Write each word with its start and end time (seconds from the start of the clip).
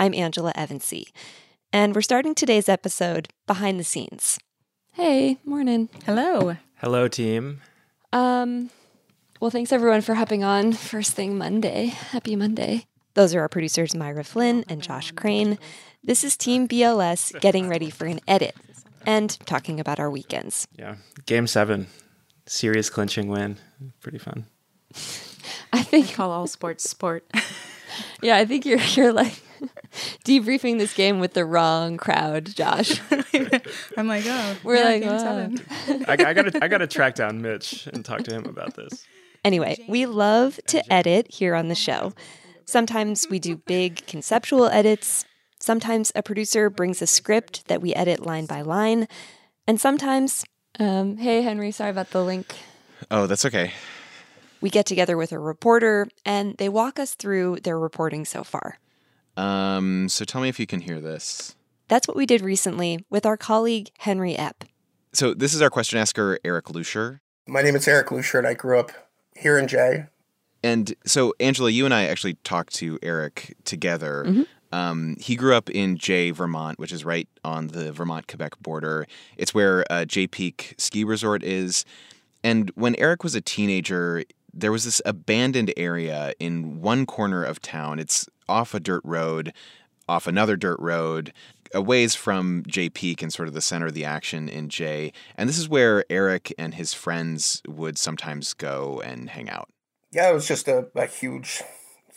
I'm 0.00 0.14
Angela 0.14 0.50
Evancie, 0.56 1.12
and 1.74 1.94
we're 1.94 2.00
starting 2.00 2.34
today's 2.34 2.70
episode 2.70 3.28
behind 3.46 3.78
the 3.78 3.84
scenes. 3.84 4.38
Hey, 4.92 5.36
morning. 5.44 5.90
Hello. 6.06 6.56
Hello, 6.76 7.06
team. 7.06 7.60
Um, 8.10 8.70
well, 9.40 9.50
thanks 9.50 9.72
everyone 9.72 10.00
for 10.00 10.14
hopping 10.14 10.42
on 10.42 10.72
first 10.72 11.12
thing 11.12 11.36
Monday. 11.36 11.88
Happy 11.88 12.34
Monday. 12.34 12.86
Those 13.12 13.34
are 13.34 13.40
our 13.40 13.48
producers, 13.50 13.94
Myra 13.94 14.24
Flynn 14.24 14.64
and 14.70 14.82
Josh 14.82 15.12
Crane. 15.12 15.58
This 16.02 16.24
is 16.24 16.34
Team 16.34 16.66
BLS 16.66 17.38
getting 17.42 17.68
ready 17.68 17.90
for 17.90 18.06
an 18.06 18.20
edit 18.26 18.56
and 19.04 19.38
talking 19.44 19.78
about 19.78 20.00
our 20.00 20.10
weekends. 20.10 20.66
Yeah, 20.78 20.94
game 21.26 21.46
seven, 21.46 21.88
serious 22.46 22.88
clinching 22.88 23.28
win. 23.28 23.58
Pretty 24.00 24.16
fun. 24.16 24.46
I 25.74 25.82
think 25.82 26.14
Call 26.14 26.30
all 26.30 26.46
sports 26.46 26.88
sport. 26.88 27.30
Yeah, 28.22 28.36
I 28.36 28.44
think 28.44 28.64
you're 28.66 28.78
you're 28.78 29.12
like 29.12 29.42
debriefing 30.24 30.78
this 30.78 30.94
game 30.94 31.20
with 31.20 31.34
the 31.34 31.44
wrong 31.44 31.96
crowd, 31.96 32.46
Josh. 32.54 33.00
I'm 33.96 34.06
like, 34.06 34.24
oh, 34.26 34.56
We're 34.62 34.76
yeah, 34.76 34.84
like, 34.84 35.02
game 35.02 35.10
"Wow." 35.12 35.18
seven. 35.18 36.04
I, 36.08 36.12
I 36.12 36.34
gotta, 36.34 36.64
I 36.64 36.68
gotta 36.68 36.86
track 36.86 37.14
down 37.14 37.42
Mitch 37.42 37.86
and 37.86 38.04
talk 38.04 38.22
to 38.24 38.32
him 38.32 38.46
about 38.46 38.74
this. 38.74 39.06
Anyway, 39.44 39.84
we 39.88 40.06
love 40.06 40.60
to 40.66 40.92
edit 40.92 41.32
here 41.32 41.54
on 41.54 41.68
the 41.68 41.74
show. 41.74 42.12
Sometimes 42.64 43.26
we 43.30 43.38
do 43.38 43.56
big 43.56 44.06
conceptual 44.06 44.66
edits. 44.66 45.24
Sometimes 45.58 46.12
a 46.14 46.22
producer 46.22 46.70
brings 46.70 47.02
a 47.02 47.06
script 47.06 47.66
that 47.68 47.82
we 47.82 47.94
edit 47.94 48.24
line 48.24 48.46
by 48.46 48.62
line. 48.62 49.08
And 49.66 49.80
sometimes, 49.80 50.44
um, 50.78 51.16
hey, 51.16 51.42
Henry, 51.42 51.70
sorry 51.70 51.90
about 51.90 52.10
the 52.10 52.22
link. 52.22 52.54
Oh, 53.10 53.26
that's 53.26 53.44
okay. 53.44 53.72
We 54.60 54.68
get 54.68 54.84
together 54.84 55.16
with 55.16 55.32
a 55.32 55.38
reporter 55.38 56.06
and 56.24 56.56
they 56.58 56.68
walk 56.68 56.98
us 56.98 57.14
through 57.14 57.60
their 57.62 57.78
reporting 57.78 58.24
so 58.24 58.44
far. 58.44 58.78
Um, 59.36 60.08
so 60.08 60.24
tell 60.24 60.40
me 60.40 60.48
if 60.48 60.60
you 60.60 60.66
can 60.66 60.80
hear 60.80 61.00
this. 61.00 61.56
That's 61.88 62.06
what 62.06 62.16
we 62.16 62.26
did 62.26 62.40
recently 62.40 63.04
with 63.10 63.26
our 63.26 63.36
colleague, 63.36 63.90
Henry 63.98 64.34
Epp. 64.34 64.66
So 65.12 65.34
this 65.34 65.54
is 65.54 65.62
our 65.62 65.70
question 65.70 65.98
asker, 65.98 66.38
Eric 66.44 66.70
Lusher. 66.70 67.20
My 67.46 67.62
name 67.62 67.74
is 67.74 67.88
Eric 67.88 68.12
Lusher, 68.12 68.38
and 68.38 68.46
I 68.46 68.54
grew 68.54 68.78
up 68.78 68.92
here 69.36 69.58
in 69.58 69.66
Jay. 69.66 70.06
And 70.62 70.94
so, 71.04 71.34
Angela, 71.40 71.70
you 71.70 71.84
and 71.84 71.94
I 71.94 72.04
actually 72.04 72.34
talked 72.44 72.74
to 72.74 72.98
Eric 73.02 73.56
together. 73.64 74.44
Um, 74.72 75.16
he 75.18 75.34
grew 75.34 75.54
up 75.54 75.68
in 75.68 75.96
Jay, 75.96 76.30
Vermont, 76.30 76.78
which 76.78 76.92
is 76.92 77.04
right 77.04 77.28
on 77.42 77.68
the 77.68 77.92
Vermont 77.92 78.28
Quebec 78.28 78.60
border. 78.60 79.06
It's 79.36 79.52
where 79.52 79.84
uh, 79.90 80.04
Jay 80.04 80.26
Peak 80.26 80.74
Ski 80.78 81.02
Resort 81.02 81.42
is. 81.42 81.84
And 82.44 82.70
when 82.76 82.94
Eric 82.96 83.24
was 83.24 83.34
a 83.34 83.40
teenager, 83.40 84.22
there 84.52 84.70
was 84.70 84.84
this 84.84 85.02
abandoned 85.04 85.72
area 85.76 86.34
in 86.38 86.80
one 86.80 87.04
corner 87.06 87.42
of 87.42 87.60
town. 87.60 87.98
It's 87.98 88.28
off 88.50 88.74
a 88.74 88.80
dirt 88.80 89.02
road, 89.04 89.52
off 90.08 90.26
another 90.26 90.56
dirt 90.56 90.78
road, 90.80 91.32
a 91.72 91.80
ways 91.80 92.14
from 92.14 92.64
Jay 92.66 92.90
Peak 92.90 93.22
and 93.22 93.32
sort 93.32 93.48
of 93.48 93.54
the 93.54 93.60
center 93.60 93.86
of 93.86 93.94
the 93.94 94.04
action 94.04 94.48
in 94.48 94.68
Jay. 94.68 95.12
And 95.36 95.48
this 95.48 95.58
is 95.58 95.68
where 95.68 96.04
Eric 96.10 96.52
and 96.58 96.74
his 96.74 96.92
friends 96.92 97.62
would 97.66 97.96
sometimes 97.96 98.52
go 98.54 99.00
and 99.04 99.30
hang 99.30 99.48
out. 99.48 99.68
Yeah, 100.12 100.28
it 100.28 100.34
was 100.34 100.48
just 100.48 100.66
a, 100.66 100.88
a 100.96 101.06
huge, 101.06 101.62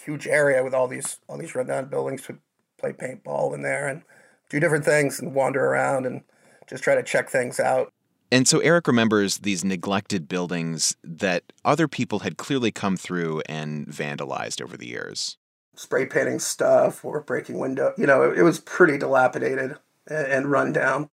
huge 0.03 0.27
area 0.27 0.63
with 0.63 0.73
all 0.73 0.87
these 0.87 1.19
all 1.29 1.37
these 1.37 1.53
rundown 1.53 1.85
buildings. 1.85 2.27
Would 2.27 2.39
play 2.79 2.91
paintball 2.91 3.53
in 3.53 3.61
there 3.61 3.87
and 3.87 4.01
do 4.49 4.59
different 4.59 4.83
things 4.83 5.19
and 5.19 5.33
wander 5.33 5.63
around 5.63 6.05
and 6.05 6.21
just 6.67 6.83
try 6.83 6.95
to 6.95 7.03
check 7.03 7.29
things 7.29 7.59
out. 7.59 7.91
And 8.31 8.47
so 8.47 8.59
Eric 8.59 8.87
remembers 8.87 9.37
these 9.39 9.63
neglected 9.63 10.27
buildings 10.27 10.97
that 11.03 11.43
other 11.63 11.87
people 11.87 12.19
had 12.19 12.37
clearly 12.37 12.71
come 12.71 12.97
through 12.97 13.41
and 13.47 13.87
vandalized 13.87 14.61
over 14.61 14.75
the 14.75 14.87
years. 14.87 15.37
Spray 15.75 16.05
painting 16.05 16.39
stuff 16.39 17.03
or 17.03 17.21
breaking 17.21 17.59
window. 17.59 17.93
You 17.97 18.05
know, 18.05 18.23
it, 18.23 18.39
it 18.39 18.43
was 18.43 18.59
pretty 18.59 18.97
dilapidated 18.97 19.77
and, 20.07 20.27
and 20.27 20.51
run 20.51 20.73
down. 20.73 21.09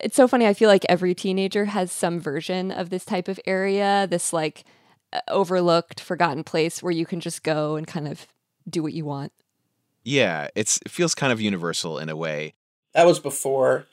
It's 0.00 0.16
so 0.16 0.26
funny. 0.26 0.46
I 0.46 0.54
feel 0.54 0.68
like 0.68 0.84
every 0.88 1.14
teenager 1.14 1.66
has 1.66 1.92
some 1.92 2.20
version 2.20 2.70
of 2.70 2.90
this 2.90 3.04
type 3.04 3.28
of 3.28 3.38
area, 3.46 4.06
this 4.10 4.32
like 4.32 4.64
uh, 5.12 5.20
overlooked, 5.28 6.00
forgotten 6.00 6.42
place 6.42 6.82
where 6.82 6.92
you 6.92 7.06
can 7.06 7.20
just 7.20 7.42
go 7.42 7.76
and 7.76 7.86
kind 7.86 8.08
of 8.08 8.26
do 8.68 8.82
what 8.82 8.94
you 8.94 9.04
want. 9.04 9.32
Yeah, 10.02 10.48
it's, 10.54 10.78
it 10.84 10.90
feels 10.90 11.14
kind 11.14 11.32
of 11.32 11.40
universal 11.40 11.98
in 11.98 12.08
a 12.08 12.16
way. 12.16 12.54
That 12.94 13.06
was 13.06 13.20
before 13.20 13.86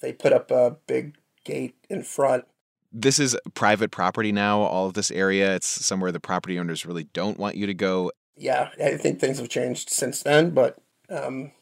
they 0.00 0.12
put 0.12 0.32
up 0.32 0.50
a 0.50 0.76
big 0.86 1.16
gate 1.44 1.76
in 1.88 2.02
front. 2.02 2.44
This 2.92 3.18
is 3.18 3.36
private 3.54 3.90
property 3.90 4.32
now, 4.32 4.60
all 4.62 4.86
of 4.86 4.94
this 4.94 5.10
area. 5.10 5.54
It's 5.54 5.66
somewhere 5.66 6.12
the 6.12 6.20
property 6.20 6.58
owners 6.58 6.86
really 6.86 7.04
don't 7.04 7.38
want 7.38 7.56
you 7.56 7.66
to 7.66 7.74
go. 7.74 8.10
Yeah, 8.36 8.70
I 8.82 8.96
think 8.96 9.18
things 9.18 9.38
have 9.38 9.48
changed 9.48 9.90
since 9.90 10.22
then, 10.22 10.50
but 10.50 10.78
um, 11.08 11.52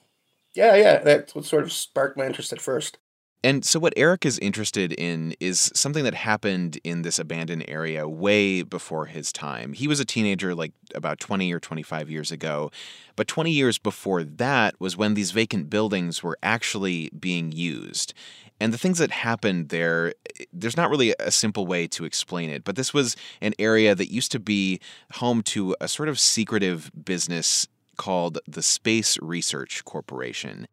yeah, 0.54 0.74
yeah, 0.76 0.98
that's 0.98 1.34
what 1.34 1.44
sort 1.44 1.64
of 1.64 1.72
sparked 1.72 2.16
my 2.16 2.26
interest 2.26 2.52
at 2.52 2.60
first. 2.60 2.98
And 3.44 3.62
so, 3.62 3.78
what 3.78 3.92
Eric 3.94 4.24
is 4.24 4.38
interested 4.38 4.94
in 4.94 5.34
is 5.38 5.70
something 5.74 6.02
that 6.04 6.14
happened 6.14 6.78
in 6.82 7.02
this 7.02 7.18
abandoned 7.18 7.66
area 7.68 8.08
way 8.08 8.62
before 8.62 9.04
his 9.04 9.30
time. 9.34 9.74
He 9.74 9.86
was 9.86 10.00
a 10.00 10.04
teenager, 10.06 10.54
like 10.54 10.72
about 10.94 11.20
20 11.20 11.52
or 11.52 11.60
25 11.60 12.10
years 12.10 12.32
ago. 12.32 12.70
But 13.16 13.28
20 13.28 13.50
years 13.50 13.76
before 13.76 14.24
that 14.24 14.80
was 14.80 14.96
when 14.96 15.12
these 15.12 15.30
vacant 15.30 15.68
buildings 15.68 16.22
were 16.22 16.38
actually 16.42 17.10
being 17.10 17.52
used. 17.52 18.14
And 18.60 18.72
the 18.72 18.78
things 18.78 18.98
that 18.98 19.10
happened 19.10 19.68
there, 19.70 20.14
there's 20.52 20.76
not 20.76 20.90
really 20.90 21.14
a 21.18 21.30
simple 21.30 21.66
way 21.66 21.86
to 21.88 22.04
explain 22.04 22.50
it. 22.50 22.64
But 22.64 22.76
this 22.76 22.94
was 22.94 23.16
an 23.40 23.52
area 23.58 23.94
that 23.94 24.10
used 24.10 24.32
to 24.32 24.40
be 24.40 24.80
home 25.14 25.42
to 25.44 25.76
a 25.80 25.88
sort 25.88 26.08
of 26.08 26.18
secretive 26.20 26.90
business 27.04 27.66
called 27.96 28.38
the 28.46 28.62
Space 28.62 29.18
Research 29.20 29.84
Corporation. 29.84 30.66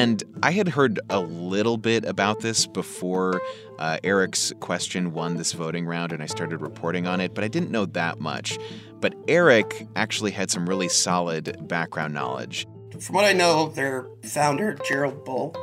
And 0.00 0.24
I 0.42 0.52
had 0.52 0.66
heard 0.66 0.98
a 1.10 1.20
little 1.20 1.76
bit 1.76 2.06
about 2.06 2.40
this 2.40 2.66
before 2.66 3.42
uh, 3.78 3.98
Eric's 4.02 4.50
question 4.60 5.12
won 5.12 5.36
this 5.36 5.52
voting 5.52 5.84
round 5.84 6.10
and 6.10 6.22
I 6.22 6.26
started 6.26 6.62
reporting 6.62 7.06
on 7.06 7.20
it, 7.20 7.34
but 7.34 7.44
I 7.44 7.48
didn't 7.48 7.70
know 7.70 7.84
that 7.84 8.18
much. 8.18 8.58
But 8.98 9.14
Eric 9.28 9.86
actually 9.96 10.30
had 10.30 10.50
some 10.50 10.66
really 10.66 10.88
solid 10.88 11.68
background 11.68 12.14
knowledge. 12.14 12.66
From 12.98 13.14
what 13.14 13.26
I 13.26 13.34
know, 13.34 13.68
their 13.68 14.06
founder, 14.24 14.74
Gerald 14.88 15.22
Bull, 15.26 15.54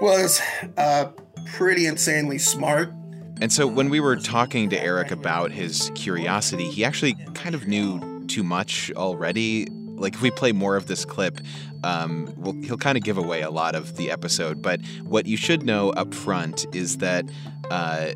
was 0.00 0.42
uh, 0.76 1.12
pretty 1.46 1.86
insanely 1.86 2.38
smart. 2.38 2.92
And 3.40 3.52
so 3.52 3.68
when 3.68 3.88
we 3.88 4.00
were 4.00 4.16
talking 4.16 4.68
to 4.70 4.82
Eric 4.82 5.12
about 5.12 5.52
his 5.52 5.92
curiosity, 5.94 6.68
he 6.68 6.84
actually 6.84 7.14
kind 7.34 7.54
of 7.54 7.68
knew 7.68 8.26
too 8.26 8.42
much 8.42 8.90
already. 8.96 9.68
Like 9.70 10.14
if 10.14 10.22
we 10.22 10.32
play 10.32 10.50
more 10.50 10.74
of 10.74 10.88
this 10.88 11.04
clip, 11.04 11.38
um, 11.84 12.32
well, 12.36 12.54
he'll 12.62 12.76
kind 12.76 12.96
of 12.96 13.04
give 13.04 13.18
away 13.18 13.42
a 13.42 13.50
lot 13.50 13.74
of 13.74 13.96
the 13.96 14.10
episode. 14.10 14.62
But 14.62 14.80
what 15.02 15.26
you 15.26 15.36
should 15.36 15.64
know 15.64 15.90
up 15.90 16.14
front 16.14 16.66
is 16.74 16.98
that 16.98 17.24
uh, 17.70 18.12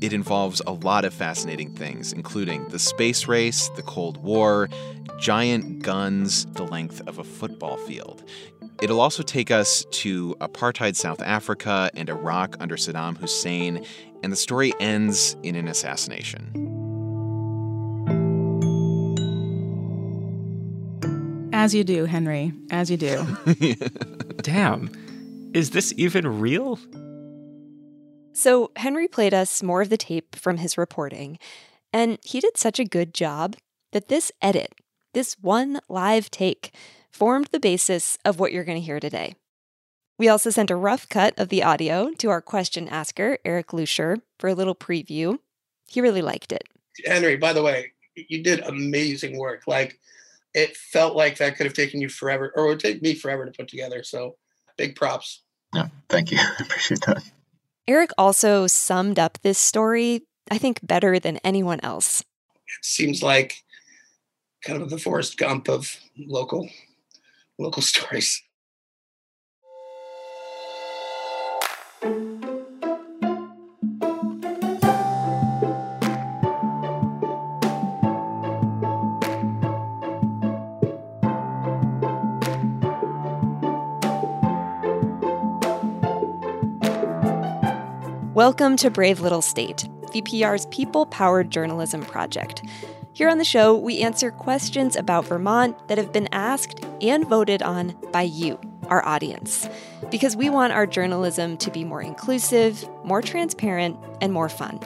it 0.00 0.12
involves 0.12 0.60
a 0.66 0.72
lot 0.72 1.04
of 1.04 1.14
fascinating 1.14 1.74
things, 1.74 2.12
including 2.12 2.68
the 2.68 2.78
space 2.78 3.26
race, 3.26 3.68
the 3.70 3.82
Cold 3.82 4.22
War, 4.22 4.68
giant 5.18 5.82
guns, 5.82 6.46
the 6.46 6.64
length 6.64 7.00
of 7.06 7.18
a 7.18 7.24
football 7.24 7.76
field. 7.76 8.24
It'll 8.82 9.00
also 9.00 9.22
take 9.22 9.50
us 9.50 9.86
to 9.90 10.34
apartheid 10.40 10.96
South 10.96 11.22
Africa 11.22 11.90
and 11.94 12.10
Iraq 12.10 12.56
under 12.60 12.76
Saddam 12.76 13.16
Hussein, 13.16 13.84
and 14.22 14.30
the 14.30 14.36
story 14.36 14.74
ends 14.80 15.36
in 15.42 15.56
an 15.56 15.66
assassination. 15.68 16.85
As 21.56 21.74
you 21.74 21.84
do, 21.84 22.04
Henry. 22.04 22.52
As 22.70 22.90
you 22.90 22.98
do. 22.98 23.26
Damn. 24.42 24.90
Is 25.54 25.70
this 25.70 25.94
even 25.96 26.38
real? 26.38 26.78
So, 28.34 28.72
Henry 28.76 29.08
played 29.08 29.32
us 29.32 29.62
more 29.62 29.80
of 29.80 29.88
the 29.88 29.96
tape 29.96 30.36
from 30.36 30.58
his 30.58 30.76
reporting, 30.76 31.38
and 31.94 32.18
he 32.22 32.40
did 32.40 32.58
such 32.58 32.78
a 32.78 32.84
good 32.84 33.14
job 33.14 33.56
that 33.92 34.08
this 34.08 34.30
edit, 34.42 34.74
this 35.14 35.38
one 35.40 35.80
live 35.88 36.30
take, 36.30 36.74
formed 37.10 37.46
the 37.46 37.58
basis 37.58 38.18
of 38.22 38.38
what 38.38 38.52
you're 38.52 38.62
going 38.62 38.78
to 38.78 38.84
hear 38.84 39.00
today. 39.00 39.34
We 40.18 40.28
also 40.28 40.50
sent 40.50 40.70
a 40.70 40.76
rough 40.76 41.08
cut 41.08 41.32
of 41.38 41.48
the 41.48 41.62
audio 41.62 42.10
to 42.18 42.28
our 42.28 42.42
question 42.42 42.86
asker, 42.86 43.38
Eric 43.46 43.72
Lusher, 43.72 44.18
for 44.38 44.48
a 44.48 44.54
little 44.54 44.74
preview. 44.74 45.38
He 45.88 46.02
really 46.02 46.22
liked 46.22 46.52
it. 46.52 46.64
Henry, 47.06 47.38
by 47.38 47.54
the 47.54 47.62
way, 47.62 47.92
you 48.14 48.42
did 48.42 48.60
amazing 48.60 49.38
work. 49.38 49.62
Like 49.66 49.98
it 50.56 50.74
felt 50.74 51.14
like 51.14 51.36
that 51.36 51.56
could 51.56 51.66
have 51.66 51.74
taken 51.74 52.00
you 52.00 52.08
forever, 52.08 52.50
or 52.56 52.64
it 52.64 52.68
would 52.68 52.80
take 52.80 53.02
me 53.02 53.14
forever 53.14 53.44
to 53.44 53.52
put 53.52 53.68
together. 53.68 54.02
So 54.02 54.36
big 54.78 54.96
props. 54.96 55.42
Yeah, 55.74 55.88
thank 56.08 56.32
you. 56.32 56.38
I 56.40 56.62
appreciate 56.62 57.02
that. 57.02 57.22
Eric 57.86 58.10
also 58.18 58.66
summed 58.66 59.18
up 59.18 59.38
this 59.42 59.58
story, 59.58 60.22
I 60.50 60.58
think, 60.58 60.80
better 60.82 61.20
than 61.20 61.36
anyone 61.44 61.78
else. 61.82 62.20
It 62.20 62.84
seems 62.84 63.22
like 63.22 63.62
kind 64.64 64.82
of 64.82 64.88
the 64.88 64.98
Forrest 64.98 65.36
Gump 65.36 65.68
of 65.68 65.94
local 66.18 66.68
local 67.58 67.82
stories. 67.92 68.42
Welcome 88.36 88.76
to 88.76 88.90
Brave 88.90 89.20
Little 89.20 89.40
State, 89.40 89.88
VPR's 90.12 90.66
people 90.66 91.06
powered 91.06 91.50
journalism 91.50 92.02
project. 92.02 92.62
Here 93.14 93.30
on 93.30 93.38
the 93.38 93.44
show, 93.44 93.74
we 93.74 94.02
answer 94.02 94.30
questions 94.30 94.94
about 94.94 95.24
Vermont 95.24 95.88
that 95.88 95.96
have 95.96 96.12
been 96.12 96.28
asked 96.32 96.84
and 97.00 97.26
voted 97.26 97.62
on 97.62 97.96
by 98.12 98.20
you, 98.20 98.60
our 98.88 99.02
audience, 99.06 99.66
because 100.10 100.36
we 100.36 100.50
want 100.50 100.74
our 100.74 100.86
journalism 100.86 101.56
to 101.56 101.70
be 101.70 101.82
more 101.82 102.02
inclusive, 102.02 102.86
more 103.04 103.22
transparent, 103.22 103.96
and 104.20 104.34
more 104.34 104.50
fun. 104.50 104.80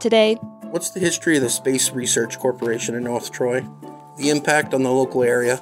Today, 0.00 0.36
what's 0.62 0.88
the 0.88 1.00
history 1.00 1.36
of 1.36 1.42
the 1.42 1.50
Space 1.50 1.90
Research 1.90 2.38
Corporation 2.38 2.94
in 2.94 3.04
North 3.04 3.30
Troy, 3.30 3.62
the 4.16 4.30
impact 4.30 4.72
on 4.72 4.84
the 4.84 4.90
local 4.90 5.22
area, 5.22 5.60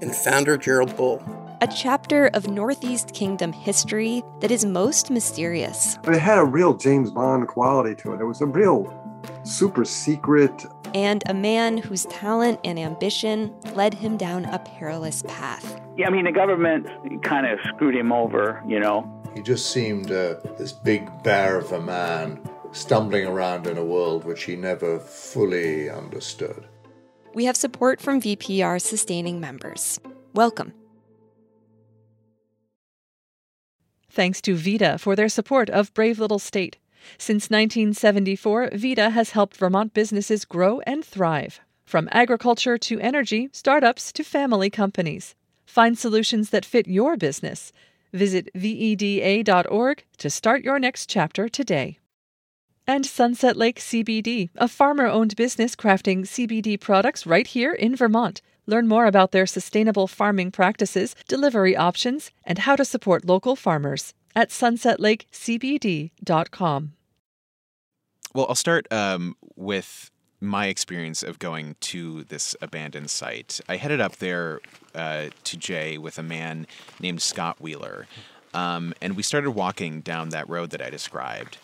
and 0.00 0.16
founder 0.16 0.56
Gerald 0.56 0.96
Bull? 0.96 1.22
A 1.62 1.66
chapter 1.66 2.28
of 2.28 2.48
Northeast 2.48 3.12
Kingdom 3.12 3.52
history 3.52 4.22
that 4.40 4.50
is 4.50 4.64
most 4.64 5.10
mysterious. 5.10 5.98
It 6.04 6.18
had 6.18 6.38
a 6.38 6.44
real 6.44 6.74
James 6.74 7.10
Bond 7.10 7.48
quality 7.48 7.94
to 7.96 8.14
it. 8.14 8.20
It 8.20 8.24
was 8.24 8.40
a 8.40 8.46
real 8.46 8.96
super 9.42 9.84
secret. 9.84 10.64
And 10.94 11.22
a 11.26 11.34
man 11.34 11.76
whose 11.76 12.06
talent 12.06 12.60
and 12.64 12.78
ambition 12.78 13.54
led 13.74 13.92
him 13.92 14.16
down 14.16 14.46
a 14.46 14.58
perilous 14.60 15.22
path. 15.28 15.80
Yeah, 15.98 16.08
I 16.08 16.10
mean, 16.10 16.24
the 16.24 16.32
government 16.32 16.86
kind 17.22 17.46
of 17.46 17.58
screwed 17.74 17.94
him 17.94 18.10
over, 18.10 18.62
you 18.66 18.80
know. 18.80 19.06
He 19.34 19.42
just 19.42 19.70
seemed 19.70 20.10
uh, 20.10 20.36
this 20.56 20.72
big 20.72 21.08
bear 21.22 21.58
of 21.58 21.72
a 21.72 21.80
man 21.80 22.40
stumbling 22.72 23.26
around 23.26 23.66
in 23.66 23.76
a 23.76 23.84
world 23.84 24.24
which 24.24 24.44
he 24.44 24.56
never 24.56 24.98
fully 24.98 25.90
understood. 25.90 26.66
We 27.34 27.44
have 27.44 27.56
support 27.56 28.00
from 28.00 28.20
VPR 28.20 28.80
sustaining 28.80 29.40
members. 29.40 30.00
Welcome. 30.34 30.72
Thanks 34.10 34.40
to 34.42 34.56
VEDA 34.56 34.98
for 34.98 35.14
their 35.14 35.28
support 35.28 35.70
of 35.70 35.94
Brave 35.94 36.18
Little 36.18 36.40
State. 36.40 36.78
Since 37.16 37.48
1974, 37.48 38.70
VEDA 38.72 39.10
has 39.10 39.30
helped 39.30 39.56
Vermont 39.56 39.94
businesses 39.94 40.44
grow 40.44 40.80
and 40.80 41.04
thrive. 41.04 41.60
From 41.84 42.08
agriculture 42.10 42.76
to 42.76 43.00
energy, 43.00 43.48
startups 43.52 44.12
to 44.12 44.24
family 44.24 44.68
companies. 44.68 45.34
Find 45.64 45.96
solutions 45.96 46.50
that 46.50 46.64
fit 46.64 46.88
your 46.88 47.16
business. 47.16 47.72
Visit 48.12 48.50
VEDA.org 48.54 50.04
to 50.18 50.30
start 50.30 50.64
your 50.64 50.80
next 50.80 51.08
chapter 51.08 51.48
today. 51.48 51.98
And 52.88 53.06
Sunset 53.06 53.56
Lake 53.56 53.78
CBD, 53.78 54.50
a 54.56 54.66
farmer 54.66 55.06
owned 55.06 55.36
business 55.36 55.76
crafting 55.76 56.22
CBD 56.22 56.80
products 56.80 57.24
right 57.24 57.46
here 57.46 57.72
in 57.72 57.94
Vermont. 57.94 58.42
Learn 58.66 58.88
more 58.88 59.06
about 59.06 59.32
their 59.32 59.46
sustainable 59.46 60.06
farming 60.06 60.52
practices, 60.52 61.14
delivery 61.28 61.76
options, 61.76 62.30
and 62.44 62.58
how 62.58 62.76
to 62.76 62.84
support 62.84 63.24
local 63.24 63.56
farmers 63.56 64.12
at 64.34 64.50
sunsetlakecbd.com. 64.50 66.92
Well, 68.32 68.46
I'll 68.48 68.54
start 68.54 68.86
um, 68.92 69.36
with 69.56 70.10
my 70.40 70.68
experience 70.68 71.22
of 71.22 71.38
going 71.38 71.76
to 71.80 72.24
this 72.24 72.56
abandoned 72.62 73.10
site. 73.10 73.60
I 73.68 73.76
headed 73.76 74.00
up 74.00 74.16
there 74.16 74.60
uh, 74.94 75.26
to 75.44 75.56
Jay 75.56 75.98
with 75.98 76.18
a 76.18 76.22
man 76.22 76.66
named 77.00 77.22
Scott 77.22 77.60
Wheeler, 77.60 78.06
um, 78.54 78.94
and 79.02 79.16
we 79.16 79.22
started 79.22 79.50
walking 79.50 80.00
down 80.00 80.30
that 80.30 80.48
road 80.48 80.70
that 80.70 80.80
I 80.80 80.90
described. 80.90 81.58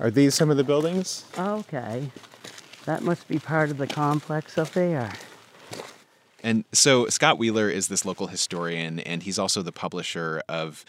Are 0.00 0.10
these 0.10 0.34
some 0.34 0.50
of 0.50 0.56
the 0.56 0.64
buildings? 0.64 1.24
Okay. 1.36 2.10
That 2.84 3.02
must 3.02 3.28
be 3.28 3.38
part 3.38 3.70
of 3.70 3.78
the 3.78 3.86
complex 3.86 4.56
up 4.56 4.72
there. 4.72 5.12
And 6.42 6.64
so 6.72 7.06
Scott 7.08 7.38
Wheeler 7.38 7.68
is 7.68 7.88
this 7.88 8.04
local 8.04 8.28
historian, 8.28 9.00
and 9.00 9.22
he's 9.22 9.38
also 9.38 9.62
the 9.62 9.72
publisher 9.72 10.42
of 10.48 10.84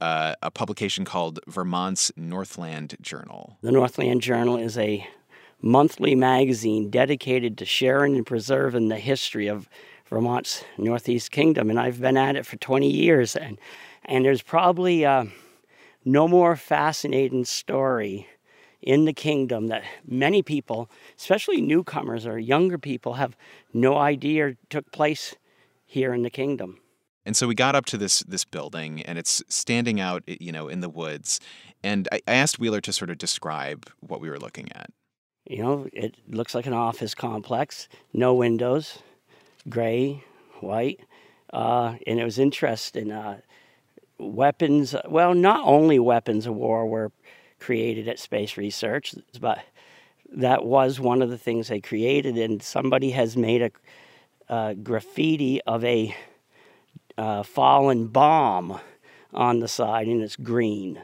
uh, 0.00 0.34
a 0.42 0.50
publication 0.50 1.04
called 1.04 1.40
Vermont's 1.46 2.12
Northland 2.16 2.96
Journal. 3.00 3.58
The 3.62 3.72
Northland 3.72 4.22
Journal 4.22 4.56
is 4.56 4.78
a 4.78 5.06
monthly 5.62 6.14
magazine 6.14 6.90
dedicated 6.90 7.58
to 7.58 7.64
sharing 7.64 8.16
and 8.16 8.26
preserving 8.26 8.88
the 8.88 8.98
history 8.98 9.46
of 9.46 9.68
Vermont's 10.08 10.64
Northeast 10.76 11.30
Kingdom, 11.30 11.70
and 11.70 11.78
I've 11.78 12.00
been 12.00 12.16
at 12.16 12.36
it 12.36 12.44
for 12.44 12.56
20 12.56 12.90
years, 12.90 13.36
and 13.36 13.58
and 14.06 14.24
there's 14.24 14.42
probably 14.42 15.04
uh, 15.04 15.26
no 16.04 16.26
more 16.26 16.56
fascinating 16.56 17.44
story 17.44 18.26
in 18.82 19.04
the 19.04 19.12
kingdom 19.12 19.68
that 19.68 19.82
many 20.06 20.42
people, 20.42 20.90
especially 21.18 21.60
newcomers 21.60 22.26
or 22.26 22.38
younger 22.38 22.78
people, 22.78 23.14
have 23.14 23.36
no 23.72 23.96
idea 23.96 24.56
took 24.68 24.90
place 24.92 25.34
here 25.86 26.14
in 26.14 26.22
the 26.22 26.30
kingdom. 26.30 26.80
And 27.26 27.36
so 27.36 27.46
we 27.46 27.54
got 27.54 27.74
up 27.74 27.84
to 27.86 27.98
this 27.98 28.20
this 28.20 28.44
building, 28.44 29.02
and 29.02 29.18
it's 29.18 29.42
standing 29.48 30.00
out, 30.00 30.22
you 30.26 30.52
know, 30.52 30.68
in 30.68 30.80
the 30.80 30.88
woods. 30.88 31.38
And 31.82 32.08
I, 32.10 32.20
I 32.26 32.32
asked 32.32 32.58
Wheeler 32.58 32.80
to 32.80 32.92
sort 32.92 33.10
of 33.10 33.18
describe 33.18 33.90
what 34.00 34.20
we 34.20 34.30
were 34.30 34.38
looking 34.38 34.72
at. 34.72 34.90
You 35.46 35.62
know, 35.62 35.88
it 35.92 36.16
looks 36.28 36.54
like 36.54 36.66
an 36.66 36.72
office 36.72 37.14
complex, 37.14 37.88
no 38.12 38.34
windows, 38.34 38.98
gray, 39.68 40.24
white, 40.60 41.00
uh, 41.52 41.96
and 42.06 42.20
it 42.20 42.24
was 42.24 42.38
interesting. 42.38 43.10
Uh, 43.10 43.40
weapons, 44.18 44.94
well, 45.08 45.34
not 45.34 45.66
only 45.66 45.98
weapons 45.98 46.46
of 46.46 46.54
war 46.54 46.86
were 46.86 47.10
created 47.60 48.08
at 48.08 48.18
Space 48.18 48.56
Research, 48.56 49.14
but 49.40 49.60
that 50.32 50.64
was 50.64 50.98
one 50.98 51.22
of 51.22 51.30
the 51.30 51.38
things 51.38 51.68
they 51.68 51.80
created. 51.80 52.36
And 52.38 52.62
somebody 52.62 53.10
has 53.10 53.36
made 53.36 53.72
a, 54.48 54.74
graffiti 54.74 55.60
of 55.62 55.84
a 55.84 56.14
uh, 57.16 57.42
fallen 57.42 58.08
bomb 58.08 58.80
on 59.32 59.60
the 59.60 59.68
side, 59.68 60.08
and 60.08 60.22
it's 60.22 60.36
green. 60.36 61.02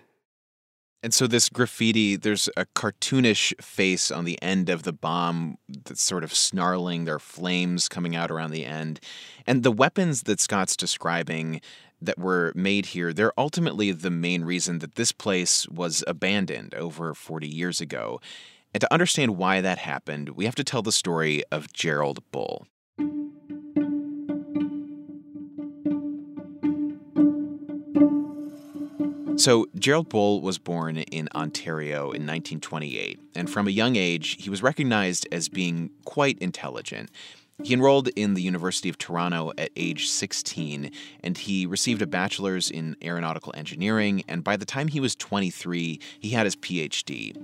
And 1.02 1.14
so 1.14 1.28
this 1.28 1.48
graffiti, 1.48 2.16
there's 2.16 2.48
a 2.56 2.66
cartoonish 2.74 3.54
face 3.62 4.10
on 4.10 4.24
the 4.24 4.42
end 4.42 4.68
of 4.68 4.82
the 4.82 4.92
bomb 4.92 5.58
that's 5.68 6.02
sort 6.02 6.24
of 6.24 6.34
snarling. 6.34 7.04
There 7.04 7.14
are 7.14 7.20
flames 7.20 7.88
coming 7.88 8.16
out 8.16 8.30
around 8.30 8.50
the 8.50 8.64
end. 8.64 8.98
And 9.46 9.62
the 9.62 9.70
weapons 9.70 10.24
that 10.24 10.40
Scott's 10.40 10.76
describing 10.76 11.60
that 12.00 12.18
were 12.18 12.52
made 12.54 12.86
here, 12.86 13.12
they're 13.12 13.38
ultimately 13.38 13.92
the 13.92 14.10
main 14.10 14.44
reason 14.44 14.80
that 14.80 14.96
this 14.96 15.12
place 15.12 15.68
was 15.68 16.04
abandoned 16.06 16.74
over 16.74 17.14
40 17.14 17.48
years 17.48 17.80
ago. 17.80 18.20
And 18.74 18.80
to 18.80 18.92
understand 18.92 19.36
why 19.36 19.60
that 19.60 19.78
happened, 19.78 20.30
we 20.30 20.44
have 20.44 20.54
to 20.56 20.64
tell 20.64 20.82
the 20.82 20.92
story 20.92 21.42
of 21.50 21.72
Gerald 21.72 22.20
Bull. 22.30 22.66
So, 29.38 29.66
Gerald 29.78 30.08
Bull 30.08 30.40
was 30.40 30.56
born 30.56 30.96
in 30.96 31.28
Ontario 31.34 32.04
in 32.04 32.26
1928, 32.26 33.20
and 33.34 33.50
from 33.50 33.68
a 33.68 33.70
young 33.70 33.94
age, 33.94 34.42
he 34.42 34.48
was 34.48 34.62
recognized 34.62 35.28
as 35.30 35.50
being 35.50 35.90
quite 36.06 36.38
intelligent. 36.38 37.10
He 37.62 37.72
enrolled 37.72 38.08
in 38.08 38.34
the 38.34 38.42
University 38.42 38.88
of 38.88 38.98
Toronto 38.98 39.52
at 39.56 39.70
age 39.76 40.08
16, 40.08 40.90
and 41.22 41.38
he 41.38 41.64
received 41.64 42.02
a 42.02 42.06
bachelor's 42.06 42.70
in 42.70 42.96
aeronautical 43.02 43.52
engineering. 43.56 44.22
And 44.28 44.44
by 44.44 44.56
the 44.56 44.66
time 44.66 44.88
he 44.88 45.00
was 45.00 45.16
23, 45.16 45.98
he 46.20 46.30
had 46.30 46.44
his 46.44 46.54
PhD. 46.56 47.34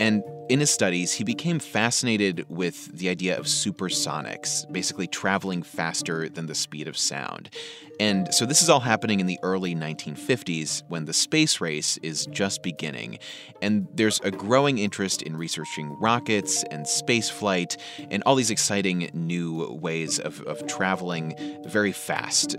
And 0.00 0.22
in 0.48 0.60
his 0.60 0.70
studies, 0.70 1.12
he 1.12 1.24
became 1.24 1.58
fascinated 1.58 2.46
with 2.48 2.86
the 2.96 3.10
idea 3.10 3.38
of 3.38 3.44
supersonics, 3.44 4.70
basically 4.72 5.06
traveling 5.06 5.62
faster 5.62 6.28
than 6.30 6.46
the 6.46 6.54
speed 6.54 6.88
of 6.88 6.96
sound. 6.96 7.50
And 8.00 8.32
so 8.32 8.46
this 8.46 8.62
is 8.62 8.70
all 8.70 8.80
happening 8.80 9.20
in 9.20 9.26
the 9.26 9.38
early 9.42 9.74
1950s 9.74 10.82
when 10.88 11.04
the 11.04 11.12
space 11.12 11.60
race 11.60 11.98
is 12.02 12.26
just 12.26 12.62
beginning. 12.62 13.18
And 13.60 13.88
there's 13.94 14.20
a 14.20 14.30
growing 14.30 14.78
interest 14.78 15.22
in 15.22 15.36
researching 15.36 15.96
rockets 16.00 16.64
and 16.70 16.86
space 16.86 17.28
flight 17.28 17.76
and 18.10 18.22
all 18.24 18.36
these 18.36 18.50
exciting 18.50 19.10
new 19.12 19.78
ways 19.80 20.18
of, 20.18 20.40
of 20.42 20.66
traveling 20.66 21.34
very 21.64 21.92
fast. 21.92 22.56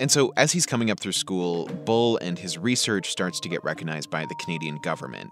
And 0.00 0.10
so, 0.10 0.32
as 0.38 0.50
he's 0.50 0.64
coming 0.64 0.90
up 0.90 0.98
through 0.98 1.12
school, 1.12 1.66
Bull 1.84 2.16
and 2.22 2.38
his 2.38 2.56
research 2.56 3.10
starts 3.10 3.38
to 3.40 3.50
get 3.50 3.62
recognized 3.62 4.08
by 4.08 4.24
the 4.24 4.34
Canadian 4.36 4.78
government. 4.78 5.30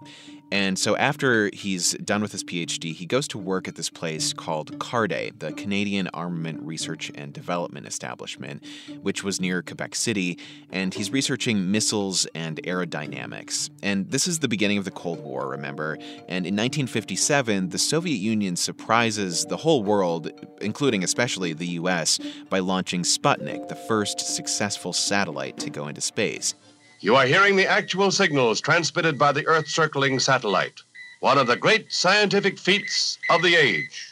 And 0.51 0.79
so, 0.79 0.97
after 0.97 1.51
he's 1.53 1.93
done 1.93 2.21
with 2.21 2.31
his 2.31 2.43
PhD, 2.43 2.93
he 2.93 3.05
goes 3.05 3.27
to 3.29 3.37
work 3.37 3.67
at 3.67 3.75
this 3.75 3.89
place 3.89 4.33
called 4.33 4.79
CARDE, 4.79 5.39
the 5.39 5.51
Canadian 5.53 6.09
Armament 6.13 6.61
Research 6.63 7.11
and 7.13 7.31
Development 7.31 7.85
Establishment, 7.85 8.63
which 9.01 9.23
was 9.23 9.39
near 9.39 9.61
Quebec 9.61 9.93
City. 9.93 10.39
And 10.71 10.93
he's 10.93 11.11
researching 11.11 11.71
missiles 11.71 12.25
and 12.33 12.59
aerodynamics. 12.63 13.69
And 13.83 14.09
this 14.09 14.27
is 14.27 14.39
the 14.39 14.47
beginning 14.47 14.79
of 14.79 14.85
the 14.85 14.91
Cold 14.91 15.19
War, 15.19 15.47
remember? 15.47 15.95
And 16.27 16.45
in 16.45 16.55
1957, 16.55 17.69
the 17.69 17.77
Soviet 17.77 18.15
Union 18.17 18.55
surprises 18.55 19.45
the 19.45 19.57
whole 19.57 19.83
world, 19.83 20.31
including 20.61 21.03
especially 21.03 21.53
the 21.53 21.67
US, 21.67 22.19
by 22.49 22.59
launching 22.59 23.03
Sputnik, 23.03 23.67
the 23.67 23.75
first 23.75 24.19
successful 24.19 24.93
satellite 24.93 25.57
to 25.57 25.69
go 25.69 25.87
into 25.87 26.01
space. 26.01 26.55
You 27.01 27.15
are 27.15 27.25
hearing 27.25 27.55
the 27.55 27.65
actual 27.65 28.11
signals 28.11 28.59
transmitted 28.59 29.17
by 29.17 29.31
the 29.31 29.47
Earth 29.47 29.69
circling 29.69 30.19
satellite, 30.19 30.81
one 31.21 31.37
of 31.37 31.47
the 31.47 31.55
great 31.55 31.93
scientific 31.93 32.59
feats 32.59 33.17
of 33.29 33.41
the 33.41 33.55
age. 33.55 34.11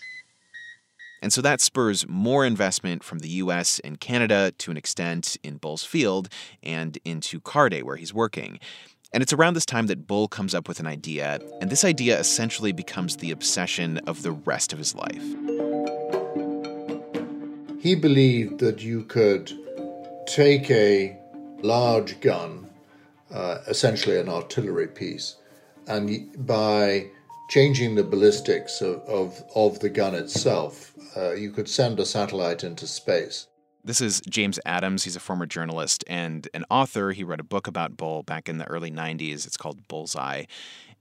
And 1.22 1.34
so 1.34 1.42
that 1.42 1.60
spurs 1.60 2.08
more 2.08 2.46
investment 2.46 3.04
from 3.04 3.20
the 3.20 3.28
US 3.30 3.80
and 3.80 4.00
Canada 4.00 4.54
to 4.60 4.72
an 4.72 4.78
extent 4.78 5.36
in 5.44 5.58
Bull's 5.58 5.84
field 5.84 6.30
and 6.64 6.98
into 7.04 7.42
CARDE, 7.42 7.84
where 7.84 7.98
he's 7.98 8.14
working. 8.14 8.58
And 9.12 9.22
it's 9.22 9.34
around 9.34 9.56
this 9.56 9.66
time 9.66 9.88
that 9.88 10.08
Bull 10.08 10.30
comes 10.30 10.56
up 10.56 10.70
with 10.70 10.80
an 10.80 10.88
idea, 10.88 11.40
and 11.60 11.70
this 11.70 11.84
idea 11.84 12.18
essentially 12.18 12.72
becomes 12.72 13.18
the 13.18 13.32
obsession 13.32 13.98
of 14.08 14.24
the 14.24 14.32
rest 14.32 14.72
of 14.72 14.80
his 14.80 14.96
life. 14.96 15.24
He 17.82 17.96
believed 17.96 18.60
that 18.60 18.82
you 18.82 19.04
could 19.04 19.52
take 20.26 20.72
a 20.72 21.18
large 21.62 22.22
gun 22.22 22.67
uh, 23.34 23.60
essentially 23.68 24.20
an 24.20 24.30
artillery 24.30 24.88
piece. 24.88 25.36
And 25.88 26.46
by 26.46 27.08
changing 27.50 27.96
the 27.96 28.04
ballistics 28.04 28.82
of, 28.82 29.02
of, 29.08 29.44
of 29.56 29.80
the 29.80 29.90
gun 29.90 30.16
itself, 30.16 30.94
uh, 31.16 31.34
you 31.34 31.52
could 31.52 31.70
send 31.70 32.00
a 32.00 32.06
satellite 32.06 32.64
into 32.64 32.88
space. 32.88 33.48
This 33.84 34.02
is 34.02 34.22
James 34.30 34.60
Adams. 34.66 35.06
He's 35.06 35.16
a 35.16 35.22
former 35.22 35.46
journalist 35.46 36.04
and 36.08 36.48
an 36.54 36.66
author. 36.70 37.12
He 37.14 37.24
wrote 37.24 37.40
a 37.40 37.46
book 37.46 37.68
about 37.68 37.96
Bull 37.96 38.22
back 38.22 38.50
in 38.50 38.58
the 38.58 38.66
early 38.66 38.92
90s. 38.92 39.48
It's 39.48 39.56
called 39.56 39.88
Bullseye. 39.88 40.44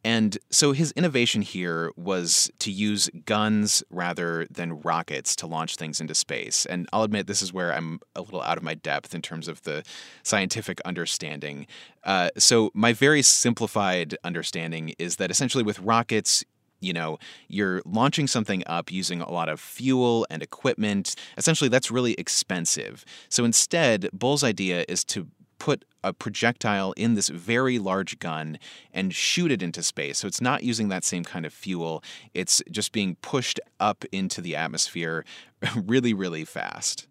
And 0.06 0.38
so 0.50 0.70
his 0.70 0.92
innovation 0.92 1.42
here 1.42 1.90
was 1.96 2.48
to 2.60 2.70
use 2.70 3.10
guns 3.24 3.82
rather 3.90 4.46
than 4.48 4.80
rockets 4.82 5.34
to 5.34 5.48
launch 5.48 5.74
things 5.74 6.00
into 6.00 6.14
space. 6.14 6.64
And 6.64 6.88
I'll 6.92 7.02
admit 7.02 7.26
this 7.26 7.42
is 7.42 7.52
where 7.52 7.74
I'm 7.74 7.98
a 8.14 8.20
little 8.20 8.40
out 8.40 8.56
of 8.56 8.62
my 8.62 8.74
depth 8.74 9.16
in 9.16 9.20
terms 9.20 9.48
of 9.48 9.62
the 9.62 9.82
scientific 10.22 10.80
understanding. 10.84 11.66
Uh, 12.04 12.30
so, 12.38 12.70
my 12.72 12.92
very 12.92 13.20
simplified 13.20 14.16
understanding 14.22 14.94
is 14.96 15.16
that 15.16 15.32
essentially 15.32 15.64
with 15.64 15.80
rockets, 15.80 16.44
you 16.80 16.92
know, 16.92 17.18
you're 17.48 17.82
launching 17.84 18.28
something 18.28 18.62
up 18.66 18.92
using 18.92 19.20
a 19.20 19.30
lot 19.30 19.48
of 19.48 19.58
fuel 19.58 20.24
and 20.30 20.40
equipment. 20.40 21.16
Essentially, 21.36 21.68
that's 21.68 21.90
really 21.90 22.14
expensive. 22.14 23.04
So 23.28 23.44
instead, 23.44 24.08
Bull's 24.12 24.44
idea 24.44 24.84
is 24.88 25.02
to 25.06 25.26
put 25.58 25.84
a 26.04 26.12
projectile 26.12 26.92
in 26.92 27.14
this 27.14 27.28
very 27.28 27.78
large 27.78 28.18
gun 28.18 28.58
and 28.92 29.14
shoot 29.14 29.50
it 29.50 29.62
into 29.62 29.82
space. 29.82 30.18
So 30.18 30.28
it's 30.28 30.40
not 30.40 30.62
using 30.62 30.88
that 30.88 31.04
same 31.04 31.24
kind 31.24 31.44
of 31.44 31.52
fuel. 31.52 32.02
It's 32.34 32.62
just 32.70 32.92
being 32.92 33.16
pushed 33.22 33.58
up 33.80 34.04
into 34.12 34.40
the 34.40 34.56
atmosphere 34.56 35.24
really, 35.76 36.14
really 36.14 36.44
fast. 36.44 37.08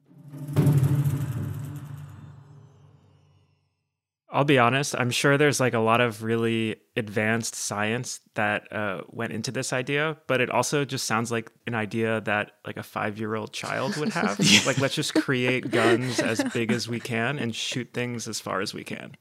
I'll 4.32 4.44
be 4.44 4.58
honest, 4.58 4.96
I'm 4.98 5.12
sure 5.12 5.38
there's 5.38 5.60
like 5.60 5.74
a 5.74 5.80
lot 5.80 6.02
of 6.02 6.24
really 6.24 6.78
advanced 6.98 7.54
science 7.56 8.22
that 8.34 8.72
uh, 8.72 9.02
went 9.08 9.34
into 9.34 9.52
this 9.52 9.72
idea, 9.72 10.18
but 10.28 10.42
it 10.42 10.50
also 10.50 10.84
just 10.84 11.06
sounds 11.06 11.32
like 11.32 11.52
an 11.68 11.76
idea 11.76 12.22
that 12.22 12.54
like 12.66 12.78
a 12.78 12.84
five 12.84 13.20
year 13.20 13.36
old 13.36 13.54
child 13.54 13.96
would 13.98 14.10
have. 14.14 14.40
yeah. 14.40 14.62
Like, 14.66 14.80
let's 14.80 14.96
just 14.96 15.14
create 15.14 15.70
guns 15.70 16.20
as 16.20 16.44
big 16.54 16.72
as 16.72 16.88
we 16.88 17.00
can 17.00 17.38
and 17.38 17.56
shoot 17.56 17.94
things 17.94 18.28
as 18.28 18.40
far 18.40 18.62
as 18.62 18.74
we 18.74 18.84
can. 18.84 19.16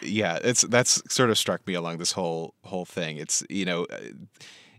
Yeah, 0.00 0.38
it's 0.42 0.62
that's 0.62 1.02
sort 1.12 1.30
of 1.30 1.38
struck 1.38 1.66
me 1.66 1.74
along 1.74 1.98
this 1.98 2.12
whole 2.12 2.54
whole 2.62 2.84
thing. 2.84 3.16
It's 3.16 3.42
you 3.50 3.64
know 3.64 3.86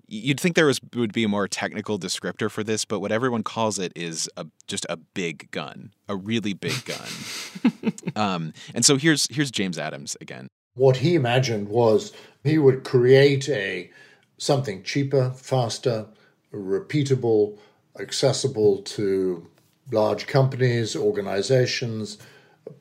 you'd 0.08 0.40
think 0.40 0.56
there 0.56 0.66
was 0.66 0.80
would 0.96 1.14
be 1.14 1.24
a 1.24 1.28
more 1.28 1.48
technical 1.48 2.00
descriptor 2.00 2.50
for 2.50 2.64
this, 2.64 2.86
but 2.86 3.00
what 3.00 3.12
everyone 3.12 3.44
calls 3.44 3.80
it 3.80 3.92
is 3.96 4.30
a 4.38 4.46
just 4.68 4.86
a 4.90 4.98
big 4.98 5.50
gun, 5.52 5.92
a 6.08 6.16
really 6.16 6.54
big 6.54 6.86
gun. 6.86 7.94
um, 8.16 8.54
and 8.74 8.86
so 8.86 8.98
here's 8.98 9.28
here's 9.34 9.52
James 9.52 9.78
Adams 9.78 10.16
again. 10.22 10.48
What 10.76 10.98
he 10.98 11.16
imagined 11.16 11.70
was 11.70 12.14
he 12.44 12.58
would 12.58 12.84
create 12.84 13.50
a 13.50 13.90
something 14.38 14.84
cheaper, 14.84 15.32
faster, 15.32 16.06
repeatable, 16.54 17.58
accessible 18.00 18.82
to 18.82 19.48
large 19.92 20.28
companies, 20.28 20.96
organizations, 20.96 22.18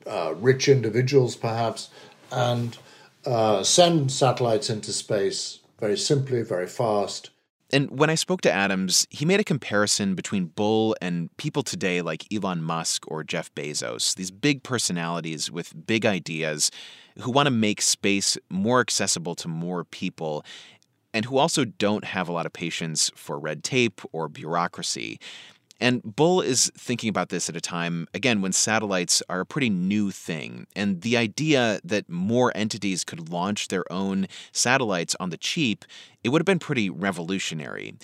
uh, 0.05 0.33
rich 0.35 0.67
individuals, 0.67 1.35
perhaps, 1.35 1.89
and 2.31 2.77
uh, 3.25 3.63
send 3.63 4.11
satellites 4.11 4.69
into 4.69 4.91
space 4.91 5.59
very 5.79 5.97
simply, 5.97 6.41
very 6.41 6.67
fast. 6.67 7.31
And 7.71 7.89
when 7.99 8.09
I 8.09 8.15
spoke 8.15 8.41
to 8.41 8.51
Adams, 8.51 9.07
he 9.09 9.25
made 9.25 9.39
a 9.39 9.43
comparison 9.43 10.13
between 10.13 10.45
Bull 10.45 10.95
and 11.01 11.35
people 11.37 11.63
today 11.63 12.01
like 12.01 12.31
Elon 12.31 12.61
Musk 12.61 13.09
or 13.09 13.23
Jeff 13.23 13.53
Bezos, 13.55 14.15
these 14.15 14.31
big 14.31 14.61
personalities 14.63 15.51
with 15.51 15.73
big 15.87 16.05
ideas 16.05 16.69
who 17.19 17.31
want 17.31 17.47
to 17.47 17.51
make 17.51 17.81
space 17.81 18.37
more 18.49 18.81
accessible 18.81 19.35
to 19.35 19.47
more 19.47 19.83
people 19.83 20.45
and 21.13 21.25
who 21.25 21.37
also 21.37 21.65
don't 21.65 22.03
have 22.03 22.27
a 22.27 22.31
lot 22.31 22.45
of 22.45 22.53
patience 22.53 23.09
for 23.15 23.39
red 23.39 23.63
tape 23.63 24.01
or 24.11 24.27
bureaucracy. 24.27 25.19
And 25.79 26.01
Bull 26.03 26.41
is 26.41 26.71
thinking 26.77 27.09
about 27.09 27.29
this 27.29 27.49
at 27.49 27.55
a 27.55 27.61
time, 27.61 28.07
again, 28.13 28.41
when 28.41 28.53
satellites 28.53 29.21
are 29.29 29.41
a 29.41 29.45
pretty 29.45 29.69
new 29.69 30.11
thing. 30.11 30.67
And 30.75 31.01
the 31.01 31.17
idea 31.17 31.81
that 31.83 32.09
more 32.09 32.51
entities 32.55 33.03
could 33.03 33.29
launch 33.29 33.67
their 33.67 33.91
own 33.91 34.27
satellites 34.51 35.15
on 35.19 35.31
the 35.31 35.37
cheap, 35.37 35.83
it 36.23 36.29
would 36.29 36.41
have 36.41 36.45
been 36.45 36.59
pretty 36.59 36.89
revolutionary. 36.89 37.95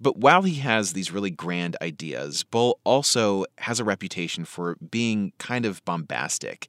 But 0.00 0.16
while 0.16 0.42
he 0.42 0.54
has 0.56 0.92
these 0.92 1.10
really 1.10 1.30
grand 1.30 1.76
ideas, 1.82 2.44
Bull 2.44 2.78
also 2.84 3.44
has 3.58 3.80
a 3.80 3.84
reputation 3.84 4.44
for 4.44 4.76
being 4.76 5.32
kind 5.38 5.66
of 5.66 5.84
bombastic. 5.84 6.68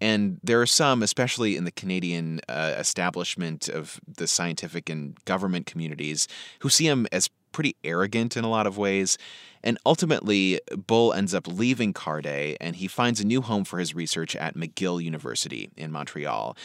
And 0.00 0.40
there 0.42 0.60
are 0.62 0.66
some, 0.66 1.02
especially 1.02 1.56
in 1.56 1.64
the 1.64 1.70
Canadian 1.70 2.40
uh, 2.48 2.74
establishment 2.78 3.68
of 3.68 4.00
the 4.06 4.26
scientific 4.26 4.88
and 4.88 5.22
government 5.26 5.66
communities, 5.66 6.26
who 6.60 6.70
see 6.70 6.86
him 6.86 7.06
as 7.12 7.28
pretty 7.52 7.76
arrogant 7.84 8.36
in 8.36 8.44
a 8.44 8.50
lot 8.50 8.66
of 8.66 8.78
ways. 8.78 9.18
And 9.62 9.78
ultimately, 9.84 10.60
Bull 10.86 11.12
ends 11.12 11.34
up 11.34 11.46
leaving 11.46 11.92
CARDE 11.92 12.56
and 12.60 12.76
he 12.76 12.88
finds 12.88 13.20
a 13.20 13.26
new 13.26 13.42
home 13.42 13.64
for 13.64 13.78
his 13.78 13.94
research 13.94 14.34
at 14.36 14.54
McGill 14.54 15.02
University 15.02 15.70
in 15.76 15.92
Montreal. 15.92 16.56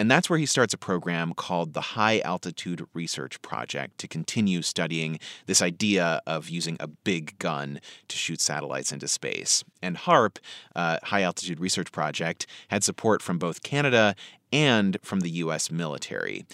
And 0.00 0.10
that's 0.10 0.30
where 0.30 0.38
he 0.38 0.46
starts 0.46 0.72
a 0.72 0.78
program 0.78 1.34
called 1.34 1.74
the 1.74 1.82
High 1.82 2.20
Altitude 2.20 2.86
Research 2.94 3.42
Project 3.42 3.98
to 3.98 4.08
continue 4.08 4.62
studying 4.62 5.18
this 5.44 5.60
idea 5.60 6.22
of 6.26 6.48
using 6.48 6.78
a 6.80 6.86
big 6.86 7.38
gun 7.38 7.80
to 8.08 8.16
shoot 8.16 8.40
satellites 8.40 8.92
into 8.92 9.06
space. 9.06 9.62
And 9.82 9.98
HARP, 9.98 10.38
uh, 10.74 11.00
High 11.02 11.20
Altitude 11.20 11.60
Research 11.60 11.92
Project, 11.92 12.46
had 12.68 12.82
support 12.82 13.20
from 13.20 13.38
both 13.38 13.62
Canada 13.62 14.14
and 14.50 14.96
from 15.02 15.20
the 15.20 15.30
US 15.32 15.70
military. 15.70 16.46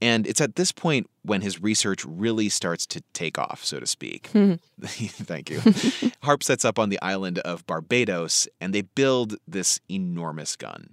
And 0.00 0.26
it's 0.26 0.40
at 0.40 0.56
this 0.56 0.72
point 0.72 1.08
when 1.22 1.40
his 1.40 1.62
research 1.62 2.04
really 2.04 2.48
starts 2.48 2.86
to 2.86 3.02
take 3.12 3.38
off, 3.38 3.64
so 3.64 3.80
to 3.80 3.86
speak. 3.86 4.30
Hmm. 4.36 4.54
Thank 4.82 5.48
you. 5.48 5.60
Harp 6.22 6.42
sets 6.42 6.64
up 6.64 6.78
on 6.78 6.90
the 6.90 7.00
island 7.00 7.38
of 7.38 7.66
Barbados 7.66 8.46
and 8.60 8.74
they 8.74 8.82
build 8.82 9.36
this 9.48 9.80
enormous 9.90 10.54
gun. 10.56 10.90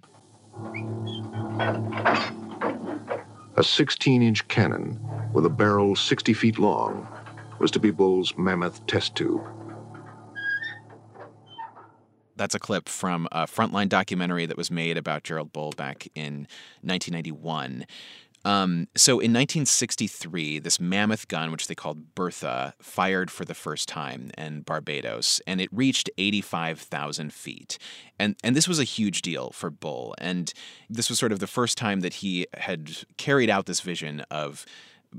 A 3.57 3.63
16 3.63 4.23
inch 4.23 4.47
cannon 4.47 4.99
with 5.33 5.45
a 5.45 5.49
barrel 5.49 5.95
60 5.95 6.33
feet 6.33 6.57
long 6.57 7.05
was 7.59 7.71
to 7.71 7.79
be 7.79 7.91
Bull's 7.91 8.33
mammoth 8.37 8.85
test 8.87 9.15
tube. 9.15 9.41
That's 12.35 12.55
a 12.55 12.59
clip 12.59 12.89
from 12.89 13.27
a 13.31 13.43
Frontline 13.43 13.89
documentary 13.89 14.45
that 14.47 14.57
was 14.57 14.71
made 14.71 14.97
about 14.97 15.23
Gerald 15.23 15.53
Bull 15.53 15.71
back 15.77 16.07
in 16.15 16.47
1991. 16.81 17.85
Um, 18.45 18.87
so 18.95 19.13
in 19.13 19.31
1963, 19.31 20.59
this 20.59 20.79
mammoth 20.79 21.27
gun, 21.27 21.51
which 21.51 21.67
they 21.67 21.75
called 21.75 22.13
Bertha, 22.13 22.73
fired 22.81 23.31
for 23.31 23.45
the 23.45 23.53
first 23.53 23.87
time 23.87 24.31
in 24.37 24.61
Barbados, 24.61 25.41
and 25.47 25.61
it 25.61 25.69
reached 25.71 26.09
85,000 26.17 27.33
feet. 27.33 27.77
And, 28.19 28.35
and 28.43 28.55
this 28.55 28.67
was 28.67 28.79
a 28.79 28.83
huge 28.83 29.21
deal 29.21 29.51
for 29.51 29.69
Bull. 29.69 30.13
And 30.17 30.53
this 30.89 31.09
was 31.09 31.19
sort 31.19 31.31
of 31.31 31.39
the 31.39 31.47
first 31.47 31.77
time 31.77 32.01
that 32.01 32.15
he 32.15 32.47
had 32.55 32.91
carried 33.17 33.49
out 33.49 33.65
this 33.65 33.81
vision 33.81 34.21
of 34.29 34.65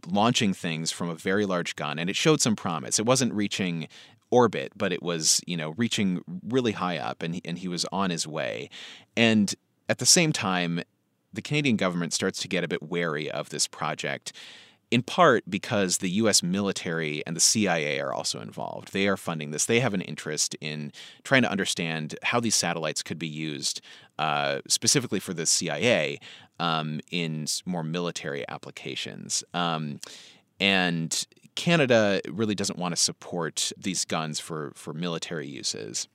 launching 0.06 0.52
things 0.52 0.90
from 0.90 1.08
a 1.08 1.14
very 1.14 1.46
large 1.46 1.76
gun, 1.76 1.98
and 1.98 2.10
it 2.10 2.16
showed 2.16 2.40
some 2.40 2.56
promise. 2.56 2.98
It 2.98 3.06
wasn't 3.06 3.32
reaching 3.32 3.88
orbit, 4.30 4.72
but 4.76 4.92
it 4.92 5.02
was, 5.02 5.40
you 5.46 5.56
know, 5.56 5.70
reaching 5.76 6.22
really 6.48 6.72
high 6.72 6.98
up 6.98 7.22
and 7.22 7.40
and 7.44 7.58
he 7.58 7.68
was 7.68 7.86
on 7.92 8.10
his 8.10 8.26
way. 8.26 8.68
And 9.16 9.54
at 9.88 9.98
the 9.98 10.06
same 10.06 10.32
time, 10.32 10.82
the 11.34 11.42
Canadian 11.42 11.76
government 11.76 12.12
starts 12.12 12.40
to 12.40 12.48
get 12.48 12.64
a 12.64 12.68
bit 12.68 12.82
wary 12.82 13.30
of 13.30 13.50
this 13.50 13.66
project 13.66 14.32
in 14.90 15.02
part 15.02 15.42
because 15.48 15.98
the 15.98 16.10
US 16.10 16.40
military 16.40 17.20
and 17.26 17.34
the 17.34 17.40
CIA 17.40 17.98
are 18.00 18.12
also 18.12 18.40
involved. 18.40 18.92
They 18.92 19.08
are 19.08 19.16
funding 19.16 19.50
this. 19.50 19.64
They 19.64 19.80
have 19.80 19.94
an 19.94 20.02
interest 20.02 20.54
in 20.60 20.92
trying 21.24 21.42
to 21.42 21.50
understand 21.50 22.16
how 22.22 22.38
these 22.38 22.54
satellites 22.54 23.02
could 23.02 23.18
be 23.18 23.26
used, 23.26 23.80
uh, 24.20 24.60
specifically 24.68 25.18
for 25.18 25.34
the 25.34 25.46
CIA, 25.46 26.20
um, 26.60 27.00
in 27.10 27.46
more 27.66 27.82
military 27.82 28.44
applications. 28.48 29.42
Um, 29.52 29.98
and 30.60 31.26
Canada 31.56 32.20
really 32.30 32.54
doesn't 32.54 32.78
want 32.78 32.94
to 32.94 33.00
support 33.00 33.72
these 33.76 34.04
guns 34.04 34.38
for, 34.38 34.72
for 34.76 34.92
military 34.92 35.48
uses. 35.48 36.06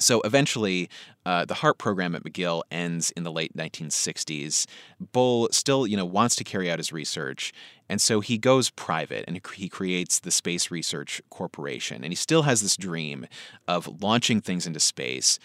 So 0.00 0.20
eventually, 0.22 0.88
uh, 1.26 1.44
the 1.44 1.54
HARP 1.54 1.78
program 1.78 2.14
at 2.14 2.24
McGill 2.24 2.62
ends 2.70 3.10
in 3.12 3.22
the 3.22 3.32
late 3.32 3.56
1960s. 3.56 4.66
Bull 5.12 5.48
still, 5.52 5.86
you 5.86 5.96
know, 5.96 6.04
wants 6.04 6.34
to 6.36 6.44
carry 6.44 6.70
out 6.70 6.78
his 6.78 6.92
research, 6.92 7.52
and 7.88 8.00
so 8.00 8.20
he 8.20 8.38
goes 8.38 8.70
private 8.70 9.24
and 9.26 9.40
he 9.54 9.68
creates 9.68 10.20
the 10.20 10.30
Space 10.30 10.70
Research 10.70 11.20
Corporation. 11.28 12.04
And 12.04 12.12
he 12.12 12.16
still 12.16 12.42
has 12.42 12.62
this 12.62 12.76
dream 12.76 13.26
of 13.66 14.00
launching 14.00 14.40
things 14.40 14.66
into 14.66 14.78
space. 14.78 15.38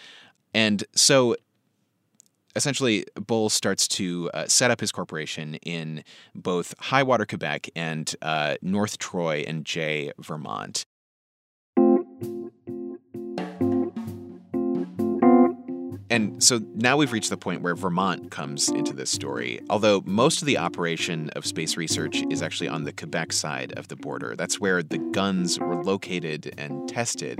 And 0.54 0.84
so 0.94 1.36
essentially, 2.54 3.04
Bull 3.14 3.50
starts 3.50 3.86
to 3.88 4.30
uh, 4.32 4.46
set 4.46 4.70
up 4.70 4.80
his 4.80 4.92
corporation 4.92 5.56
in 5.56 6.04
both 6.34 6.74
Highwater, 6.78 7.26
Quebec, 7.26 7.68
and 7.76 8.14
uh, 8.22 8.56
North 8.62 8.98
Troy 8.98 9.44
and 9.46 9.64
Jay, 9.64 10.12
Vermont. 10.18 10.86
And 16.16 16.42
so 16.42 16.62
now 16.74 16.96
we've 16.96 17.12
reached 17.12 17.28
the 17.28 17.36
point 17.36 17.60
where 17.60 17.74
Vermont 17.74 18.30
comes 18.30 18.70
into 18.70 18.94
this 18.94 19.10
story. 19.10 19.60
Although 19.68 20.02
most 20.06 20.40
of 20.40 20.46
the 20.46 20.56
operation 20.56 21.28
of 21.36 21.44
space 21.44 21.76
research 21.76 22.24
is 22.30 22.40
actually 22.40 22.68
on 22.68 22.84
the 22.84 22.92
Quebec 22.92 23.34
side 23.34 23.74
of 23.76 23.88
the 23.88 23.96
border. 23.96 24.34
That's 24.34 24.58
where 24.58 24.82
the 24.82 24.96
guns 24.96 25.60
were 25.60 25.76
located 25.84 26.54
and 26.56 26.88
tested. 26.88 27.38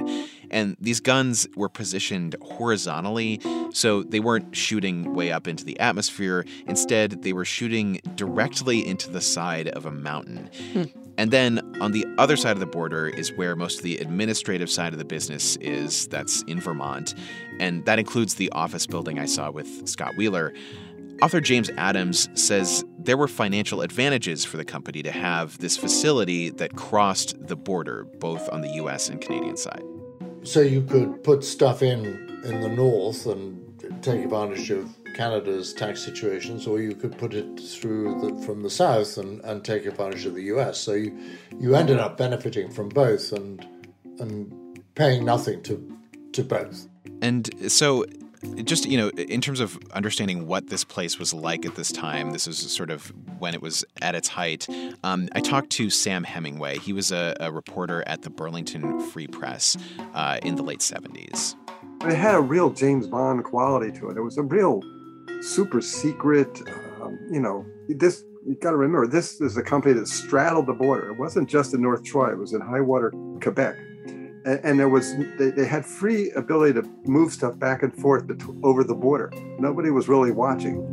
And 0.50 0.76
these 0.78 1.00
guns 1.00 1.48
were 1.56 1.70
positioned 1.70 2.36
horizontally, 2.42 3.40
so 3.72 4.02
they 4.02 4.20
weren't 4.20 4.54
shooting 4.54 5.14
way 5.14 5.32
up 5.32 5.48
into 5.48 5.64
the 5.64 5.80
atmosphere. 5.80 6.44
Instead, 6.66 7.22
they 7.22 7.32
were 7.32 7.46
shooting 7.46 8.02
directly 8.14 8.86
into 8.86 9.08
the 9.08 9.22
side 9.22 9.68
of 9.68 9.86
a 9.86 9.90
mountain. 9.90 10.50
Hmm. 10.74 11.05
And 11.18 11.30
then 11.30 11.60
on 11.80 11.92
the 11.92 12.06
other 12.18 12.36
side 12.36 12.52
of 12.52 12.60
the 12.60 12.66
border 12.66 13.08
is 13.08 13.32
where 13.32 13.56
most 13.56 13.78
of 13.78 13.82
the 13.82 13.96
administrative 13.98 14.70
side 14.70 14.92
of 14.92 14.98
the 14.98 15.04
business 15.04 15.56
is. 15.56 16.06
That's 16.08 16.42
in 16.42 16.60
Vermont. 16.60 17.14
And 17.58 17.84
that 17.86 17.98
includes 17.98 18.34
the 18.34 18.50
office 18.50 18.86
building 18.86 19.18
I 19.18 19.26
saw 19.26 19.50
with 19.50 19.88
Scott 19.88 20.14
Wheeler. 20.16 20.52
Author 21.22 21.40
James 21.40 21.70
Adams 21.78 22.28
says 22.34 22.84
there 22.98 23.16
were 23.16 23.28
financial 23.28 23.80
advantages 23.80 24.44
for 24.44 24.58
the 24.58 24.64
company 24.64 25.02
to 25.02 25.10
have 25.10 25.56
this 25.58 25.76
facility 25.76 26.50
that 26.50 26.76
crossed 26.76 27.34
the 27.46 27.56
border, 27.56 28.04
both 28.18 28.46
on 28.50 28.60
the 28.60 28.68
US 28.74 29.08
and 29.08 29.20
Canadian 29.20 29.56
side. 29.56 29.82
So 30.42 30.60
you 30.60 30.82
could 30.82 31.24
put 31.24 31.42
stuff 31.42 31.82
in 31.82 32.26
in 32.44 32.60
the 32.60 32.68
north 32.68 33.26
and 33.26 33.62
take 34.02 34.24
advantage 34.24 34.70
of 34.70 34.88
Canada's 35.16 35.72
tax 35.72 36.02
situations, 36.02 36.66
or 36.66 36.78
you 36.78 36.94
could 36.94 37.16
put 37.16 37.32
it 37.32 37.58
through 37.58 38.20
the, 38.20 38.42
from 38.44 38.62
the 38.62 38.68
south 38.68 39.16
and, 39.16 39.40
and 39.44 39.64
take 39.64 39.86
advantage 39.86 40.26
of 40.26 40.34
the 40.34 40.42
US. 40.54 40.78
So 40.78 40.92
you, 40.92 41.18
you 41.58 41.74
ended 41.74 41.98
up 41.98 42.18
benefiting 42.18 42.70
from 42.70 42.90
both 42.90 43.32
and 43.32 43.66
and 44.18 44.82
paying 44.94 45.24
nothing 45.24 45.62
to 45.62 45.98
to 46.32 46.44
both. 46.44 46.86
And 47.22 47.48
so 47.72 48.04
just 48.64 48.84
you 48.84 48.98
know 48.98 49.08
in 49.08 49.40
terms 49.40 49.58
of 49.58 49.78
understanding 49.92 50.46
what 50.46 50.68
this 50.68 50.84
place 50.84 51.18
was 51.18 51.32
like 51.32 51.64
at 51.64 51.74
this 51.74 51.90
time 51.90 52.30
this 52.30 52.46
is 52.46 52.58
sort 52.70 52.90
of 52.90 53.12
when 53.40 53.54
it 53.54 53.62
was 53.62 53.84
at 54.02 54.14
its 54.14 54.28
height 54.28 54.68
um, 55.02 55.28
i 55.32 55.40
talked 55.40 55.70
to 55.70 55.90
sam 55.90 56.22
hemingway 56.22 56.78
he 56.78 56.92
was 56.92 57.10
a, 57.10 57.34
a 57.40 57.50
reporter 57.50 58.04
at 58.06 58.22
the 58.22 58.30
burlington 58.30 59.00
free 59.00 59.26
press 59.26 59.76
uh, 60.14 60.38
in 60.42 60.54
the 60.54 60.62
late 60.62 60.78
70s 60.78 61.56
it 62.04 62.14
had 62.14 62.36
a 62.36 62.40
real 62.40 62.70
james 62.70 63.08
bond 63.08 63.42
quality 63.42 63.90
to 63.98 64.10
it 64.10 64.16
it 64.16 64.22
was 64.22 64.36
a 64.38 64.42
real 64.42 64.80
super 65.46 65.80
secret. 65.80 66.62
Um, 67.00 67.18
you 67.30 67.40
know, 67.40 67.64
this 67.88 68.24
you 68.46 68.54
got 68.56 68.70
to 68.70 68.76
remember 68.76 69.06
this 69.06 69.40
is 69.40 69.56
a 69.56 69.62
company 69.62 69.94
that 69.94 70.08
straddled 70.08 70.66
the 70.66 70.72
border. 70.72 71.10
It 71.10 71.18
wasn't 71.18 71.48
just 71.48 71.74
in 71.74 71.82
North 71.82 72.04
Troy; 72.04 72.32
it 72.32 72.38
was 72.38 72.52
in 72.52 72.60
Highwater, 72.60 73.12
Quebec, 73.40 73.76
and, 74.06 74.60
and 74.62 74.78
there 74.78 74.88
was 74.88 75.16
they, 75.38 75.50
they, 75.50 75.66
had 75.66 75.84
free 75.84 76.30
ability 76.32 76.80
to 76.80 76.88
move 77.04 77.32
stuff 77.32 77.58
back 77.58 77.82
and 77.82 77.94
forth 77.94 78.24
over 78.62 78.84
the 78.84 78.94
border. 78.94 79.32
Nobody 79.58 79.90
was 79.90 80.08
really 80.08 80.32
watching. 80.32 80.92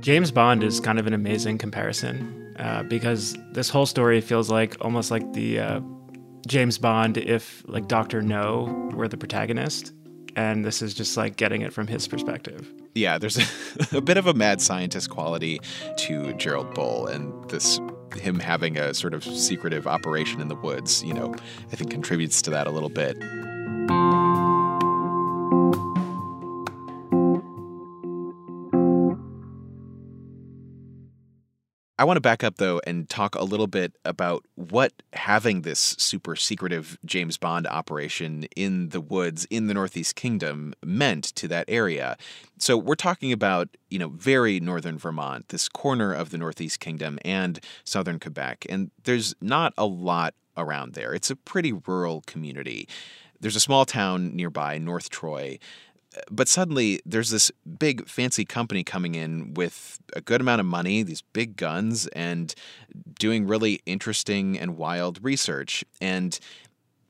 James 0.00 0.30
Bond 0.30 0.62
is 0.62 0.80
kind 0.80 0.98
of 0.98 1.06
an 1.06 1.14
amazing 1.14 1.56
comparison 1.56 2.54
uh, 2.58 2.82
because 2.82 3.34
this 3.52 3.70
whole 3.70 3.86
story 3.86 4.20
feels 4.20 4.50
like 4.50 4.76
almost 4.82 5.10
like 5.10 5.32
the 5.32 5.58
uh, 5.58 5.80
James 6.46 6.78
Bond 6.78 7.16
if 7.16 7.62
like 7.66 7.88
Doctor 7.88 8.22
No 8.22 8.90
were 8.94 9.08
the 9.08 9.16
protagonist, 9.16 9.92
and 10.36 10.64
this 10.64 10.82
is 10.82 10.94
just 10.94 11.16
like 11.16 11.36
getting 11.36 11.62
it 11.62 11.72
from 11.72 11.86
his 11.86 12.06
perspective. 12.06 12.72
Yeah, 12.94 13.18
there's 13.18 13.38
a, 13.38 13.44
a 13.96 14.00
bit 14.00 14.16
of 14.16 14.26
a 14.26 14.34
mad 14.34 14.60
scientist 14.60 15.10
quality 15.10 15.60
to 15.98 16.32
Gerald 16.34 16.74
Bull, 16.74 17.06
and 17.06 17.48
this 17.50 17.80
him 18.16 18.38
having 18.38 18.78
a 18.78 18.94
sort 18.94 19.14
of 19.14 19.24
secretive 19.24 19.86
operation 19.86 20.40
in 20.40 20.48
the 20.48 20.54
woods, 20.54 21.02
you 21.02 21.12
know, 21.12 21.34
I 21.72 21.76
think 21.76 21.90
contributes 21.90 22.40
to 22.42 22.50
that 22.50 22.66
a 22.66 22.70
little 22.70 22.88
bit. 22.88 23.16
I 31.96 32.02
want 32.02 32.16
to 32.16 32.20
back 32.20 32.42
up 32.42 32.56
though 32.56 32.80
and 32.86 33.08
talk 33.08 33.36
a 33.36 33.44
little 33.44 33.68
bit 33.68 33.96
about 34.04 34.44
what 34.56 34.92
having 35.12 35.62
this 35.62 35.78
super 35.78 36.34
secretive 36.34 36.98
James 37.04 37.36
Bond 37.36 37.68
operation 37.68 38.44
in 38.56 38.88
the 38.88 39.00
woods 39.00 39.44
in 39.48 39.68
the 39.68 39.74
Northeast 39.74 40.16
Kingdom 40.16 40.74
meant 40.84 41.24
to 41.36 41.46
that 41.48 41.66
area. 41.68 42.16
So 42.58 42.76
we're 42.76 42.96
talking 42.96 43.30
about, 43.30 43.68
you 43.90 44.00
know, 44.00 44.08
very 44.08 44.58
northern 44.58 44.98
Vermont, 44.98 45.50
this 45.50 45.68
corner 45.68 46.12
of 46.12 46.30
the 46.30 46.38
Northeast 46.38 46.80
Kingdom 46.80 47.20
and 47.24 47.60
southern 47.84 48.18
Quebec, 48.18 48.66
and 48.68 48.90
there's 49.04 49.36
not 49.40 49.72
a 49.78 49.86
lot 49.86 50.34
around 50.56 50.94
there. 50.94 51.14
It's 51.14 51.30
a 51.30 51.36
pretty 51.36 51.72
rural 51.72 52.24
community. 52.26 52.88
There's 53.38 53.56
a 53.56 53.60
small 53.60 53.84
town 53.84 54.34
nearby, 54.34 54.78
North 54.78 55.10
Troy, 55.10 55.58
but 56.30 56.48
suddenly 56.48 57.00
there's 57.04 57.30
this 57.30 57.50
big 57.78 58.08
fancy 58.08 58.44
company 58.44 58.84
coming 58.84 59.14
in 59.14 59.54
with 59.54 60.00
a 60.14 60.20
good 60.20 60.40
amount 60.40 60.60
of 60.60 60.66
money, 60.66 61.02
these 61.02 61.22
big 61.22 61.56
guns, 61.56 62.06
and 62.08 62.54
doing 63.18 63.46
really 63.46 63.80
interesting 63.86 64.58
and 64.58 64.76
wild 64.76 65.18
research. 65.22 65.84
And 66.00 66.38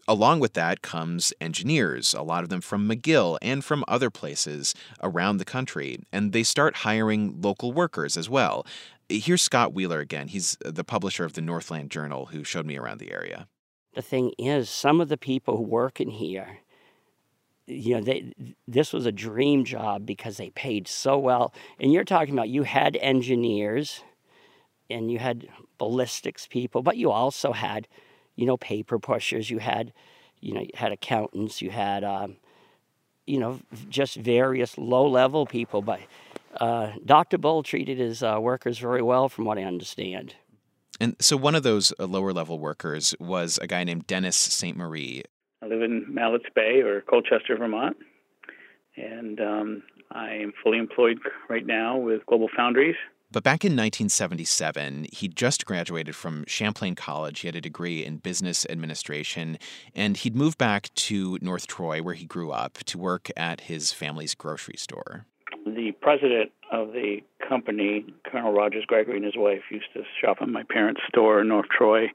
along 0.06 0.40
with 0.40 0.54
that 0.54 0.82
comes 0.82 1.32
engineers, 1.40 2.14
a 2.14 2.22
lot 2.22 2.42
of 2.42 2.50
them 2.50 2.60
from 2.60 2.88
McGill 2.88 3.38
and 3.40 3.64
from 3.64 3.84
other 3.88 4.10
places 4.10 4.74
around 5.02 5.38
the 5.38 5.44
country. 5.44 5.98
And 6.12 6.32
they 6.32 6.42
start 6.42 6.76
hiring 6.76 7.40
local 7.40 7.72
workers 7.72 8.16
as 8.16 8.28
well. 8.28 8.66
Here's 9.08 9.42
Scott 9.42 9.74
Wheeler 9.74 10.00
again. 10.00 10.28
He's 10.28 10.56
the 10.64 10.84
publisher 10.84 11.24
of 11.24 11.34
the 11.34 11.42
Northland 11.42 11.90
Journal 11.90 12.26
who 12.26 12.44
showed 12.44 12.66
me 12.66 12.78
around 12.78 12.98
the 12.98 13.12
area. 13.12 13.48
The 13.94 14.02
thing 14.02 14.32
is, 14.38 14.68
some 14.68 15.00
of 15.00 15.08
the 15.08 15.16
people 15.16 15.56
who 15.56 15.62
work 15.62 16.00
in 16.00 16.10
here 16.10 16.58
you 17.66 17.94
know, 17.94 18.02
they, 18.02 18.32
this 18.68 18.92
was 18.92 19.06
a 19.06 19.12
dream 19.12 19.64
job 19.64 20.04
because 20.04 20.36
they 20.36 20.50
paid 20.50 20.86
so 20.88 21.18
well. 21.18 21.54
And 21.80 21.92
you're 21.92 22.04
talking 22.04 22.34
about 22.34 22.48
you 22.48 22.64
had 22.64 22.96
engineers 22.96 24.02
and 24.90 25.10
you 25.10 25.18
had 25.18 25.48
ballistics 25.78 26.46
people, 26.46 26.82
but 26.82 26.96
you 26.96 27.10
also 27.10 27.52
had, 27.52 27.88
you 28.36 28.46
know, 28.46 28.56
paper 28.56 28.98
pushers. 28.98 29.50
You 29.50 29.58
had, 29.58 29.92
you 30.40 30.54
know, 30.54 30.60
you 30.60 30.70
had 30.74 30.92
accountants. 30.92 31.62
You 31.62 31.70
had, 31.70 32.04
um, 32.04 32.36
you 33.26 33.38
know, 33.38 33.60
just 33.88 34.16
various 34.16 34.76
low 34.76 35.08
level 35.08 35.46
people. 35.46 35.80
But 35.80 36.00
uh, 36.60 36.92
Dr. 37.04 37.38
Bull 37.38 37.62
treated 37.62 37.98
his 37.98 38.22
uh, 38.22 38.38
workers 38.40 38.78
very 38.78 39.02
well, 39.02 39.28
from 39.28 39.44
what 39.46 39.58
I 39.58 39.64
understand. 39.64 40.34
And 41.00 41.16
so 41.20 41.36
one 41.36 41.54
of 41.54 41.62
those 41.62 41.92
uh, 41.98 42.06
lower 42.06 42.32
level 42.32 42.58
workers 42.58 43.14
was 43.18 43.58
a 43.58 43.66
guy 43.66 43.82
named 43.84 44.06
Dennis 44.06 44.36
St. 44.36 44.76
Marie, 44.76 45.22
I 45.64 45.66
live 45.66 45.80
in 45.80 46.04
Malletts 46.12 46.52
Bay 46.54 46.82
or 46.82 47.00
Colchester, 47.00 47.56
Vermont, 47.56 47.96
and 48.96 49.40
um, 49.40 49.82
I 50.10 50.32
am 50.32 50.52
fully 50.62 50.76
employed 50.76 51.18
right 51.48 51.64
now 51.64 51.96
with 51.96 52.26
Global 52.26 52.48
Foundries. 52.54 52.96
But 53.32 53.44
back 53.44 53.64
in 53.64 53.72
1977, 53.72 55.06
he 55.10 55.26
just 55.26 55.64
graduated 55.64 56.14
from 56.14 56.44
Champlain 56.46 56.94
College. 56.94 57.40
He 57.40 57.48
had 57.48 57.56
a 57.56 57.62
degree 57.62 58.04
in 58.04 58.18
business 58.18 58.66
administration, 58.68 59.58
and 59.94 60.18
he'd 60.18 60.36
moved 60.36 60.58
back 60.58 60.90
to 60.96 61.38
North 61.40 61.66
Troy, 61.66 62.02
where 62.02 62.14
he 62.14 62.26
grew 62.26 62.52
up, 62.52 62.74
to 62.84 62.98
work 62.98 63.30
at 63.34 63.62
his 63.62 63.90
family's 63.90 64.34
grocery 64.34 64.76
store. 64.76 65.24
The 65.64 65.92
president 66.02 66.52
of 66.70 66.92
the 66.92 67.20
company. 67.48 68.04
Colonel 68.30 68.52
Rogers 68.52 68.84
Gregory 68.86 69.16
and 69.16 69.24
his 69.24 69.36
wife 69.36 69.62
used 69.70 69.86
to 69.94 70.02
shop 70.20 70.38
at 70.42 70.48
my 70.48 70.62
parents' 70.68 71.00
store 71.08 71.40
in 71.40 71.48
North 71.48 71.68
Troy. 71.76 72.08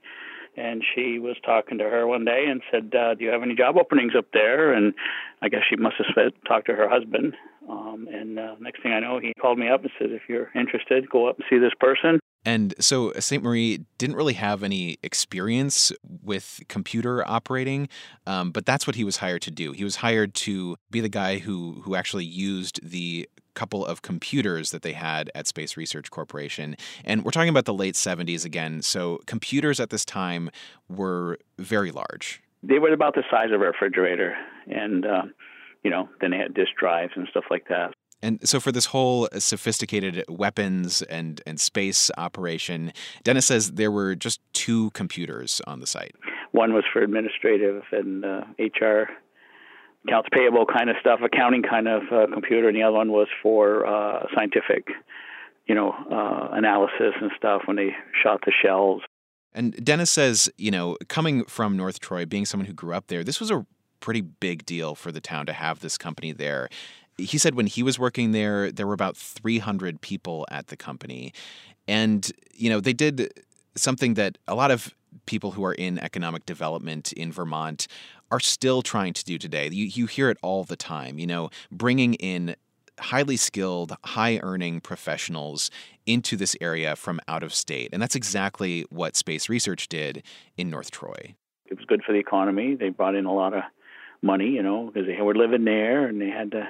And 0.60 0.84
she 0.94 1.20
was 1.20 1.38
talking 1.46 1.78
to 1.78 1.86
her 1.86 2.06
one 2.06 2.26
day 2.26 2.46
and 2.50 2.62
said, 2.72 2.94
uh, 2.94 3.16
"Do 3.16 3.24
you 3.24 3.32
have 3.32 3.44
any 3.44 3.56
job 3.56 3.78
openings 3.78 4.14
up 4.18 4.26
there?" 4.34 4.74
And 4.74 4.94
I 5.42 5.50
guess 5.50 5.62
she 5.70 5.76
must 5.76 5.96
have 5.98 6.34
talked 6.48 6.68
to 6.68 6.76
her 6.76 6.90
husband. 6.90 7.36
Um, 7.70 8.08
and 8.12 8.38
uh, 8.38 8.56
next 8.60 8.84
thing 8.84 8.92
I 8.92 9.00
know, 9.00 9.20
he 9.20 9.34
called 9.40 9.58
me 9.58 9.70
up 9.70 9.82
and 9.82 9.92
said, 9.98 10.12
"If 10.12 10.24
you're 10.28 10.50
interested, 10.56 11.10
go 11.10 11.30
up 11.30 11.38
and 11.38 11.46
see 11.50 11.60
this 11.60 11.74
person." 11.80 12.20
And 12.46 12.74
so 12.80 13.12
St. 13.20 13.44
Marie 13.44 13.86
didn't 13.98 14.16
really 14.16 14.34
have 14.34 14.64
any 14.64 14.98
experience 15.04 15.92
with 16.24 16.62
computer 16.70 17.28
operating, 17.28 17.90
um, 18.26 18.52
but 18.52 18.66
that's 18.66 18.88
what 18.88 18.96
he 18.96 19.04
was 19.04 19.18
hired 19.18 19.42
to 19.44 19.52
do. 19.52 19.74
He 19.74 19.84
was 19.84 19.98
hired 19.98 20.34
to 20.36 20.78
be 20.90 21.02
the 21.02 21.10
guy 21.10 21.40
who 21.40 21.82
who 21.84 21.96
actually 21.96 22.26
used 22.26 22.80
the 22.82 23.30
couple 23.60 23.86
of 23.86 24.02
computers 24.02 24.72
that 24.72 24.84
they 24.84 24.94
had 24.94 25.30
at 25.36 25.46
Space 25.46 25.76
Research 25.76 26.10
Corporation. 26.10 26.78
And 27.04 27.26
we're 27.26 27.32
talking 27.32 27.50
about 27.50 27.66
the 27.66 27.74
late 27.74 27.96
70s 27.96 28.46
again. 28.46 28.82
So 28.82 29.20
computers 29.26 29.82
at 29.82 29.90
this 29.90 30.06
time 30.06 30.50
were 30.88 31.38
very 31.58 31.92
large. 31.92 32.42
They 32.64 32.80
were 32.80 32.94
about 32.94 33.16
the 33.16 33.24
size 33.30 33.50
of 33.54 33.62
a 33.62 33.66
refrigerator. 33.66 34.38
And, 34.68 35.06
uh, 35.06 35.24
you 35.84 35.92
know, 35.92 36.08
then 36.22 36.32
they 36.32 36.38
had 36.38 36.54
disk 36.54 36.72
drives 36.80 37.12
and 37.18 37.28
stuff 37.30 37.46
like 37.52 37.68
that. 37.68 37.94
And 38.22 38.48
so, 38.48 38.60
for 38.60 38.74
this 38.74 38.88
whole 38.88 39.30
sophisticated 39.38 40.26
weapons 40.28 41.02
and, 41.04 41.42
and 41.48 41.58
space 41.58 42.12
operation, 42.18 42.92
Dennis 43.24 43.46
says 43.46 43.72
there 43.72 43.92
were 43.92 44.14
just 44.14 44.42
two 44.52 44.90
computers 44.92 45.62
on 45.66 45.80
the 45.80 45.88
site. 45.88 46.16
One 46.52 46.74
was 46.74 46.84
for 46.92 47.02
administrative 47.02 47.84
and 47.94 48.26
uh, 48.26 48.42
HR 48.60 49.08
accounts 50.08 50.30
payable 50.32 50.66
kind 50.66 50.90
of 50.90 50.96
stuff, 51.00 51.20
accounting 51.24 51.64
kind 51.64 51.88
of 51.88 52.04
uh, 52.12 52.28
computer, 52.34 52.68
and 52.68 52.78
the 52.78 52.84
other 52.84 52.96
one 52.96 53.12
was 53.12 53.28
for 53.42 53.86
uh, 53.86 54.26
scientific, 54.34 54.88
you 55.68 55.76
know, 55.76 55.92
uh, 55.92 56.50
analysis 56.54 57.14
and 57.22 57.32
stuff 57.38 57.64
when 57.66 57.76
they 57.76 57.90
shot 58.24 58.42
the 58.46 58.52
shells. 58.64 59.02
And 59.54 59.84
Dennis 59.84 60.10
says, 60.10 60.50
you 60.58 60.72
know, 60.72 60.98
coming 61.08 61.44
from 61.46 61.76
North 61.76 62.00
Troy, 62.00 62.26
being 62.26 62.46
someone 62.46 62.68
who 62.68 62.74
grew 62.74 62.94
up 62.94 63.08
there, 63.08 63.24
this 63.24 63.40
was 63.40 63.52
a 63.52 63.66
pretty 64.00 64.22
big 64.22 64.66
deal 64.66 64.96
for 64.96 65.12
the 65.12 65.22
town 65.22 65.46
to 65.48 65.54
have 65.54 65.80
this 65.80 65.98
company 65.98 66.32
there. 66.32 66.70
He 67.18 67.38
said 67.38 67.56
when 67.56 67.68
he 67.68 67.84
was 67.84 68.00
working 68.00 68.32
there, 68.32 68.72
there 68.72 68.88
were 68.88 68.94
about 68.94 69.18
300 69.18 70.00
people 70.02 70.48
at 70.50 70.68
the 70.68 70.78
company. 70.78 71.34
And, 71.88 72.32
you 72.54 72.70
know, 72.70 72.80
they 72.80 72.94
did 72.94 73.34
something 73.76 74.14
that 74.14 74.38
a 74.48 74.56
lot 74.56 74.72
of 74.72 74.94
people 75.26 75.52
who 75.52 75.66
are 75.66 75.74
in 75.74 76.00
economic 76.00 76.46
development 76.46 77.12
in 77.14 77.32
Vermont 77.32 77.88
are 78.32 78.40
still 78.40 78.82
trying 78.82 79.14
to 79.14 79.24
do 79.24 79.38
today. 79.38 79.70
You, 79.72 79.86
you 79.86 80.06
hear 80.06 80.30
it 80.30 80.38
all 80.42 80.64
the 80.64 80.76
time, 80.76 81.20
you 81.20 81.28
know, 81.28 81.50
bringing 81.72 82.14
in 82.16 82.56
highly 83.00 83.38
skilled, 83.38 83.96
high 84.04 84.40
earning 84.44 84.82
professionals 84.82 85.72
into 86.06 86.36
this 86.36 86.56
area 86.60 86.96
from 86.96 87.20
out 87.28 87.44
of 87.44 87.54
state. 87.54 87.90
And 87.94 88.02
that's 88.02 88.16
exactly 88.16 88.86
what 88.90 89.16
Space 89.16 89.50
Research 89.50 89.88
did 89.88 90.24
in 90.58 90.70
North 90.70 90.92
Troy. 90.92 91.36
It 91.68 91.78
was 91.78 91.86
good 91.86 92.04
for 92.04 92.12
the 92.12 92.20
economy. 92.20 92.76
They 92.76 92.90
brought 92.90 93.16
in 93.16 93.26
a 93.26 93.34
lot 93.34 93.54
of 93.54 93.64
money, 94.22 94.50
you 94.50 94.64
know, 94.64 94.88
because 94.88 95.08
they 95.08 95.22
were 95.22 95.36
living 95.36 95.66
there 95.66 96.08
and 96.08 96.20
they 96.20 96.30
had 96.30 96.52
to, 96.52 96.68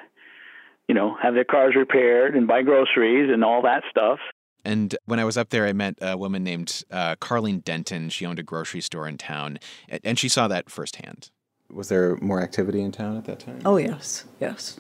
you 0.88 0.96
know, 0.96 1.16
have 1.22 1.34
their 1.34 1.46
cars 1.46 1.76
repaired 1.76 2.36
and 2.36 2.48
buy 2.48 2.62
groceries 2.62 3.30
and 3.34 3.44
all 3.44 3.62
that 3.64 3.84
stuff. 3.90 4.20
And 4.66 4.96
when 5.06 5.20
I 5.20 5.24
was 5.24 5.38
up 5.38 5.50
there, 5.50 5.66
I 5.66 5.74
met 5.74 5.96
a 6.02 6.18
woman 6.18 6.44
named 6.44 6.84
uh, 6.92 7.16
Carlene 7.16 7.64
Denton. 7.64 8.10
She 8.10 8.26
owned 8.26 8.40
a 8.40 8.44
grocery 8.44 8.82
store 8.82 9.08
in 9.08 9.18
town, 9.18 9.58
and 10.04 10.20
she 10.20 10.28
saw 10.28 10.50
that 10.50 10.70
firsthand. 10.70 11.32
Was 11.72 11.90
there 11.90 12.16
more 12.18 12.42
activity 12.42 12.82
in 12.82 12.92
town 12.92 13.18
at 13.18 13.26
that 13.26 13.40
time? 13.40 13.62
Oh, 13.66 13.78
yes, 13.78 14.26
yes. 14.40 14.80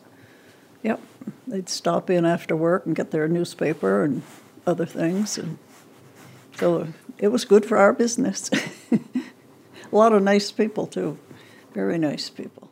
Yep. 0.84 0.99
They'd 1.47 1.69
stop 1.69 2.10
in 2.10 2.25
after 2.25 2.56
work 2.56 2.86
and 2.86 2.95
get 2.95 3.12
their 3.12 3.28
newspaper 3.28 4.04
and 4.04 4.23
other 4.65 4.86
things. 4.86 5.38
And 5.38 5.58
so 6.56 6.88
it 7.17 7.28
was 7.28 7.45
good 7.45 7.65
for 7.65 7.78
our 7.78 7.93
business. 7.93 8.49
a 8.91 8.99
lot 9.91 10.13
of 10.13 10.23
nice 10.23 10.52
people, 10.52 10.88
too. 10.88 11.19
Very 11.73 11.97
nice 11.97 12.30
people. 12.30 12.68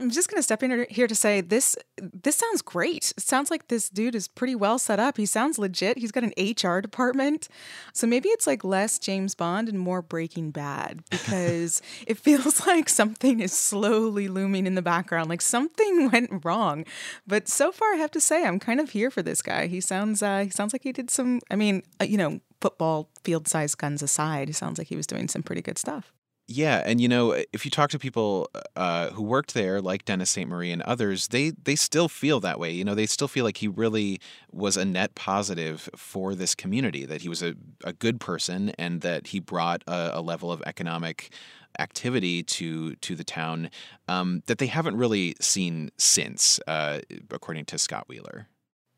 I'm 0.00 0.10
just 0.10 0.30
going 0.30 0.38
to 0.38 0.42
step 0.42 0.62
in 0.62 0.86
here 0.88 1.06
to 1.06 1.14
say 1.14 1.42
this 1.42 1.76
this 2.00 2.36
sounds 2.36 2.62
great. 2.62 3.12
It 3.16 3.22
sounds 3.22 3.50
like 3.50 3.68
this 3.68 3.90
dude 3.90 4.14
is 4.14 4.28
pretty 4.28 4.54
well 4.54 4.78
set 4.78 4.98
up. 4.98 5.18
He 5.18 5.26
sounds 5.26 5.58
legit. 5.58 5.98
He's 5.98 6.10
got 6.10 6.24
an 6.24 6.32
HR 6.38 6.80
department. 6.80 7.48
So 7.92 8.06
maybe 8.06 8.30
it's 8.30 8.46
like 8.46 8.64
less 8.64 8.98
James 8.98 9.34
Bond 9.34 9.68
and 9.68 9.78
more 9.78 10.00
Breaking 10.00 10.50
Bad 10.50 11.04
because 11.10 11.82
it 12.06 12.16
feels 12.16 12.66
like 12.66 12.88
something 12.88 13.40
is 13.40 13.52
slowly 13.52 14.28
looming 14.28 14.66
in 14.66 14.74
the 14.74 14.82
background, 14.82 15.28
like 15.28 15.42
something 15.42 16.10
went 16.12 16.44
wrong. 16.44 16.86
But 17.26 17.48
so 17.48 17.70
far 17.70 17.92
I 17.92 17.96
have 17.96 18.10
to 18.12 18.20
say 18.20 18.46
I'm 18.46 18.58
kind 18.58 18.80
of 18.80 18.90
here 18.90 19.10
for 19.10 19.22
this 19.22 19.42
guy. 19.42 19.66
He 19.66 19.80
sounds 19.80 20.22
uh, 20.22 20.44
he 20.44 20.50
sounds 20.50 20.72
like 20.72 20.82
he 20.82 20.92
did 20.92 21.10
some 21.10 21.40
I 21.50 21.56
mean, 21.56 21.82
uh, 22.00 22.04
you 22.04 22.16
know, 22.16 22.40
football 22.62 23.10
field 23.22 23.48
size 23.48 23.74
guns 23.74 24.02
aside, 24.02 24.48
he 24.48 24.54
sounds 24.54 24.78
like 24.78 24.88
he 24.88 24.96
was 24.96 25.06
doing 25.06 25.28
some 25.28 25.42
pretty 25.42 25.62
good 25.62 25.78
stuff. 25.78 26.12
Yeah, 26.52 26.82
and 26.84 27.00
you 27.00 27.06
know, 27.06 27.30
if 27.52 27.64
you 27.64 27.70
talk 27.70 27.90
to 27.90 27.98
people 28.00 28.50
uh, 28.74 29.10
who 29.10 29.22
worked 29.22 29.54
there, 29.54 29.80
like 29.80 30.04
Dennis 30.04 30.30
St. 30.32 30.50
Marie 30.50 30.72
and 30.72 30.82
others, 30.82 31.28
they 31.28 31.50
they 31.50 31.76
still 31.76 32.08
feel 32.08 32.40
that 32.40 32.58
way. 32.58 32.72
You 32.72 32.82
know, 32.82 32.96
they 32.96 33.06
still 33.06 33.28
feel 33.28 33.44
like 33.44 33.58
he 33.58 33.68
really 33.68 34.20
was 34.50 34.76
a 34.76 34.84
net 34.84 35.14
positive 35.14 35.88
for 35.94 36.34
this 36.34 36.56
community. 36.56 37.06
That 37.06 37.20
he 37.20 37.28
was 37.28 37.40
a, 37.40 37.54
a 37.84 37.92
good 37.92 38.18
person, 38.18 38.70
and 38.70 39.00
that 39.02 39.28
he 39.28 39.38
brought 39.38 39.84
a, 39.86 40.18
a 40.18 40.20
level 40.20 40.50
of 40.50 40.60
economic 40.66 41.32
activity 41.78 42.42
to 42.42 42.96
to 42.96 43.14
the 43.14 43.22
town 43.22 43.70
um, 44.08 44.42
that 44.46 44.58
they 44.58 44.66
haven't 44.66 44.96
really 44.96 45.36
seen 45.40 45.92
since, 45.98 46.58
uh, 46.66 46.98
according 47.30 47.66
to 47.66 47.78
Scott 47.78 48.08
Wheeler. 48.08 48.48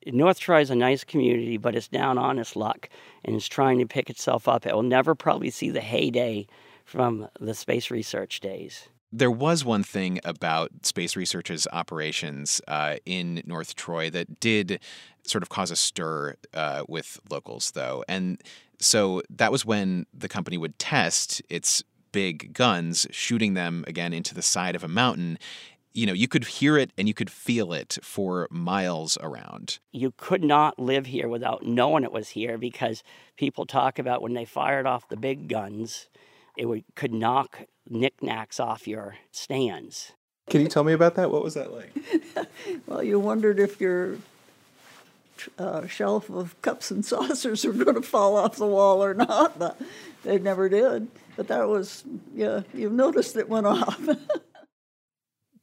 North 0.06 0.40
Troy 0.40 0.62
is 0.62 0.70
a 0.70 0.74
nice 0.74 1.04
community, 1.04 1.58
but 1.58 1.74
it's 1.74 1.88
down 1.88 2.16
on 2.16 2.38
its 2.38 2.56
luck 2.56 2.88
and 3.26 3.36
it's 3.36 3.46
trying 3.46 3.78
to 3.78 3.86
pick 3.86 4.08
itself 4.08 4.48
up. 4.48 4.66
It 4.66 4.74
will 4.74 4.82
never 4.82 5.14
probably 5.14 5.50
see 5.50 5.68
the 5.68 5.82
heyday 5.82 6.46
from 6.92 7.26
the 7.40 7.54
space 7.54 7.90
research 7.90 8.40
days. 8.40 8.88
There 9.10 9.30
was 9.30 9.64
one 9.64 9.82
thing 9.82 10.20
about 10.24 10.70
Space 10.82 11.16
Research's 11.16 11.66
operations 11.72 12.60
uh, 12.68 12.96
in 13.06 13.42
North 13.46 13.74
Troy 13.74 14.10
that 14.10 14.40
did 14.40 14.78
sort 15.24 15.42
of 15.42 15.48
cause 15.48 15.70
a 15.70 15.76
stir 15.76 16.34
uh, 16.52 16.84
with 16.88 17.18
locals, 17.30 17.70
though. 17.70 18.04
And 18.08 18.40
so 18.78 19.22
that 19.30 19.50
was 19.50 19.64
when 19.64 20.06
the 20.12 20.28
company 20.28 20.58
would 20.58 20.78
test 20.78 21.42
its 21.48 21.82
big 22.12 22.52
guns, 22.52 23.06
shooting 23.10 23.54
them 23.54 23.84
again 23.86 24.12
into 24.12 24.34
the 24.34 24.42
side 24.42 24.76
of 24.76 24.84
a 24.84 24.88
mountain. 24.88 25.38
You 25.94 26.06
know, 26.06 26.12
you 26.12 26.28
could 26.28 26.44
hear 26.44 26.76
it 26.76 26.90
and 26.98 27.08
you 27.08 27.14
could 27.14 27.30
feel 27.30 27.72
it 27.72 27.98
for 28.02 28.48
miles 28.50 29.16
around. 29.22 29.78
You 29.92 30.12
could 30.18 30.44
not 30.44 30.78
live 30.78 31.06
here 31.06 31.28
without 31.28 31.64
knowing 31.64 32.04
it 32.04 32.12
was 32.12 32.30
here 32.30 32.58
because 32.58 33.02
people 33.36 33.64
talk 33.64 33.98
about 33.98 34.20
when 34.20 34.34
they 34.34 34.44
fired 34.44 34.86
off 34.86 35.08
the 35.08 35.16
big 35.16 35.48
guns 35.48 36.08
it 36.56 36.66
would, 36.66 36.84
could 36.94 37.12
knock 37.12 37.62
knickknacks 37.88 38.60
off 38.60 38.86
your 38.86 39.16
stands. 39.30 40.12
Can 40.50 40.60
you 40.60 40.68
tell 40.68 40.84
me 40.84 40.92
about 40.92 41.14
that? 41.14 41.30
What 41.30 41.42
was 41.42 41.54
that 41.54 41.72
like? 41.72 41.92
well, 42.86 43.02
you 43.02 43.18
wondered 43.18 43.58
if 43.58 43.80
your 43.80 44.18
uh, 45.58 45.86
shelf 45.86 46.30
of 46.30 46.60
cups 46.62 46.90
and 46.90 47.04
saucers 47.04 47.64
were 47.64 47.72
going 47.72 47.94
to 47.94 48.02
fall 48.02 48.36
off 48.36 48.56
the 48.56 48.66
wall 48.66 49.02
or 49.02 49.14
not, 49.14 49.58
but 49.58 49.80
they 50.24 50.38
never 50.38 50.68
did. 50.68 51.08
But 51.36 51.48
that 51.48 51.68
was, 51.68 52.04
yeah, 52.34 52.62
you 52.74 52.90
noticed 52.90 53.36
it 53.36 53.48
went 53.48 53.66
off. 53.66 54.00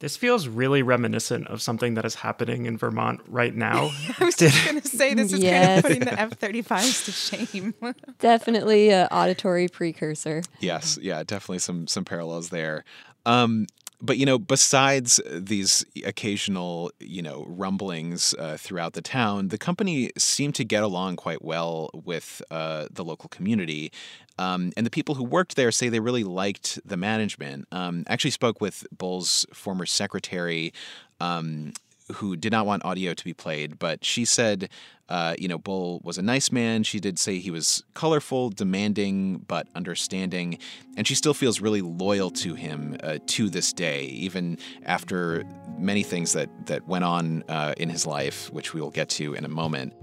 This 0.00 0.16
feels 0.16 0.48
really 0.48 0.82
reminiscent 0.82 1.46
of 1.48 1.60
something 1.60 1.92
that 1.94 2.06
is 2.06 2.16
happening 2.16 2.64
in 2.64 2.78
Vermont 2.78 3.20
right 3.28 3.54
now. 3.68 3.90
I 4.18 4.24
was 4.24 4.34
just 4.34 4.64
going 4.64 4.80
to 4.80 4.88
say 4.88 5.14
this 5.14 5.32
is 5.32 5.40
yes. 5.40 5.66
kind 5.66 5.78
of 5.78 5.82
putting 5.84 6.00
the 6.00 6.20
F 6.20 6.40
35s 6.40 7.04
to 7.04 7.12
shame. 7.12 7.74
definitely 8.18 8.90
an 8.90 9.08
auditory 9.10 9.68
precursor. 9.68 10.42
Yes, 10.58 10.98
yeah, 11.00 11.22
definitely 11.22 11.58
some 11.58 11.86
some 11.86 12.04
parallels 12.04 12.48
there. 12.48 12.84
Um, 13.26 13.66
but 14.00 14.18
you 14.18 14.26
know, 14.26 14.38
besides 14.38 15.20
these 15.30 15.84
occasional 16.04 16.90
you 17.00 17.22
know 17.22 17.44
rumblings 17.48 18.34
uh, 18.38 18.56
throughout 18.58 18.94
the 18.94 19.02
town, 19.02 19.48
the 19.48 19.58
company 19.58 20.10
seemed 20.16 20.54
to 20.56 20.64
get 20.64 20.82
along 20.82 21.16
quite 21.16 21.42
well 21.42 21.90
with 21.92 22.42
uh, 22.50 22.86
the 22.90 23.04
local 23.04 23.28
community. 23.28 23.92
Um, 24.38 24.72
and 24.74 24.86
the 24.86 24.90
people 24.90 25.16
who 25.16 25.24
worked 25.24 25.56
there 25.56 25.70
say 25.70 25.90
they 25.90 26.00
really 26.00 26.24
liked 26.24 26.80
the 26.84 26.96
management. 26.96 27.68
Um, 27.72 28.04
actually, 28.08 28.30
spoke 28.30 28.60
with 28.60 28.86
Bull's 28.90 29.44
former 29.52 29.84
secretary, 29.84 30.72
um, 31.20 31.74
who 32.14 32.36
did 32.36 32.52
not 32.52 32.66
want 32.66 32.84
audio 32.84 33.14
to 33.14 33.24
be 33.24 33.34
played, 33.34 33.78
but 33.78 34.04
she 34.04 34.24
said, 34.24 34.68
uh, 35.08 35.34
you 35.38 35.48
know, 35.48 35.58
Bull 35.58 36.00
was 36.04 36.18
a 36.18 36.22
nice 36.22 36.52
man. 36.52 36.84
She 36.84 37.00
did 37.00 37.18
say 37.18 37.38
he 37.38 37.50
was 37.50 37.82
colorful, 37.94 38.50
demanding, 38.50 39.38
but 39.48 39.66
understanding, 39.74 40.58
and 40.96 41.06
she 41.06 41.16
still 41.16 41.34
feels 41.34 41.60
really 41.60 41.82
loyal 41.82 42.30
to 42.30 42.54
him 42.54 42.96
uh, 43.02 43.18
to 43.26 43.50
this 43.50 43.72
day, 43.72 44.04
even 44.04 44.56
after 44.84 45.44
many 45.78 46.04
things 46.04 46.32
that 46.34 46.48
that 46.66 46.86
went 46.86 47.04
on 47.04 47.42
uh, 47.48 47.74
in 47.76 47.88
his 47.88 48.06
life, 48.06 48.52
which 48.52 48.72
we 48.72 48.80
will 48.80 48.90
get 48.90 49.08
to 49.08 49.34
in 49.34 49.44
a 49.44 49.48
moment. 49.48 49.94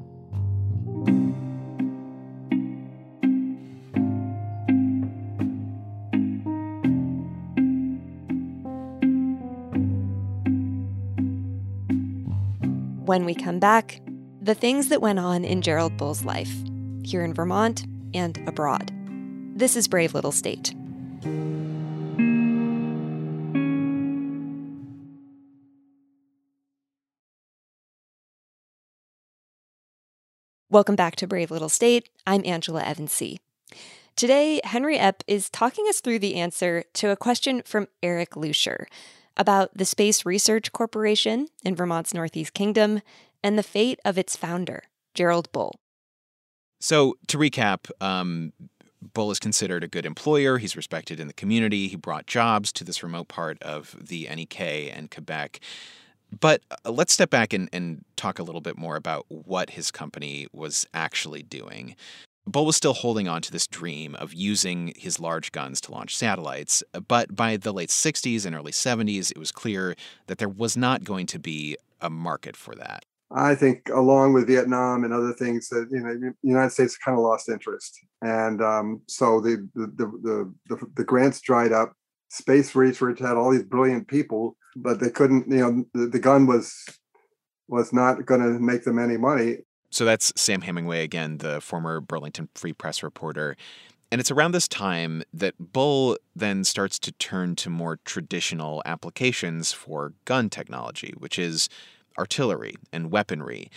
When 13.08 13.24
we 13.24 13.36
come 13.36 13.58
back, 13.60 14.02
the 14.42 14.54
things 14.54 14.90
that 14.90 15.00
went 15.00 15.18
on 15.18 15.46
in 15.46 15.62
Gerald 15.62 15.96
Bull's 15.96 16.26
life, 16.26 16.54
here 17.06 17.24
in 17.24 17.34
Vermont 17.34 17.86
and 18.14 18.38
abroad. 18.46 18.92
This 19.56 19.78
is 19.78 19.88
Brave 19.88 20.14
Little 20.14 20.34
State. 20.34 20.74
Welcome 30.70 30.98
back 30.98 31.16
to 31.16 31.28
Brave 31.28 31.50
Little 31.50 31.70
State. 31.70 32.10
I'm 32.28 32.42
Angela 32.44 32.82
Evancie. 32.82 33.38
Today, 34.18 34.60
Henry 34.66 34.98
Epp 34.98 35.22
is 35.28 35.50
talking 35.50 35.86
us 35.88 36.02
through 36.02 36.20
the 36.20 36.36
answer 36.36 36.84
to 36.96 37.12
a 37.12 37.16
question 37.16 37.62
from 37.64 37.88
Eric 38.04 38.32
Luscher 38.32 38.88
about 39.38 39.76
the 39.76 39.86
Space 39.86 40.26
Research 40.26 40.72
Corporation 40.72 41.48
in 41.64 41.76
Vermont's 41.76 42.14
Northeast 42.14 42.54
Kingdom 42.54 43.02
and 43.44 43.58
the 43.58 43.64
fate 43.64 44.00
of 44.04 44.18
its 44.18 44.36
founder, 44.36 44.84
Gerald 45.14 45.52
Bull. 45.52 45.80
So, 46.80 47.16
to 47.28 47.38
recap, 47.38 47.90
um, 48.02 48.54
Bull 49.14 49.32
is 49.32 49.40
considered 49.40 49.84
a 49.84 49.88
good 49.88 50.06
employer. 50.06 50.58
He's 50.58 50.76
respected 50.76 51.20
in 51.20 51.28
the 51.28 51.34
community. 51.34 51.88
He 51.88 51.96
brought 51.96 52.28
jobs 52.28 52.72
to 52.74 52.84
this 52.84 53.04
remote 53.04 53.28
part 53.28 53.62
of 53.62 53.96
the 54.00 54.28
NEK 54.30 54.60
and 54.96 55.10
Quebec. 55.10 55.60
But 56.40 56.62
uh, 56.86 56.92
let's 56.92 57.14
step 57.14 57.30
back 57.30 57.54
and, 57.54 57.70
and 57.72 58.04
talk 58.16 58.40
a 58.40 58.44
little 58.44 58.62
bit 58.62 58.78
more 58.78 58.96
about 58.96 59.26
what 59.30 59.72
his 59.72 59.92
company 59.92 60.48
was 60.52 60.86
actually 60.94 61.44
doing. 61.44 61.96
Bull 62.48 62.66
was 62.66 62.78
still 62.78 62.94
holding 62.94 63.28
on 63.28 63.42
to 63.42 63.52
this 63.52 63.68
dream 63.68 64.16
of 64.16 64.34
using 64.34 64.94
his 64.96 65.20
large 65.20 65.52
guns 65.52 65.82
to 65.82 65.92
launch 65.92 66.16
satellites, 66.16 66.82
but 67.08 67.36
by 67.36 67.58
the 67.58 67.74
late 67.74 67.90
60s 67.90 68.46
and 68.46 68.56
early 68.56 68.72
70s, 68.72 69.32
it 69.32 69.38
was 69.38 69.52
clear 69.52 69.96
that 70.28 70.38
there 70.38 70.50
was 70.50 70.78
not 70.78 71.04
going 71.04 71.26
to 71.28 71.40
be 71.40 71.76
a 72.00 72.10
market 72.10 72.56
for 72.56 72.74
that. 72.76 73.04
I 73.30 73.56
think, 73.56 73.90
along 73.90 74.34
with 74.34 74.48
Vietnam 74.48 75.04
and 75.04 75.14
other 75.14 75.34
things, 75.34 75.68
that 75.70 75.90
you 75.92 76.00
know, 76.00 76.14
the 76.14 76.34
United 76.42 76.70
States 76.70 76.98
kind 76.98 77.18
of 77.18 77.24
lost 77.24 77.50
interest, 77.50 78.00
and 78.22 78.62
um, 78.62 79.02
so 79.08 79.42
the 79.42 79.68
the, 79.76 79.88
the 79.98 80.54
the 80.70 80.88
the 80.96 81.04
grants 81.04 81.42
dried 81.42 81.74
up. 81.74 81.92
Space 82.30 82.74
research 82.74 83.20
had 83.20 83.36
all 83.36 83.52
these 83.52 83.64
brilliant 83.64 84.08
people, 84.08 84.56
but 84.78 85.02
they 85.02 85.10
couldn't. 85.10 85.52
You 85.52 85.58
know, 85.58 85.86
the, 85.94 86.08
the 86.08 86.20
gun 86.20 86.48
was 86.48 86.74
was 87.68 87.92
not 87.92 88.26
going 88.26 88.42
to 88.42 88.60
make 88.60 88.86
them 88.86 88.98
any 88.98 89.18
money. 89.18 89.58
So 89.90 90.06
that's 90.06 90.34
Sam 90.36 90.62
Hemingway 90.62 91.04
again, 91.04 91.38
the 91.38 91.62
former 91.62 92.00
Burlington 92.00 92.50
Free 92.56 92.74
Press 92.74 93.02
reporter. 93.04 93.56
And 94.12 94.22
it's 94.22 94.32
around 94.32 94.54
this 94.54 94.68
time 94.68 95.24
that 95.34 95.56
Bull 95.60 96.18
then 96.36 96.64
starts 96.64 96.98
to 97.00 97.12
turn 97.14 97.56
to 97.58 97.70
more 97.70 98.00
traditional 98.06 98.82
applications 98.86 99.74
for 99.74 100.14
gun 100.26 100.50
technology, 100.50 101.14
which 101.18 101.38
is 101.38 101.68
artillery 102.18 102.76
and 102.94 103.12
weaponry. 103.12 103.70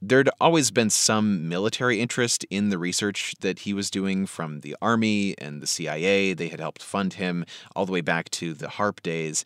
There'd 0.00 0.30
always 0.40 0.70
been 0.70 0.90
some 0.90 1.48
military 1.48 2.00
interest 2.00 2.44
in 2.50 2.68
the 2.68 2.78
research 2.78 3.34
that 3.40 3.60
he 3.60 3.72
was 3.72 3.90
doing 3.90 4.26
from 4.26 4.60
the 4.60 4.76
Army 4.80 5.34
and 5.38 5.60
the 5.60 5.66
CIA. 5.66 6.34
They 6.34 6.48
had 6.48 6.60
helped 6.60 6.82
fund 6.82 7.14
him 7.14 7.44
all 7.74 7.86
the 7.86 7.92
way 7.92 8.02
back 8.02 8.30
to 8.32 8.52
the 8.52 8.68
HARP 8.68 9.02
days. 9.02 9.44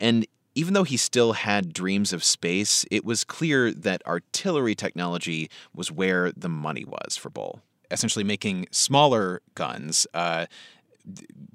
And 0.00 0.26
even 0.54 0.74
though 0.74 0.84
he 0.84 0.96
still 0.96 1.32
had 1.32 1.72
dreams 1.72 2.12
of 2.12 2.22
space, 2.22 2.84
it 2.90 3.04
was 3.04 3.24
clear 3.24 3.72
that 3.72 4.02
artillery 4.06 4.74
technology 4.74 5.50
was 5.74 5.90
where 5.90 6.32
the 6.32 6.48
money 6.48 6.84
was 6.84 7.16
for 7.16 7.30
Bull. 7.30 7.62
Essentially, 7.90 8.24
making 8.24 8.66
smaller 8.70 9.42
guns 9.54 10.06
uh, 10.14 10.46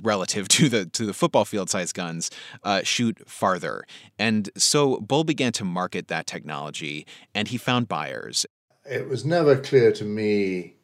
relative 0.03 0.47
to 0.49 0.69
the 0.69 0.85
to 0.85 1.05
the 1.05 1.13
football 1.13 1.45
field 1.45 1.69
size 1.69 1.93
guns 1.93 2.29
uh, 2.63 2.81
shoot 2.83 3.29
farther. 3.29 3.83
And 4.19 4.49
so 4.57 4.99
Bull 4.99 5.23
began 5.23 5.51
to 5.53 5.65
market 5.65 6.07
that 6.07 6.27
technology, 6.27 7.05
and 7.33 7.47
he 7.47 7.57
found 7.57 7.87
buyers. 7.87 8.45
It 8.89 9.09
was 9.09 9.25
never 9.25 9.57
clear 9.57 9.91
to 9.93 10.05
me 10.05 10.75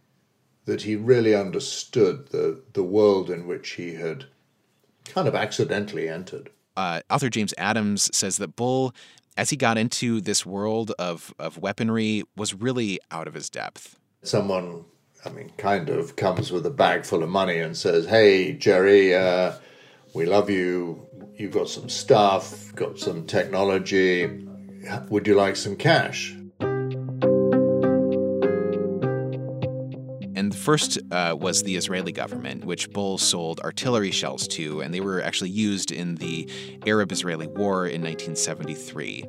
that 0.65 0.83
he 0.83 0.95
really 0.95 1.35
understood 1.35 2.29
the 2.29 2.61
the 2.73 2.83
world 2.83 3.29
in 3.29 3.47
which 3.47 3.71
he 3.71 3.95
had 3.95 4.25
kind 5.05 5.27
of 5.27 5.35
accidentally 5.35 6.07
entered. 6.09 6.49
Uh, 6.75 7.01
author 7.09 7.29
James 7.29 7.53
Adams 7.57 8.09
says 8.15 8.37
that 8.37 8.55
Bull, 8.55 8.93
as 9.37 9.49
he 9.49 9.55
got 9.55 9.77
into 9.77 10.21
this 10.21 10.45
world 10.45 10.91
of 10.99 11.33
of 11.39 11.57
weaponry, 11.57 12.23
was 12.35 12.53
really 12.53 12.99
out 13.11 13.27
of 13.27 13.33
his 13.33 13.49
depth. 13.49 13.97
Someone 14.21 14.85
I 15.25 15.29
mean, 15.29 15.51
kind 15.57 15.89
of 15.89 16.15
comes 16.15 16.51
with 16.51 16.65
a 16.65 16.69
bag 16.69 17.05
full 17.05 17.23
of 17.23 17.29
money 17.29 17.59
and 17.59 17.77
says, 17.77 18.05
"Hey, 18.05 18.53
Jerry, 18.53 19.15
uh, 19.15 19.53
we 20.13 20.25
love 20.25 20.49
you. 20.49 21.07
You've 21.37 21.53
got 21.53 21.69
some 21.69 21.89
stuff, 21.89 22.73
got 22.75 22.99
some 22.99 23.25
technology. 23.25 24.45
Would 25.09 25.27
you 25.27 25.35
like 25.35 25.55
some 25.55 25.75
cash?" 25.75 26.35
First 30.63 30.97
uh, 31.11 31.35
was 31.37 31.63
the 31.63 31.75
Israeli 31.75 32.13
government, 32.13 32.63
which 32.63 32.89
Bull 32.89 33.17
sold 33.17 33.59
artillery 33.59 34.11
shells 34.11 34.47
to, 34.49 34.81
and 34.81 34.93
they 34.93 35.01
were 35.01 35.21
actually 35.21 35.49
used 35.49 35.91
in 35.91 36.15
the 36.15 36.49
Arab 36.87 37.11
Israeli 37.11 37.47
War 37.47 37.85
in 37.85 38.01
1973. 38.01 39.25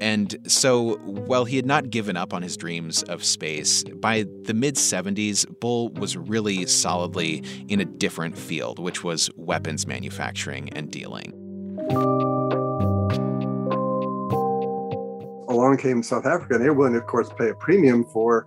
And 0.00 0.36
so, 0.46 0.98
while 0.98 1.44
he 1.44 1.56
had 1.56 1.66
not 1.66 1.90
given 1.90 2.16
up 2.16 2.32
on 2.32 2.42
his 2.42 2.56
dreams 2.56 3.02
of 3.02 3.24
space, 3.24 3.82
by 3.82 4.26
the 4.44 4.54
mid 4.54 4.76
70s, 4.76 5.44
Bull 5.58 5.88
was 5.88 6.16
really 6.16 6.66
solidly 6.66 7.42
in 7.68 7.80
a 7.80 7.84
different 7.84 8.38
field, 8.38 8.78
which 8.78 9.02
was 9.02 9.28
weapons 9.34 9.88
manufacturing 9.88 10.68
and 10.70 10.92
dealing. 10.92 11.32
Along 15.48 15.76
came 15.76 16.04
South 16.04 16.26
Africa, 16.26 16.54
and 16.54 16.62
they 16.62 16.68
were 16.68 16.76
willing, 16.76 16.94
of 16.94 17.06
course, 17.08 17.30
pay 17.36 17.48
a 17.48 17.54
premium 17.54 18.04
for 18.04 18.46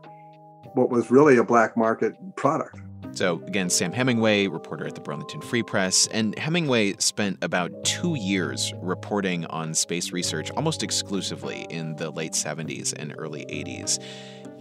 what 0.74 0.90
was 0.90 1.12
really 1.12 1.38
a 1.38 1.44
black 1.44 1.76
market 1.76 2.14
product. 2.36 2.80
So, 3.14 3.42
again, 3.46 3.70
Sam 3.70 3.92
Hemingway, 3.92 4.48
reporter 4.48 4.88
at 4.88 4.96
the 4.96 5.02
Burlington 5.02 5.42
Free 5.42 5.64
Press, 5.64 6.08
and 6.08 6.38
Hemingway 6.40 6.94
spent 7.00 7.38
about 7.42 7.72
two 7.84 8.16
years 8.16 8.74
reporting 8.82 9.46
on 9.48 9.74
space 9.74 10.14
research 10.14 10.50
almost 10.52 10.82
exclusively 10.82 11.68
in 11.70 11.96
the 11.98 12.10
late 12.10 12.32
70s 12.32 12.94
and 12.98 13.14
early 13.18 13.46
80s. 13.48 14.02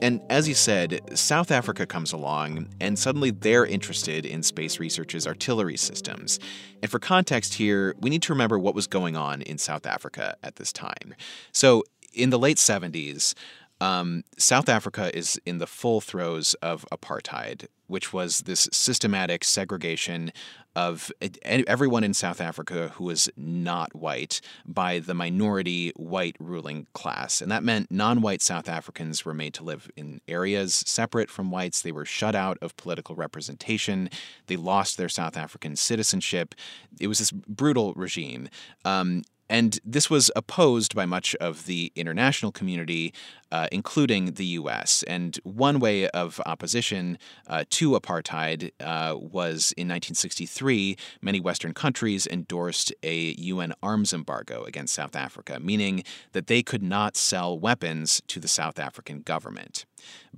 And 0.03 0.21
as 0.31 0.49
you 0.49 0.55
said, 0.55 1.01
South 1.17 1.51
Africa 1.51 1.87
comes 1.87 2.13
along, 2.13 2.69
and 2.81 2.99
suddenly 2.99 3.31
they're 3.31 3.67
interested 3.67 4.27
in 4.27 4.43
space 4.43 4.81
research's 4.81 5.27
artillery 5.27 5.77
systems. 5.77 6.41
And 6.83 6.91
for 6.91 6.99
context 6.99 7.55
here, 7.55 7.95
we 8.01 8.11
need 8.11 8.23
to 8.23 8.33
remember 8.33 8.59
what 8.59 8.75
was 8.75 8.87
going 8.87 9.17
on 9.17 9.43
in 9.43 9.59
South 9.59 9.87
Africa 9.87 10.37
at 10.43 10.57
this 10.57 10.73
time. 10.73 11.15
So, 11.53 11.85
in 12.13 12.31
the 12.31 12.39
late 12.39 12.57
70s, 12.57 13.35
um, 13.81 14.25
South 14.37 14.69
Africa 14.69 15.17
is 15.17 15.41
in 15.47 15.59
the 15.59 15.67
full 15.67 16.01
throes 16.01 16.55
of 16.55 16.85
apartheid, 16.93 17.67
which 17.87 18.13
was 18.13 18.41
this 18.41 18.69
systematic 18.73 19.43
segregation 19.43 20.33
of 20.77 21.11
everyone 21.43 22.05
in 22.05 22.15
South 22.15 22.41
Africa 22.41 22.93
who 22.95 23.05
was 23.05 23.29
not 23.37 23.95
white 23.95 24.41
by 24.65 25.01
the 25.01 25.15
minority 25.15 25.93
white 25.97 26.37
ruling 26.39 26.87
class. 26.93 27.41
And 27.41 27.51
that 27.51 27.65
meant 27.65 27.91
non 27.91 28.23
white 28.23 28.41
South 28.41 28.69
Africans 28.69 29.25
were 29.25 29.35
made 29.35 29.55
to 29.55 29.65
live 29.65 29.91
in 29.97 30.21
areas 30.29 30.85
separate 30.87 31.29
from 31.29 31.51
whites. 31.51 31.83
They 31.83 31.91
were 31.91 32.05
shut 32.05 32.37
out 32.37 32.57
of 32.63 32.77
political 32.77 33.17
representation. 33.17 34.11
They 34.47 34.57
lost 34.57 34.97
their 34.97 35.09
South 35.09 35.37
African 35.37 35.75
citizenship. 35.75 36.55
It 37.01 37.09
was 37.09 37.19
this 37.19 37.33
brutal 37.33 37.93
regime. 37.95 38.49
Um, 38.85 39.23
and 39.51 39.81
this 39.85 40.09
was 40.09 40.31
opposed 40.37 40.95
by 40.95 41.05
much 41.05 41.35
of 41.35 41.67
the 41.67 41.93
international 41.97 42.53
community, 42.53 43.13
uh, 43.51 43.67
including 43.73 44.35
the 44.35 44.47
U.S. 44.47 45.03
And 45.09 45.39
one 45.43 45.81
way 45.81 46.09
of 46.11 46.41
opposition 46.47 47.19
uh, 47.49 47.65
to 47.71 47.91
apartheid 47.91 48.71
uh, 48.79 49.17
was 49.17 49.75
in 49.77 49.89
1963, 49.89 50.97
many 51.21 51.41
Western 51.41 51.75
countries 51.75 52.29
endorsed 52.29 52.93
a 53.03 53.35
UN 53.39 53.75
arms 53.83 54.13
embargo 54.13 54.63
against 54.65 54.95
South 54.95 55.17
Africa, 55.17 55.59
meaning 55.61 56.05
that 56.31 56.47
they 56.47 56.63
could 56.63 56.83
not 56.83 57.17
sell 57.17 57.59
weapons 57.59 58.23
to 58.29 58.39
the 58.39 58.49
South 58.49 58.79
African 58.79 59.23
government. 59.23 59.85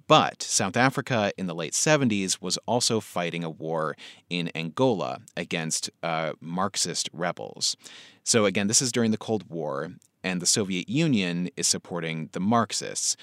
But 0.07 0.43
South 0.43 0.77
Africa 0.77 1.33
in 1.37 1.47
the 1.47 1.55
late 1.55 1.73
70s 1.73 2.41
was 2.41 2.59
also 2.67 3.01
fighting 3.01 3.45
a 3.45 3.51
war 3.51 3.97
in 4.31 4.51
Angola 4.55 5.21
against 5.37 5.91
uh, 6.03 6.33
Marxist 6.41 7.09
rebels. 7.13 7.77
So, 8.25 8.45
again, 8.45 8.69
this 8.69 8.83
is 8.83 8.93
during 8.93 9.11
the 9.11 9.19
Cold 9.19 9.49
War, 9.49 9.93
and 10.23 10.41
the 10.41 10.47
Soviet 10.47 10.89
Union 10.89 11.51
is 11.57 11.67
supporting 11.67 12.29
the 12.33 12.41
Marxists. 12.41 13.17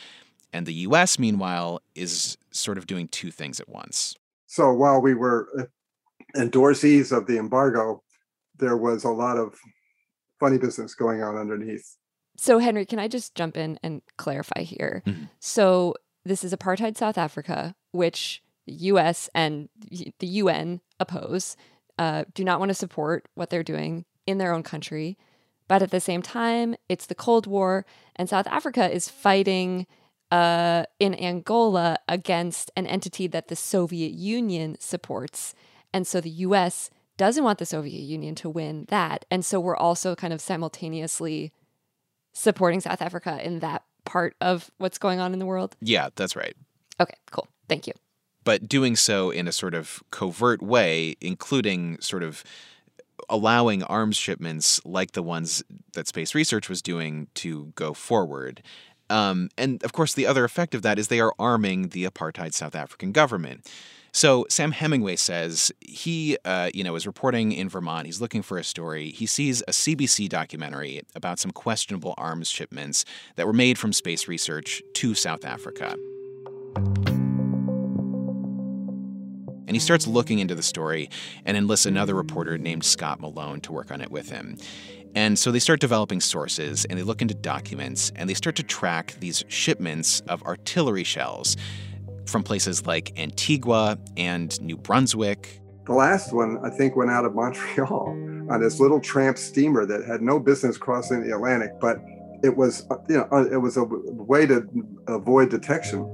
And 0.52 0.66
the 0.66 0.74
US, 0.74 1.20
meanwhile, 1.20 1.82
is 1.96 2.38
sort 2.52 2.78
of 2.78 2.88
doing 2.88 3.08
two 3.08 3.32
things 3.32 3.60
at 3.60 3.70
once. 3.70 4.16
So, 4.48 4.74
while 4.74 5.02
we 5.02 5.14
were 5.14 5.48
uh, 5.58 6.40
endorsees 6.40 7.16
of 7.16 7.28
the 7.28 7.38
embargo, 7.38 8.04
there 8.58 8.78
was 8.78 9.04
a 9.04 9.10
lot 9.10 9.38
of 9.38 9.56
funny 10.40 10.58
business 10.58 10.96
going 10.96 11.22
on 11.22 11.38
underneath. 11.38 11.98
So, 12.38 12.58
Henry, 12.58 12.86
can 12.86 13.00
I 13.00 13.08
just 13.08 13.36
jump 13.36 13.58
in 13.58 13.80
and 13.84 14.02
clarify 14.18 14.62
here? 14.62 15.04
Mm-hmm. 15.06 15.26
So, 15.40 15.94
this 16.30 16.44
is 16.44 16.54
apartheid 16.54 16.96
South 16.96 17.18
Africa, 17.18 17.76
which 17.92 18.42
the 18.66 18.74
US 18.74 19.30
and 19.34 19.68
the 19.82 20.28
UN 20.28 20.80
oppose, 21.00 21.58
uh, 21.98 22.24
do 22.34 22.44
not 22.44 22.60
want 22.60 22.70
to 22.70 22.76
support 22.76 23.28
what 23.34 23.50
they're 23.50 23.64
doing 23.64 24.06
in 24.26 24.38
their 24.38 24.54
own 24.54 24.64
country. 24.64 25.18
But 25.68 25.82
at 25.82 25.92
the 25.92 26.00
same 26.00 26.22
time, 26.22 26.76
it's 26.88 27.08
the 27.08 27.16
Cold 27.16 27.46
War, 27.46 27.86
and 28.16 28.30
South 28.30 28.48
Africa 28.48 28.90
is 28.90 29.10
fighting 29.10 29.88
uh, 30.32 30.84
in 31.00 31.16
Angola 31.16 31.98
against 32.08 32.72
an 32.76 32.86
entity 32.86 33.28
that 33.28 33.48
the 33.48 33.56
Soviet 33.56 34.12
Union 34.12 34.78
supports. 34.80 35.56
And 35.92 36.06
so 36.06 36.22
the 36.22 36.30
US 36.30 36.92
doesn't 37.18 37.44
want 37.44 37.60
the 37.60 37.66
Soviet 37.66 38.02
Union 38.02 38.36
to 38.36 38.50
win 38.50 38.86
that. 38.90 39.26
And 39.32 39.44
so 39.44 39.60
we're 39.60 39.76
also 39.76 40.16
kind 40.16 40.32
of 40.32 40.42
simultaneously 40.42 41.52
supporting 42.34 42.80
South 42.80 43.02
Africa 43.02 43.44
in 43.44 43.60
that 43.60 43.84
part 44.10 44.36
of 44.42 44.72
what's 44.80 44.98
going 44.98 45.20
on 45.20 45.34
in 45.34 45.40
the 45.40 45.46
world. 45.46 45.76
Yeah, 45.82 46.10
that's 46.16 46.36
right. 46.36 46.56
Okay, 47.00 47.14
cool. 47.30 47.48
Thank 47.68 47.86
you. 47.86 47.94
But 48.44 48.68
doing 48.68 48.96
so 48.96 49.30
in 49.30 49.48
a 49.48 49.52
sort 49.52 49.76
of 49.76 50.02
covert 50.10 50.64
way, 50.64 51.16
including 51.22 52.02
sort 52.02 52.24
of 52.24 52.44
allowing 53.30 53.84
arms 53.84 54.18
shipments 54.18 54.84
like 54.84 55.12
the 55.12 55.22
ones 55.22 55.64
that 55.94 56.08
Space 56.08 56.34
Research 56.34 56.70
was 56.70 56.82
doing 56.82 57.28
to 57.36 57.72
go 57.76 57.94
forward. 57.94 58.64
Um, 59.12 59.50
and 59.60 59.84
of 59.84 59.94
course, 59.94 60.16
the 60.16 60.26
other 60.26 60.44
effect 60.44 60.74
of 60.74 60.82
that 60.82 60.98
is 60.98 61.08
they 61.08 61.20
are 61.20 61.36
arming 61.38 61.90
the 61.90 62.06
apartheid 62.06 62.54
South 62.54 62.74
African 62.74 63.12
government. 63.12 63.70
So 64.12 64.46
Sam 64.50 64.72
Hemingway 64.72 65.16
says 65.16 65.72
he, 65.82 66.38
uh, 66.46 66.70
you 66.74 66.84
know, 66.84 66.96
is 66.96 67.06
reporting 67.06 67.52
in 67.52 67.70
Vermont. 67.70 68.06
He's 68.06 68.22
looking 68.22 68.42
for 68.42 68.58
a 68.58 68.64
story. 68.64 69.12
He 69.12 69.26
sees 69.26 69.62
a 69.62 69.72
CBC 69.72 70.30
documentary 70.30 71.02
about 71.16 71.40
some 71.40 71.52
questionable 71.52 72.16
arms 72.18 72.50
shipments 72.50 73.06
that 73.36 73.46
were 73.46 73.54
made 73.54 73.78
from 73.78 73.94
space 73.94 74.28
research 74.28 74.82
to 74.96 75.14
South 75.14 75.46
Africa. 75.46 75.96
And 79.68 79.76
he 79.76 79.80
starts 79.80 80.08
looking 80.08 80.40
into 80.40 80.56
the 80.56 80.64
story 80.64 81.12
and 81.46 81.56
enlists 81.56 81.86
another 81.86 82.16
reporter 82.16 82.58
named 82.58 82.84
Scott 82.84 83.22
Malone 83.22 83.62
to 83.62 83.72
work 83.72 83.92
on 83.92 84.02
it 84.02 84.10
with 84.10 84.32
him. 84.32 84.58
And 85.14 85.38
so 85.38 85.52
they 85.52 85.60
start 85.60 85.80
developing 85.80 86.22
sources 86.22 86.86
and 86.86 86.98
they 86.98 87.04
look 87.04 87.22
into 87.22 87.36
documents 87.36 88.12
and 88.16 88.28
they 88.28 88.34
start 88.34 88.56
to 88.56 88.64
track 88.64 89.16
these 89.20 89.44
shipments 89.48 90.22
of 90.22 90.42
artillery 90.44 91.04
shells 91.04 91.56
from 92.30 92.44
places 92.44 92.86
like 92.86 93.18
Antigua 93.20 93.98
and 94.18 94.60
New 94.62 94.78
Brunswick. 94.78 95.62
The 95.86 95.94
last 95.94 96.34
one, 96.34 96.60
I 96.64 96.70
think, 96.70 96.96
went 96.96 97.12
out 97.12 97.26
of 97.26 97.36
Montreal 97.36 98.10
on 98.50 98.62
this 98.62 98.80
little 98.80 99.00
tramp 99.00 99.38
steamer 99.38 99.86
that 99.86 100.06
had 100.06 100.22
no 100.22 100.40
business 100.40 100.78
crossing 100.78 101.24
the 101.24 101.36
Atlantic, 101.36 101.72
but 101.82 101.98
it 102.44 102.56
was, 102.56 102.86
you 103.10 103.18
know, 103.18 103.28
uh, 103.32 103.46
it 103.52 103.58
was 103.58 103.78
a 103.78 103.84
way 103.84 104.46
to 104.46 104.68
avoid 105.08 105.50
detection. 105.50 106.08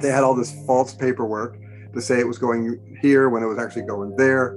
They 0.00 0.08
had 0.08 0.24
all 0.24 0.34
this 0.34 0.54
false 0.66 0.94
paperwork 0.94 1.58
to 1.92 2.00
say 2.00 2.20
it 2.20 2.26
was 2.26 2.38
going 2.38 2.98
here 3.02 3.28
when 3.28 3.42
it 3.42 3.46
was 3.46 3.58
actually 3.58 3.82
going 3.82 4.16
there. 4.16 4.52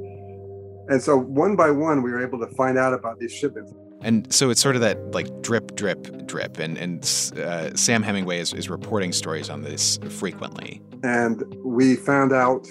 And 0.88 1.02
so 1.02 1.18
one 1.18 1.56
by 1.56 1.72
one, 1.72 2.02
we 2.02 2.12
were 2.12 2.26
able 2.26 2.40
to 2.40 2.48
find 2.56 2.78
out 2.78 2.94
about 2.94 3.20
these 3.20 3.34
shipments. 3.34 3.74
And 4.06 4.32
so 4.32 4.52
it's 4.52 4.62
sort 4.62 4.76
of 4.76 4.82
that 4.82 5.14
like 5.16 5.28
drip, 5.42 5.76
drip, 5.76 6.28
drip. 6.28 6.60
And, 6.60 6.78
and 6.78 7.00
uh, 7.40 7.76
Sam 7.76 8.04
Hemingway 8.04 8.38
is, 8.38 8.54
is 8.54 8.70
reporting 8.70 9.12
stories 9.12 9.50
on 9.50 9.64
this 9.64 9.98
frequently. 10.10 10.80
And 11.04 11.44
we 11.64 11.96
found 11.96 12.32
out 12.32 12.68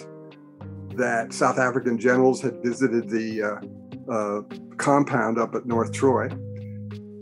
that 0.95 1.33
South 1.33 1.59
African 1.59 1.99
generals 1.99 2.41
had 2.41 2.63
visited 2.63 3.09
the 3.09 3.43
uh, 3.43 4.13
uh, 4.13 4.43
compound 4.77 5.41
up 5.41 5.57
at 5.57 5.67
North 5.67 5.91
Troy. 5.93 6.29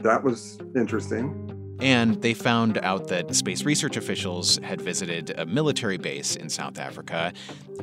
That 0.03 0.23
was 0.23 0.59
interesting. 0.77 1.49
And 1.81 2.21
they 2.21 2.35
found 2.35 2.77
out 2.79 3.09
that 3.09 3.35
space 3.35 3.65
research 3.65 3.97
officials 3.97 4.59
had 4.63 4.83
visited 4.83 5.31
a 5.39 5.47
military 5.47 5.97
base 5.97 6.37
in 6.37 6.51
South 6.51 6.79
Africa, 6.79 7.33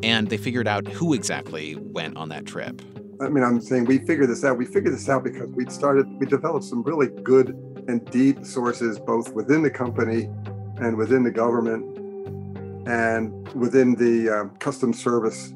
and 0.04 0.30
they 0.30 0.38
figured 0.38 0.68
out 0.68 0.88
who 0.88 1.14
exactly 1.14 1.76
went 1.76 2.18
on 2.18 2.30
that 2.30 2.46
trip. 2.46 2.82
I 3.22 3.28
mean, 3.28 3.44
I'm 3.44 3.60
saying 3.60 3.86
we 3.86 3.98
figured 4.00 4.30
this 4.30 4.46
out. 4.46 4.58
We 4.58 4.66
figured 4.66 4.94
this 4.94 5.10
out 5.10 5.26
because 5.26 5.50
we'd 5.50 5.72
started, 5.72 6.08
we 6.20 6.26
developed 6.26 6.64
some 6.64 6.84
really 6.84 7.08
good 7.08 7.50
and 7.88 8.10
deep 8.12 8.46
sources, 8.46 8.98
both 8.98 9.34
within 9.34 9.62
the 9.62 9.70
company 9.70 10.30
and 10.78 10.96
within 10.96 11.24
the 11.24 11.32
government 11.32 11.98
and 12.88 13.48
within 13.54 13.96
the 13.96 14.30
um, 14.30 14.50
customs 14.60 15.04
service 15.04 15.54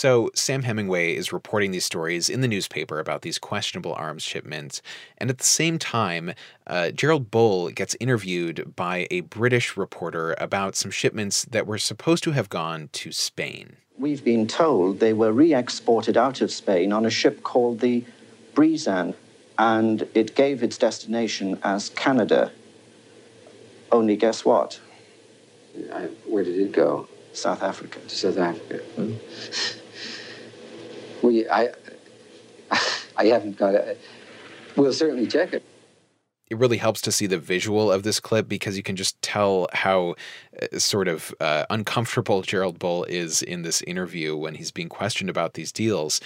So, 0.00 0.30
Sam 0.34 0.62
Hemingway 0.62 1.14
is 1.14 1.30
reporting 1.30 1.72
these 1.72 1.84
stories 1.84 2.30
in 2.30 2.40
the 2.40 2.48
newspaper 2.48 3.00
about 3.00 3.20
these 3.20 3.38
questionable 3.38 3.92
arms 3.92 4.22
shipments. 4.22 4.80
And 5.18 5.28
at 5.28 5.36
the 5.36 5.44
same 5.44 5.78
time, 5.78 6.32
uh, 6.66 6.90
Gerald 6.92 7.30
Bull 7.30 7.68
gets 7.68 7.94
interviewed 8.00 8.74
by 8.74 9.06
a 9.10 9.20
British 9.20 9.76
reporter 9.76 10.34
about 10.38 10.74
some 10.74 10.90
shipments 10.90 11.44
that 11.44 11.66
were 11.66 11.76
supposed 11.76 12.24
to 12.24 12.30
have 12.30 12.48
gone 12.48 12.88
to 12.92 13.12
Spain. 13.12 13.76
We've 13.98 14.24
been 14.24 14.46
told 14.46 15.00
they 15.00 15.12
were 15.12 15.32
re 15.32 15.52
exported 15.52 16.16
out 16.16 16.40
of 16.40 16.50
Spain 16.50 16.94
on 16.94 17.04
a 17.04 17.10
ship 17.10 17.42
called 17.42 17.80
the 17.80 18.02
Brizan, 18.54 19.14
and 19.58 20.08
it 20.14 20.34
gave 20.34 20.62
its 20.62 20.78
destination 20.78 21.58
as 21.62 21.90
Canada. 21.90 22.52
Only 23.92 24.16
guess 24.16 24.46
what? 24.46 24.80
I, 25.92 26.04
where 26.24 26.42
did 26.42 26.58
it 26.58 26.72
go? 26.72 27.06
South 27.34 27.62
Africa. 27.62 27.98
To 28.00 28.16
South 28.16 28.38
Africa. 28.38 28.78
Hmm. 28.96 29.12
We, 31.22 31.48
I, 31.48 31.70
I 33.16 33.26
haven't 33.26 33.58
got 33.58 33.74
it. 33.74 34.00
We'll 34.76 34.92
certainly 34.92 35.26
check 35.26 35.52
it. 35.52 35.64
It 36.48 36.58
really 36.58 36.78
helps 36.78 37.00
to 37.02 37.12
see 37.12 37.26
the 37.26 37.38
visual 37.38 37.92
of 37.92 38.02
this 38.02 38.18
clip 38.18 38.48
because 38.48 38.76
you 38.76 38.82
can 38.82 38.96
just 38.96 39.20
tell 39.22 39.68
how 39.72 40.16
uh, 40.60 40.80
sort 40.80 41.06
of 41.06 41.32
uh, 41.38 41.64
uncomfortable 41.70 42.42
Gerald 42.42 42.76
Bull 42.80 43.04
is 43.04 43.40
in 43.40 43.62
this 43.62 43.82
interview 43.82 44.36
when 44.36 44.56
he's 44.56 44.72
being 44.72 44.88
questioned 44.88 45.30
about 45.30 45.54
these 45.54 45.70
deals. 45.70 46.20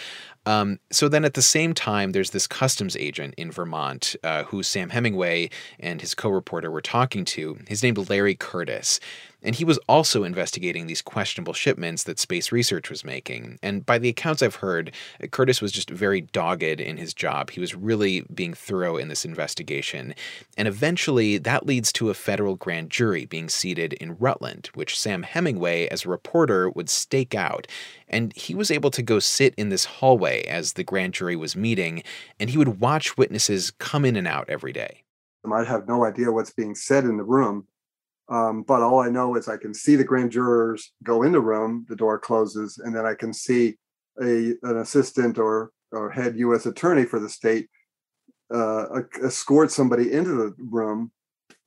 Um, 0.47 0.79
so 0.91 1.09
then 1.09 1.27
at 1.27 1.35
the 1.35 1.43
same 1.43 1.75
time, 1.75 2.13
there's 2.13 2.31
this 2.31 2.47
customs 2.47 2.97
agent 2.97 3.35
in 3.37 3.51
Vermont 3.51 4.17
uh, 4.25 4.45
who 4.45 4.63
Sam 4.63 4.89
Hemingway 4.89 5.51
and 5.79 6.01
his 6.01 6.15
co 6.15 6.31
reporter 6.31 6.71
were 6.71 6.81
talking 6.81 7.27
to. 7.27 7.59
He's 7.69 7.83
named 7.83 8.09
Larry 8.09 8.35
Curtis. 8.35 9.01
And 9.45 9.55
he 9.55 9.65
was 9.65 9.79
also 9.89 10.25
investigating 10.25 10.87
these 10.87 11.03
questionable 11.03 11.53
shipments 11.53 12.05
that 12.05 12.19
Space 12.19 12.51
Research 12.51 12.91
was 12.91 13.05
making. 13.05 13.59
And 13.63 13.85
by 13.85 13.99
the 13.99 14.09
accounts 14.09 14.43
I've 14.43 14.57
heard, 14.57 14.93
Curtis 15.31 15.61
was 15.61 15.71
just 15.71 15.91
very 15.91 16.23
dogged 16.23 16.81
in 16.81 16.97
his 16.97 17.15
job. 17.15 17.51
He 17.51 17.61
was 17.61 17.75
really 17.75 18.23
being 18.35 18.55
thorough 18.55 18.97
in 18.97 19.09
this 19.09 19.25
investigation. 19.25 20.15
And 20.57 20.67
eventually, 20.67 21.39
that 21.39 21.67
leads 21.67 21.93
to 21.93 22.11
a 22.11 22.15
federal 22.15 22.57
grand 22.57 22.91
jury 22.91 23.27
being 23.27 23.49
seated 23.49 23.93
in 23.95 24.17
Rutland, 24.17 24.71
which 24.75 24.99
Sam 24.99 25.23
Hemingway, 25.23 25.87
as 25.89 26.05
a 26.05 26.09
reporter, 26.09 26.71
would 26.71 26.89
stake 26.89 27.35
out. 27.35 27.67
And 28.09 28.33
he 28.35 28.55
was 28.55 28.71
able 28.71 28.91
to 28.93 29.03
go 29.03 29.19
sit 29.19 29.55
in 29.57 29.69
this 29.69 29.85
hallway 29.85 30.45
as 30.45 30.73
the 30.73 30.85
grand 30.85 31.15
jury 31.15 31.37
was 31.37 31.55
meeting, 31.55 32.03
and 32.41 32.49
he 32.49 32.59
would 32.59 32.81
watch 32.81 33.19
witnesses 33.19 33.71
come 33.73 34.05
in 34.05 34.17
and 34.17 34.27
out 34.27 34.49
every 34.49 34.73
day. 34.73 35.03
I 35.53 35.65
have 35.65 35.87
no 35.87 36.05
idea 36.07 36.33
what's 36.33 36.53
being 36.53 36.75
said 36.75 37.05
in 37.05 37.19
the 37.19 37.23
room 37.23 37.67
um, 38.29 38.63
but 38.63 38.83
all 38.83 39.01
I 39.01 39.11
know 39.11 39.37
is 39.37 39.49
I 39.49 39.57
can 39.57 39.75
see 39.75 39.97
the 39.97 40.05
grand 40.05 40.33
jurors 40.33 40.93
go 41.03 41.23
in 41.23 41.33
the 41.33 41.41
room, 41.41 41.85
the 41.89 41.97
door 41.97 42.19
closes, 42.19 42.79
and 42.79 42.95
then 42.95 43.05
I 43.05 43.15
can 43.15 43.33
see 43.33 43.77
a 44.21 44.55
an 44.63 44.79
assistant 44.79 45.39
or 45.39 45.71
or 45.93 46.11
head 46.11 46.39
U.S. 46.39 46.67
attorney 46.67 47.05
for 47.05 47.21
the 47.21 47.29
state 47.29 47.69
uh, 48.53 48.87
escort 49.23 49.71
somebody 49.71 50.13
into 50.13 50.33
the 50.33 50.55
room 50.59 51.13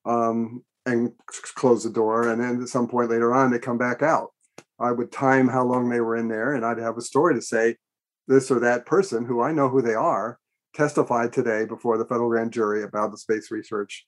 um, 0.05 0.63
and 0.85 1.11
close 1.55 1.83
the 1.83 1.89
door, 1.89 2.29
and 2.29 2.41
then 2.41 2.61
at 2.61 2.69
some 2.69 2.87
point 2.87 3.11
later 3.11 3.33
on 3.33 3.51
they 3.51 3.59
come 3.59 3.77
back 3.77 4.01
out. 4.01 4.29
I 4.79 4.91
would 4.91 5.11
time 5.11 5.47
how 5.47 5.63
long 5.63 5.89
they 5.89 6.01
were 6.01 6.15
in 6.15 6.27
there, 6.27 6.53
and 6.53 6.65
I'd 6.65 6.77
have 6.79 6.97
a 6.97 7.01
story 7.01 7.35
to 7.35 7.41
say 7.41 7.75
this 8.27 8.51
or 8.51 8.59
that 8.59 8.85
person 8.85 9.25
who 9.25 9.41
I 9.41 9.51
know 9.51 9.69
who 9.69 9.81
they 9.81 9.95
are 9.95 10.39
testified 10.73 11.33
today 11.33 11.65
before 11.65 11.97
the 11.97 12.05
federal 12.05 12.29
grand 12.29 12.51
jury 12.51 12.83
about 12.83 13.11
the 13.11 13.17
space 13.17 13.49
research, 13.51 14.05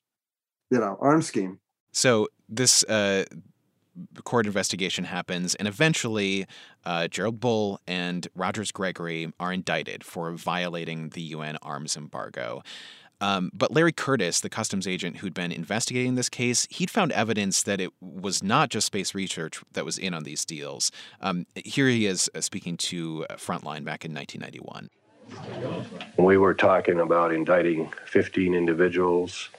you 0.69 0.79
know, 0.79 0.97
arms 0.99 1.27
scheme. 1.27 1.59
So 1.91 2.28
this 2.47 2.84
uh, 2.84 3.25
court 4.23 4.45
investigation 4.45 5.06
happens, 5.06 5.56
and 5.56 5.67
eventually, 5.67 6.45
uh, 6.86 7.08
Gerald 7.08 7.39
Bull 7.39 7.80
and 7.88 8.28
Rogers 8.36 8.71
Gregory 8.71 9.32
are 9.39 9.52
indicted 9.52 10.04
for 10.04 10.32
violating 10.32 11.10
the 11.10 11.21
UN 11.21 11.58
arms 11.62 11.97
embargo. 11.97 12.63
Um, 13.21 13.52
but 13.54 13.71
Larry 13.73 13.91
Curtis, 13.91 14.39
the 14.39 14.49
customs 14.49 14.88
agent 14.88 15.17
who'd 15.17 15.34
been 15.34 15.52
investigating 15.52 16.15
this 16.15 16.30
case, 16.30 16.67
he'd 16.69 16.89
found 16.89 17.12
evidence 17.12 17.63
that 17.63 17.82
it 17.82 17.91
was 17.99 18.41
not 18.41 18.69
just 18.69 18.88
space 18.88 19.13
research 19.13 19.62
that 19.73 19.84
was 19.84 19.97
in 19.97 20.13
on 20.13 20.23
these 20.23 20.45
deals. 20.45 20.89
Um, 21.19 21.45
here 21.54 21.88
he 21.88 22.06
is 22.06 22.29
uh, 22.33 22.40
speaking 22.40 22.77
to 22.77 23.25
Frontline 23.31 23.83
back 23.83 24.06
in 24.06 24.13
1991. 24.13 24.90
We 26.17 26.37
were 26.37 26.54
talking 26.54 27.00
about 27.00 27.33
indicting 27.33 27.92
15 28.06 28.56
individuals 28.56 29.50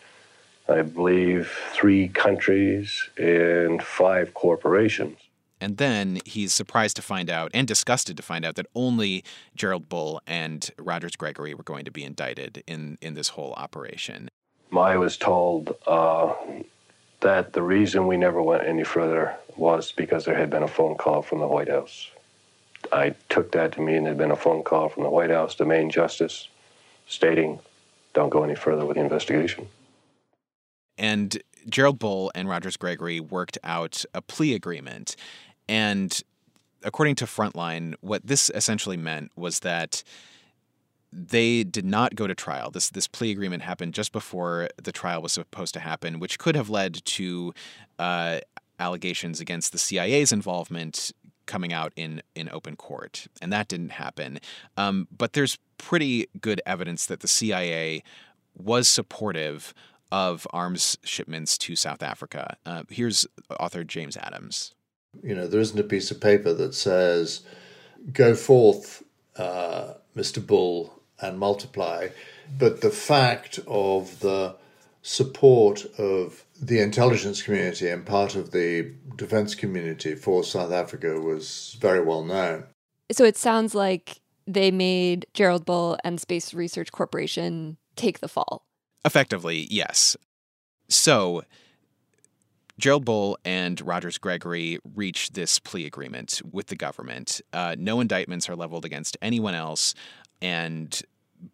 I 0.70 0.82
believe, 0.82 1.50
three 1.72 2.08
countries 2.08 3.08
and 3.18 3.82
five 3.82 4.34
corporations. 4.34 5.18
And 5.60 5.76
then 5.76 6.20
he's 6.24 6.52
surprised 6.54 6.96
to 6.96 7.02
find 7.02 7.28
out 7.28 7.50
and 7.52 7.68
disgusted 7.68 8.16
to 8.16 8.22
find 8.22 8.44
out 8.46 8.54
that 8.54 8.66
only 8.74 9.24
Gerald 9.54 9.88
Bull 9.88 10.22
and 10.26 10.70
Rogers 10.78 11.16
Gregory 11.16 11.52
were 11.54 11.62
going 11.64 11.84
to 11.84 11.90
be 11.90 12.02
indicted 12.02 12.62
in, 12.66 12.96
in 13.02 13.14
this 13.14 13.30
whole 13.30 13.52
operation. 13.54 14.30
I 14.74 14.96
was 14.96 15.16
told 15.16 15.76
uh, 15.86 16.32
that 17.20 17.52
the 17.52 17.62
reason 17.62 18.06
we 18.06 18.16
never 18.16 18.40
went 18.40 18.64
any 18.64 18.84
further 18.84 19.36
was 19.56 19.92
because 19.92 20.24
there 20.24 20.36
had 20.36 20.48
been 20.48 20.62
a 20.62 20.68
phone 20.68 20.96
call 20.96 21.20
from 21.20 21.40
the 21.40 21.48
White 21.48 21.68
House. 21.68 22.08
I 22.92 23.14
took 23.28 23.52
that 23.52 23.72
to 23.72 23.82
mean 23.82 24.04
there 24.04 24.12
had 24.12 24.18
been 24.18 24.30
a 24.30 24.36
phone 24.36 24.62
call 24.62 24.88
from 24.88 25.02
the 25.02 25.10
White 25.10 25.30
House, 25.30 25.54
to 25.56 25.66
main 25.66 25.90
justice, 25.90 26.48
stating 27.06 27.58
don't 28.14 28.30
go 28.30 28.42
any 28.42 28.54
further 28.54 28.86
with 28.86 28.96
the 28.96 29.02
investigation. 29.02 29.68
And 31.00 31.42
Gerald 31.68 31.98
Bull 31.98 32.30
and 32.34 32.48
Rogers 32.48 32.76
Gregory 32.76 33.18
worked 33.18 33.58
out 33.64 34.04
a 34.14 34.22
plea 34.22 34.54
agreement. 34.54 35.16
And 35.68 36.22
according 36.84 37.16
to 37.16 37.24
Frontline, 37.24 37.94
what 38.02 38.24
this 38.24 38.50
essentially 38.54 38.96
meant 38.96 39.32
was 39.34 39.60
that 39.60 40.04
they 41.12 41.64
did 41.64 41.84
not 41.84 42.14
go 42.14 42.26
to 42.26 42.34
trial. 42.34 42.70
This 42.70 42.90
this 42.90 43.08
plea 43.08 43.32
agreement 43.32 43.62
happened 43.62 43.94
just 43.94 44.12
before 44.12 44.68
the 44.80 44.92
trial 44.92 45.22
was 45.22 45.32
supposed 45.32 45.74
to 45.74 45.80
happen, 45.80 46.20
which 46.20 46.38
could 46.38 46.54
have 46.54 46.70
led 46.70 47.04
to 47.04 47.52
uh, 47.98 48.38
allegations 48.78 49.40
against 49.40 49.72
the 49.72 49.78
CIA's 49.78 50.32
involvement 50.32 51.12
coming 51.46 51.72
out 51.72 51.92
in 51.96 52.22
in 52.36 52.48
open 52.50 52.76
court, 52.76 53.26
and 53.42 53.52
that 53.52 53.66
didn't 53.66 53.90
happen. 53.90 54.38
Um, 54.76 55.08
but 55.16 55.32
there's 55.32 55.58
pretty 55.78 56.28
good 56.40 56.60
evidence 56.64 57.06
that 57.06 57.20
the 57.20 57.28
CIA 57.28 58.04
was 58.56 58.86
supportive 58.86 59.74
of 60.12 60.46
arms 60.50 60.98
shipments 61.04 61.56
to 61.58 61.76
South 61.76 62.02
Africa. 62.02 62.56
Uh, 62.66 62.84
here's 62.88 63.26
author 63.58 63.84
James 63.84 64.16
Adams. 64.16 64.74
You 65.22 65.34
know, 65.34 65.46
there 65.46 65.60
isn't 65.60 65.78
a 65.78 65.84
piece 65.84 66.10
of 66.10 66.20
paper 66.20 66.52
that 66.54 66.74
says, 66.74 67.42
"Go 68.12 68.34
forth, 68.34 69.02
uh, 69.36 69.94
Mr. 70.16 70.44
Bull, 70.44 71.02
and 71.20 71.38
multiply," 71.38 72.08
but 72.58 72.80
the 72.80 72.90
fact 72.90 73.58
of 73.66 74.20
the 74.20 74.56
support 75.02 75.86
of 75.98 76.44
the 76.60 76.80
intelligence 76.80 77.42
community 77.42 77.88
and 77.88 78.04
part 78.04 78.34
of 78.34 78.50
the 78.50 78.92
defense 79.16 79.54
community 79.54 80.14
for 80.14 80.44
South 80.44 80.72
Africa 80.72 81.18
was 81.18 81.76
very 81.80 82.00
well 82.00 82.22
known. 82.22 82.64
So 83.10 83.24
it 83.24 83.36
sounds 83.36 83.74
like 83.74 84.20
they 84.46 84.70
made 84.70 85.26
Gerald 85.32 85.64
Bull 85.64 85.96
and 86.04 86.20
Space 86.20 86.52
Research 86.52 86.92
Corporation 86.92 87.76
take 87.96 88.20
the 88.20 88.28
fall. 88.28 88.66
Effectively, 89.04 89.66
yes. 89.70 90.16
So 90.88 91.42
Gerald 92.78 93.04
Bull 93.04 93.38
and 93.44 93.80
Rogers 93.80 94.18
Gregory 94.18 94.78
reach 94.94 95.30
this 95.30 95.58
plea 95.58 95.86
agreement 95.86 96.40
with 96.50 96.66
the 96.68 96.76
government. 96.76 97.40
Uh, 97.52 97.76
no 97.78 98.00
indictments 98.00 98.48
are 98.48 98.56
leveled 98.56 98.84
against 98.84 99.16
anyone 99.22 99.54
else, 99.54 99.94
and 100.40 101.02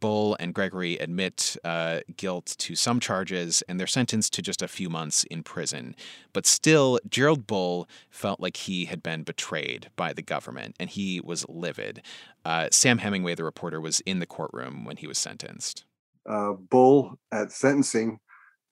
Bull 0.00 0.36
and 0.40 0.52
Gregory 0.52 0.96
admit 0.96 1.56
uh, 1.64 2.00
guilt 2.16 2.56
to 2.58 2.74
some 2.74 2.98
charges 2.98 3.62
and 3.68 3.78
they're 3.78 3.86
sentenced 3.86 4.32
to 4.34 4.42
just 4.42 4.62
a 4.62 4.68
few 4.68 4.88
months 4.90 5.24
in 5.24 5.42
prison. 5.42 5.94
But 6.32 6.46
still, 6.46 6.98
Gerald 7.08 7.46
Bull 7.46 7.88
felt 8.10 8.40
like 8.40 8.56
he 8.56 8.86
had 8.86 9.02
been 9.02 9.22
betrayed 9.22 9.90
by 9.96 10.12
the 10.12 10.22
government 10.22 10.74
and 10.80 10.90
he 10.90 11.20
was 11.20 11.46
livid. 11.48 12.02
Uh, 12.44 12.68
Sam 12.72 12.98
Hemingway, 12.98 13.36
the 13.36 13.44
reporter, 13.44 13.80
was 13.80 14.00
in 14.00 14.18
the 14.18 14.26
courtroom 14.26 14.84
when 14.84 14.96
he 14.96 15.06
was 15.06 15.18
sentenced. 15.18 15.84
Uh, 16.28 16.52
Bull 16.70 17.18
at 17.32 17.52
sentencing 17.52 18.18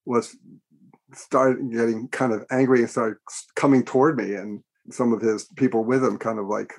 was 0.04 0.36
started 1.12 1.70
getting 1.70 2.08
kind 2.08 2.32
of 2.32 2.44
angry 2.50 2.80
and 2.80 2.90
started 2.90 3.16
coming 3.54 3.84
toward 3.84 4.16
me 4.16 4.34
and 4.34 4.62
some 4.90 5.12
of 5.12 5.20
his 5.20 5.44
people 5.56 5.84
with 5.84 6.04
him 6.04 6.18
kind 6.18 6.38
of 6.38 6.46
like 6.46 6.72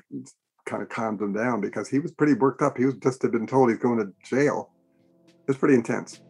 kind 0.66 0.82
of 0.82 0.90
calmed 0.90 1.22
him 1.22 1.34
down 1.34 1.62
because 1.62 1.88
he 1.88 2.00
was 2.00 2.12
pretty 2.12 2.34
worked 2.34 2.62
up. 2.62 2.78
He 2.78 2.86
was 2.86 2.96
just 2.96 3.22
had 3.22 3.32
been 3.32 3.48
told 3.48 3.70
he's 3.70 3.80
going 3.80 4.00
to 4.00 4.12
jail. 4.24 4.72
It's 5.48 5.58
pretty 5.58 5.76
intense. 5.76 6.22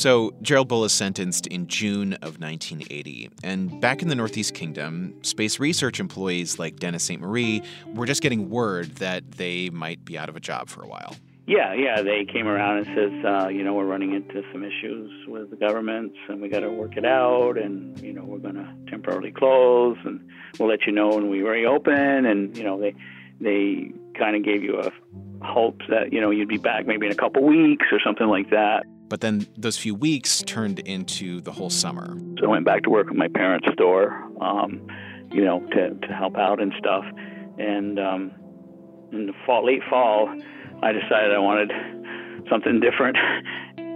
So, 0.00 0.32
Gerald 0.40 0.68
Bull 0.68 0.86
is 0.86 0.94
sentenced 0.94 1.46
in 1.48 1.66
June 1.66 2.14
of 2.14 2.40
1980. 2.40 3.28
And 3.44 3.82
back 3.82 4.00
in 4.00 4.08
the 4.08 4.14
Northeast 4.14 4.54
Kingdom, 4.54 5.14
space 5.20 5.60
research 5.60 6.00
employees 6.00 6.58
like 6.58 6.76
Dennis 6.76 7.04
St. 7.04 7.20
Marie 7.20 7.62
were 7.92 8.06
just 8.06 8.22
getting 8.22 8.48
word 8.48 8.96
that 8.96 9.32
they 9.32 9.68
might 9.68 10.02
be 10.06 10.16
out 10.16 10.30
of 10.30 10.36
a 10.36 10.40
job 10.40 10.70
for 10.70 10.82
a 10.82 10.88
while. 10.88 11.16
Yeah, 11.46 11.74
yeah, 11.74 12.00
they 12.00 12.24
came 12.24 12.48
around 12.48 12.78
and 12.78 12.86
says, 12.96 13.24
uh, 13.26 13.48
you 13.48 13.62
know, 13.62 13.74
we're 13.74 13.84
running 13.84 14.14
into 14.14 14.42
some 14.50 14.64
issues 14.64 15.10
with 15.28 15.50
the 15.50 15.56
governments, 15.56 16.16
and 16.30 16.40
we 16.40 16.48
got 16.48 16.60
to 16.60 16.70
work 16.70 16.96
it 16.96 17.04
out, 17.04 17.58
and 17.58 18.00
you 18.00 18.14
know, 18.14 18.24
we're 18.24 18.38
going 18.38 18.54
to 18.54 18.74
temporarily 18.90 19.32
close, 19.32 19.98
and 20.06 20.26
we'll 20.58 20.70
let 20.70 20.86
you 20.86 20.92
know 20.92 21.08
when 21.08 21.28
we 21.28 21.42
reopen, 21.42 22.24
and 22.24 22.56
you 22.56 22.64
know, 22.64 22.80
they 22.80 22.94
they 23.38 23.92
kind 24.18 24.34
of 24.34 24.44
gave 24.44 24.62
you 24.62 24.80
a 24.80 24.90
hope 25.44 25.82
that 25.90 26.10
you 26.10 26.22
know 26.22 26.30
you'd 26.30 26.48
be 26.48 26.56
back 26.56 26.86
maybe 26.86 27.04
in 27.04 27.12
a 27.12 27.16
couple 27.16 27.44
weeks 27.44 27.84
or 27.92 28.00
something 28.02 28.28
like 28.28 28.48
that. 28.48 28.86
But 29.10 29.20
then 29.20 29.46
those 29.58 29.76
few 29.76 29.94
weeks 29.94 30.40
turned 30.44 30.78
into 30.78 31.40
the 31.40 31.50
whole 31.50 31.68
summer. 31.68 32.16
So 32.38 32.46
I 32.46 32.48
went 32.48 32.64
back 32.64 32.84
to 32.84 32.90
work 32.90 33.08
at 33.08 33.16
my 33.16 33.26
parents' 33.26 33.66
store, 33.72 34.12
um, 34.40 34.86
you 35.32 35.44
know, 35.44 35.60
to 35.72 35.90
to 35.90 36.14
help 36.14 36.36
out 36.38 36.62
and 36.62 36.72
stuff, 36.78 37.04
and 37.58 37.98
um, 37.98 38.30
in 39.12 39.26
the 39.26 39.32
fall, 39.44 39.66
late 39.66 39.82
fall. 39.90 40.32
I 40.82 40.92
decided 40.92 41.34
I 41.34 41.38
wanted 41.40 41.72
something 42.48 42.80
different. 42.80 43.16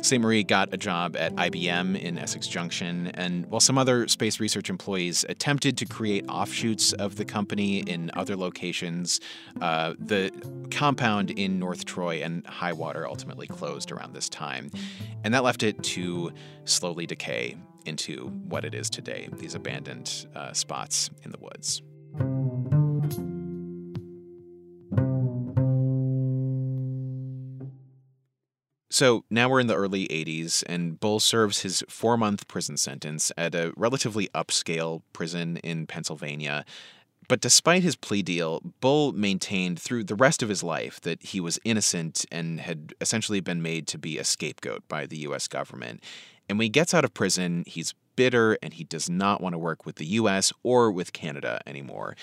St. 0.05 0.23
Marie 0.23 0.45
got 0.45 0.69
a 0.75 0.77
job 0.77 1.17
at 1.17 1.35
IBM 1.37 1.99
in 1.99 2.19
Essex 2.19 2.47
Junction, 2.47 3.07
and 3.15 3.47
while 3.47 3.59
some 3.59 3.79
other 3.79 4.07
space 4.07 4.39
research 4.39 4.69
employees 4.69 5.25
attempted 5.31 5.79
to 5.79 5.87
create 5.87 6.27
offshoots 6.29 6.93
of 6.93 7.17
the 7.17 7.25
company 7.25 7.79
in 7.79 8.11
other 8.13 8.37
locations, 8.37 9.19
uh, 9.63 9.95
the 9.99 10.31
compound 10.71 11.31
in 11.31 11.59
North 11.59 11.87
Troy 11.87 12.23
and 12.23 12.47
Highwater 12.47 13.09
ultimately 13.09 13.47
closed 13.47 13.91
around 13.91 14.13
this 14.13 14.29
time. 14.29 14.71
And 15.25 15.33
that 15.33 15.43
left 15.43 15.63
it 15.63 15.83
to 15.85 16.33
slowly 16.67 17.07
decay 17.07 17.57
into 17.87 18.27
what 18.47 18.67
it 18.67 18.75
is 18.75 18.91
today 18.91 19.31
these 19.33 19.55
abandoned 19.55 20.27
uh, 20.35 20.53
spots 20.53 21.09
in 21.23 21.33
the 21.33 21.39
woods. 21.41 21.81
So 28.95 29.25
now 29.29 29.49
we're 29.49 29.59
in 29.59 29.67
the 29.67 29.75
early 29.75 30.07
80s, 30.07 30.63
and 30.69 31.01
Bull 31.01 31.19
serves 31.19 31.63
his 31.63 31.83
four 31.89 32.17
month 32.17 32.47
prison 32.47 32.77
sentence 32.77 33.33
at 33.37 33.53
a 33.53 33.73
relatively 33.77 34.29
upscale 34.29 35.03
prison 35.13 35.57
in 35.65 35.89
Pennsylvania. 35.89 36.65
But 37.27 37.41
despite 37.41 37.83
his 37.83 37.97
plea 37.97 38.23
deal, 38.23 38.61
Bull 38.81 39.13
maintained 39.13 39.81
through 39.81 40.05
the 40.05 40.15
rest 40.15 40.45
of 40.45 40.49
his 40.49 40.63
life 40.63 41.01
that 41.01 41.21
he 41.21 41.41
was 41.41 41.59
innocent 41.65 42.25
and 42.31 42.61
had 42.61 42.95
essentially 43.01 43.41
been 43.41 43.61
made 43.61 43.89
to 43.89 43.99
be 43.99 44.17
a 44.17 44.23
scapegoat 44.23 44.87
by 44.87 45.07
the 45.07 45.19
U.S. 45.23 45.49
government. 45.49 46.01
And 46.49 46.57
when 46.57 46.67
he 46.67 46.69
gets 46.69 46.95
out 46.95 47.05
of 47.05 47.13
prison, 47.13 47.65
he's 47.67 47.95
bitter 48.15 48.57
and 48.63 48.75
he 48.75 48.85
does 48.85 49.11
not 49.11 49.41
want 49.41 49.55
to 49.55 49.59
work 49.59 49.85
with 49.85 49.97
the 49.97 50.07
U.S. 50.07 50.53
or 50.63 50.93
with 50.93 51.13
Canada 51.13 51.61
anymore. 51.67 52.15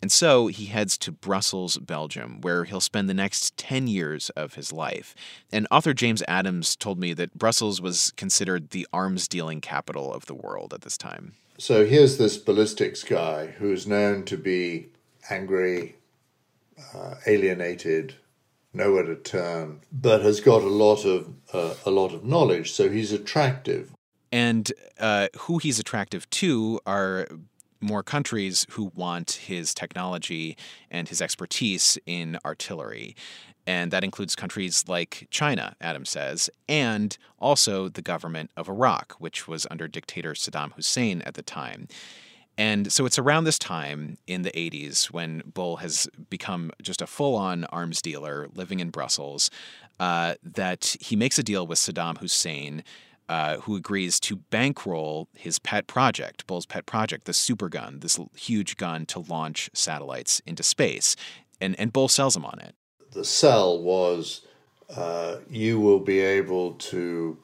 And 0.00 0.12
so 0.12 0.46
he 0.46 0.66
heads 0.66 0.96
to 0.98 1.12
Brussels, 1.12 1.76
Belgium, 1.78 2.40
where 2.40 2.64
he'll 2.64 2.80
spend 2.80 3.08
the 3.08 3.14
next 3.14 3.56
10 3.56 3.88
years 3.88 4.30
of 4.30 4.54
his 4.54 4.72
life. 4.72 5.14
And 5.52 5.66
author 5.70 5.92
James 5.92 6.22
Adams 6.28 6.76
told 6.76 6.98
me 6.98 7.14
that 7.14 7.36
Brussels 7.36 7.80
was 7.80 8.12
considered 8.16 8.70
the 8.70 8.86
arms 8.92 9.26
dealing 9.26 9.60
capital 9.60 10.12
of 10.12 10.26
the 10.26 10.34
world 10.34 10.72
at 10.72 10.82
this 10.82 10.96
time. 10.96 11.32
So 11.58 11.84
here's 11.84 12.18
this 12.18 12.36
ballistics 12.36 13.02
guy 13.02 13.46
who's 13.46 13.86
known 13.86 14.24
to 14.26 14.36
be 14.36 14.90
angry, 15.28 15.96
uh, 16.94 17.16
alienated, 17.26 18.14
nowhere 18.72 19.02
to 19.02 19.16
turn, 19.16 19.80
but 19.90 20.22
has 20.22 20.40
got 20.40 20.62
a 20.62 20.68
lot 20.68 21.04
of 21.04 21.34
uh, 21.52 21.74
a 21.84 21.90
lot 21.90 22.14
of 22.14 22.24
knowledge. 22.24 22.70
So 22.70 22.88
he's 22.88 23.12
attractive. 23.12 23.92
And 24.30 24.70
uh, 25.00 25.28
who 25.36 25.58
he's 25.58 25.80
attractive 25.80 26.28
to 26.30 26.80
are 26.86 27.26
more 27.80 28.02
countries 28.02 28.66
who 28.70 28.92
want 28.94 29.32
his 29.32 29.74
technology 29.74 30.56
and 30.90 31.08
his 31.08 31.22
expertise 31.22 31.98
in 32.06 32.38
artillery. 32.44 33.14
And 33.66 33.90
that 33.90 34.02
includes 34.02 34.34
countries 34.34 34.84
like 34.88 35.26
China, 35.30 35.76
Adams 35.80 36.10
says, 36.10 36.48
and 36.68 37.16
also 37.38 37.88
the 37.88 38.00
government 38.00 38.50
of 38.56 38.68
Iraq, 38.68 39.14
which 39.18 39.46
was 39.46 39.66
under 39.70 39.86
dictator 39.86 40.32
Saddam 40.32 40.72
Hussein 40.72 41.22
at 41.22 41.34
the 41.34 41.42
time. 41.42 41.86
And 42.56 42.90
so 42.90 43.06
it's 43.06 43.18
around 43.18 43.44
this 43.44 43.58
time 43.58 44.18
in 44.26 44.42
the 44.42 44.50
80s 44.50 45.12
when 45.12 45.42
Bull 45.46 45.76
has 45.76 46.08
become 46.28 46.72
just 46.82 47.00
a 47.00 47.06
full 47.06 47.36
on 47.36 47.64
arms 47.66 48.02
dealer 48.02 48.48
living 48.52 48.80
in 48.80 48.90
Brussels 48.90 49.48
uh, 50.00 50.34
that 50.42 50.96
he 51.00 51.14
makes 51.14 51.38
a 51.38 51.42
deal 51.44 51.66
with 51.66 51.78
Saddam 51.78 52.18
Hussein 52.18 52.82
uh, 53.28 53.58
who 53.58 53.76
agrees 53.76 54.18
to 54.20 54.36
bankroll 54.36 55.28
his 55.34 55.58
pet 55.58 55.86
project, 55.86 56.46
Bull's 56.46 56.66
pet 56.66 56.86
project, 56.86 57.26
the 57.26 57.32
super 57.32 57.68
gun, 57.68 58.00
this 58.00 58.18
huge 58.34 58.76
gun 58.76 59.06
to 59.06 59.20
launch 59.20 59.70
satellites 59.74 60.40
into 60.46 60.62
space. 60.62 61.14
And, 61.60 61.78
and 61.78 61.92
Bull 61.92 62.08
sells 62.08 62.36
him 62.36 62.44
on 62.44 62.58
it. 62.60 62.74
The 63.12 63.24
sell 63.24 63.82
was 63.82 64.46
uh, 64.94 65.36
you 65.50 65.80
will 65.80 66.00
be 66.00 66.20
able 66.20 66.72
to, 66.74 67.38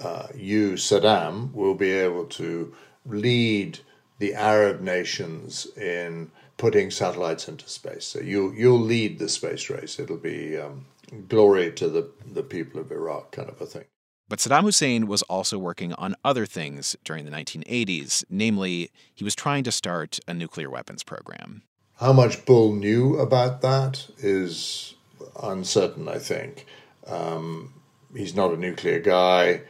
uh, 0.00 0.28
you, 0.34 0.72
Saddam, 0.72 1.52
will 1.52 1.74
be 1.74 1.90
able 1.90 2.24
to 2.26 2.74
lead 3.04 3.78
the 4.18 4.34
Arab 4.34 4.80
nations 4.80 5.66
in 5.76 6.30
putting 6.56 6.90
satellites 6.90 7.48
into 7.48 7.68
space. 7.68 8.06
So 8.06 8.20
you, 8.20 8.52
you'll 8.52 8.80
lead 8.80 9.18
the 9.18 9.28
space 9.28 9.68
race. 9.68 9.98
It'll 9.98 10.16
be 10.16 10.56
um, 10.56 10.86
glory 11.28 11.72
to 11.72 11.88
the, 11.88 12.10
the 12.32 12.42
people 12.42 12.80
of 12.80 12.90
Iraq, 12.90 13.32
kind 13.32 13.50
of 13.50 13.60
a 13.60 13.66
thing. 13.66 13.84
But 14.28 14.40
Saddam 14.40 14.62
Hussein 14.62 15.06
was 15.06 15.22
also 15.22 15.56
working 15.58 15.92
on 15.94 16.16
other 16.24 16.46
things 16.46 16.96
during 17.04 17.24
the 17.24 17.30
1980s, 17.30 18.24
namely, 18.28 18.90
he 19.14 19.22
was 19.22 19.36
trying 19.36 19.62
to 19.64 19.72
start 19.72 20.18
a 20.26 20.34
nuclear 20.34 20.68
weapons 20.68 21.04
program. 21.04 21.62
How 21.98 22.12
much 22.12 22.44
Bull 22.44 22.74
knew 22.74 23.16
about 23.18 23.62
that 23.62 24.06
is 24.18 24.94
uncertain, 25.42 26.08
I 26.08 26.18
think. 26.18 26.66
Um, 27.06 27.74
he's 28.14 28.34
not 28.34 28.52
a 28.52 28.56
nuclear 28.56 28.98
guy. 28.98 29.62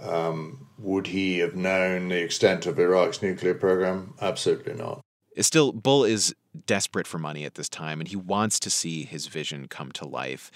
Um, 0.00 0.68
would 0.78 1.06
he 1.06 1.38
have 1.38 1.56
known 1.56 2.08
the 2.08 2.22
extent 2.22 2.66
of 2.66 2.78
Iraq's 2.78 3.22
nuclear 3.22 3.54
program? 3.54 4.14
Absolutely 4.20 4.74
not. 4.74 5.00
Still, 5.38 5.72
Bull 5.72 6.04
is 6.04 6.34
desperate 6.66 7.06
for 7.06 7.18
money 7.18 7.44
at 7.44 7.54
this 7.54 7.68
time, 7.68 8.00
and 8.00 8.08
he 8.08 8.16
wants 8.16 8.60
to 8.60 8.70
see 8.70 9.04
his 9.04 9.26
vision 9.26 9.68
come 9.68 9.90
to 9.92 10.06
life. 10.06 10.50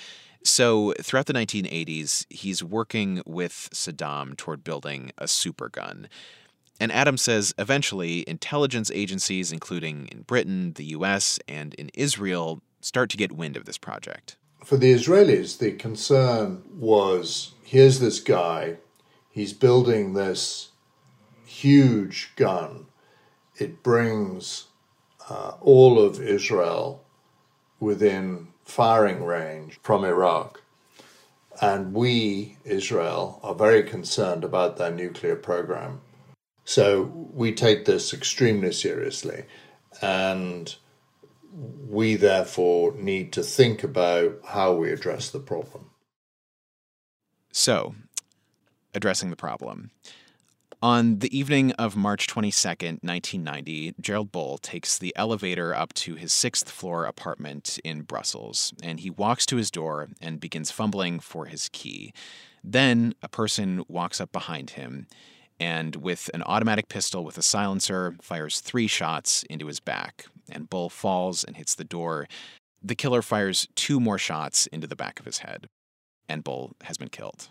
So, 0.46 0.94
throughout 1.00 1.26
the 1.26 1.32
1980s, 1.32 2.24
he's 2.30 2.62
working 2.62 3.20
with 3.26 3.68
Saddam 3.72 4.36
toward 4.36 4.62
building 4.62 5.10
a 5.18 5.24
supergun. 5.24 6.06
And 6.78 6.92
Adams 6.92 7.22
says 7.22 7.52
eventually, 7.58 8.24
intelligence 8.28 8.90
agencies, 8.94 9.50
including 9.50 10.06
in 10.12 10.22
Britain, 10.22 10.74
the 10.74 10.84
US, 10.96 11.40
and 11.48 11.74
in 11.74 11.90
Israel, 11.94 12.62
start 12.80 13.10
to 13.10 13.16
get 13.16 13.32
wind 13.32 13.56
of 13.56 13.64
this 13.64 13.76
project. 13.76 14.36
For 14.64 14.76
the 14.76 14.92
Israelis, 14.92 15.58
the 15.58 15.72
concern 15.72 16.62
was 16.72 17.52
here's 17.64 17.98
this 17.98 18.20
guy, 18.20 18.76
he's 19.30 19.52
building 19.52 20.14
this 20.14 20.70
huge 21.44 22.32
gun. 22.36 22.86
It 23.58 23.82
brings 23.82 24.66
uh, 25.28 25.54
all 25.60 25.98
of 25.98 26.20
Israel 26.20 27.02
within 27.80 28.48
firing 28.66 29.24
range 29.24 29.80
from 29.82 30.04
Iraq. 30.04 30.62
And 31.62 31.94
we, 31.94 32.58
Israel, 32.64 33.40
are 33.42 33.54
very 33.54 33.82
concerned 33.82 34.44
about 34.44 34.76
their 34.76 34.90
nuclear 34.90 35.36
program. 35.36 36.02
So 36.64 37.02
we 37.32 37.52
take 37.52 37.86
this 37.86 38.12
extremely 38.12 38.72
seriously. 38.72 39.44
And 40.02 40.74
we 41.88 42.16
therefore 42.16 42.92
need 42.96 43.32
to 43.32 43.42
think 43.42 43.82
about 43.82 44.40
how 44.44 44.74
we 44.74 44.90
address 44.90 45.30
the 45.30 45.40
problem. 45.40 45.90
So, 47.52 47.94
addressing 48.94 49.30
the 49.30 49.36
problem. 49.36 49.90
On 50.82 51.20
the 51.20 51.36
evening 51.36 51.72
of 51.72 51.96
March 51.96 52.26
22nd, 52.26 53.02
1990, 53.02 53.94
Gerald 53.98 54.30
Bull 54.30 54.58
takes 54.58 54.98
the 54.98 55.14
elevator 55.16 55.74
up 55.74 55.94
to 55.94 56.16
his 56.16 56.34
sixth 56.34 56.68
floor 56.70 57.06
apartment 57.06 57.78
in 57.82 58.02
Brussels, 58.02 58.74
and 58.82 59.00
he 59.00 59.08
walks 59.08 59.46
to 59.46 59.56
his 59.56 59.70
door 59.70 60.10
and 60.20 60.38
begins 60.38 60.70
fumbling 60.70 61.18
for 61.18 61.46
his 61.46 61.70
key. 61.72 62.12
Then 62.62 63.14
a 63.22 63.28
person 63.28 63.84
walks 63.88 64.20
up 64.20 64.32
behind 64.32 64.70
him 64.70 65.06
and, 65.58 65.96
with 65.96 66.28
an 66.34 66.42
automatic 66.42 66.88
pistol 66.88 67.24
with 67.24 67.38
a 67.38 67.42
silencer, 67.42 68.14
fires 68.20 68.60
three 68.60 68.86
shots 68.86 69.44
into 69.44 69.68
his 69.68 69.80
back, 69.80 70.26
and 70.50 70.68
Bull 70.68 70.90
falls 70.90 71.42
and 71.42 71.56
hits 71.56 71.74
the 71.74 71.84
door. 71.84 72.26
The 72.82 72.94
killer 72.94 73.22
fires 73.22 73.66
two 73.76 73.98
more 73.98 74.18
shots 74.18 74.66
into 74.66 74.86
the 74.86 74.96
back 74.96 75.18
of 75.18 75.24
his 75.24 75.38
head, 75.38 75.68
and 76.28 76.44
Bull 76.44 76.72
has 76.82 76.98
been 76.98 77.08
killed. 77.08 77.48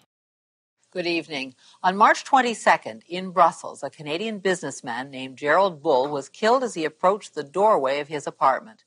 Good 0.96 1.08
evening. 1.08 1.56
On 1.84 1.98
March 1.98 2.24
22nd, 2.24 3.02
in 3.10 3.32
Brussels, 3.32 3.84
a 3.84 3.89
Canadian 3.89 4.39
businessman 4.39 5.12
named 5.12 5.38
Gerald 5.38 5.84
Bull 5.84 6.08
was 6.08 6.30
killed 6.30 6.64
as 6.64 6.74
he 6.74 6.86
approached 6.86 7.36
the 7.36 7.43
doorway 7.43 8.00
of 8.00 8.08
his 8.08 8.26
apartment. 8.26 8.86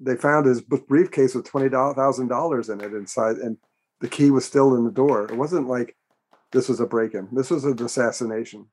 They 0.00 0.16
found 0.16 0.46
his 0.46 0.60
briefcase 0.60 1.36
with 1.36 1.46
twenty 1.46 1.68
thousand 1.68 2.26
dollars 2.26 2.68
in 2.68 2.80
it 2.80 2.92
inside, 2.92 3.36
and 3.36 3.58
the 4.00 4.08
key 4.08 4.32
was 4.32 4.44
still 4.44 4.74
in 4.74 4.82
the 4.82 4.90
door. 4.90 5.26
It 5.26 5.36
wasn't 5.36 5.68
like 5.68 5.94
this 6.50 6.68
was 6.68 6.80
a 6.80 6.86
break-in. 6.86 7.28
This 7.30 7.50
was 7.50 7.64
an 7.64 7.80
assassination. 7.80 8.66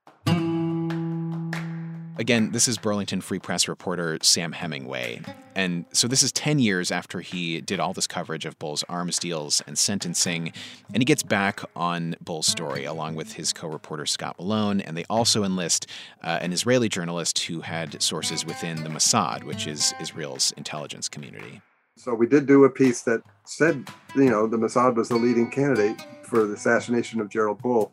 Again, 2.20 2.51
this 2.51 2.68
is 2.68 2.80
Burlington 2.80 3.22
Free 3.22 3.38
Press 3.38 3.68
reporter 3.68 4.18
Sam 4.24 4.51
Hemingway. 4.51 5.22
And 5.53 5.86
so 5.91 6.07
this 6.07 6.24
is 6.24 6.32
10 6.32 6.57
years 6.57 6.89
after 6.89 7.22
he 7.22 7.61
did 7.61 7.80
all 7.80 7.93
this 7.93 8.07
coverage 8.07 8.43
of 8.45 8.57
Bull's 8.57 8.84
arms 8.89 9.20
deals 9.20 9.61
and 9.68 9.78
sentencing. 9.78 10.51
And 10.91 10.97
he 10.97 11.05
gets 11.05 11.22
back 11.22 11.61
on 11.76 12.15
Bull's 12.20 12.47
story 12.47 12.86
along 12.86 13.15
with 13.15 13.34
his 13.34 13.53
co 13.53 13.68
reporter 13.68 14.07
Scott 14.07 14.36
Malone. 14.39 14.82
And 14.82 14.97
they 14.97 15.05
also 15.11 15.43
enlist 15.43 15.86
uh, 16.24 16.39
an 16.41 16.53
Israeli 16.53 16.89
journalist 16.89 17.38
who 17.38 17.61
had 17.61 18.01
sources 18.01 18.43
within 18.43 18.84
the 18.84 18.89
Mossad, 18.89 19.43
which 19.43 19.68
is 19.68 19.93
Israel's 20.01 20.51
intelligence 20.57 21.07
community. 21.07 21.61
So 21.97 22.15
we 22.15 22.26
did 22.26 22.47
do 22.47 22.63
a 22.63 22.70
piece 22.70 23.01
that 23.01 23.22
said, 23.43 23.88
you 24.15 24.32
know, 24.32 24.47
the 24.47 24.57
Mossad 24.57 24.95
was 24.95 25.09
the 25.09 25.18
leading 25.18 25.51
candidate 25.51 26.01
for 26.24 26.45
the 26.45 26.55
assassination 26.55 27.22
of 27.22 27.30
Gerald 27.30 27.61
Bull. 27.61 27.91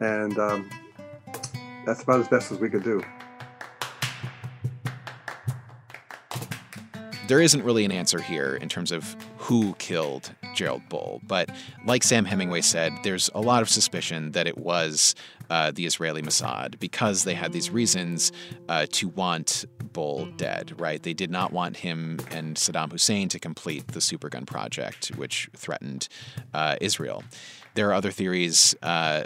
And 0.00 0.38
um, 0.38 0.68
that's 1.86 2.02
about 2.02 2.20
as 2.20 2.28
best 2.28 2.52
as 2.52 2.58
we 2.58 2.68
could 2.68 2.84
do. 2.84 3.02
There 7.28 7.40
isn't 7.40 7.62
really 7.62 7.84
an 7.84 7.92
answer 7.92 8.20
here 8.20 8.54
in 8.56 8.68
terms 8.68 8.92
of 8.92 9.16
who 9.38 9.74
killed 9.74 10.32
Gerald 10.54 10.82
Bull, 10.88 11.20
but 11.26 11.50
like 11.86 12.02
Sam 12.02 12.24
Hemingway 12.24 12.60
said, 12.60 12.92
there's 13.02 13.30
a 13.34 13.40
lot 13.40 13.62
of 13.62 13.68
suspicion 13.68 14.32
that 14.32 14.46
it 14.46 14.58
was 14.58 15.14
uh, 15.50 15.70
the 15.70 15.86
Israeli 15.86 16.22
Mossad 16.22 16.78
because 16.78 17.24
they 17.24 17.34
had 17.34 17.52
these 17.52 17.70
reasons 17.70 18.32
uh, 18.68 18.86
to 18.92 19.08
want 19.08 19.64
Bull 19.92 20.26
dead, 20.36 20.78
right? 20.80 21.02
They 21.02 21.14
did 21.14 21.30
not 21.30 21.52
want 21.52 21.78
him 21.78 22.20
and 22.30 22.56
Saddam 22.56 22.92
Hussein 22.92 23.28
to 23.30 23.38
complete 23.38 23.88
the 23.88 24.00
supergun 24.00 24.46
project, 24.46 25.08
which 25.16 25.48
threatened 25.56 26.08
uh, 26.52 26.76
Israel. 26.80 27.24
There 27.74 27.88
are 27.88 27.94
other 27.94 28.10
theories 28.10 28.74
uh, 28.82 29.24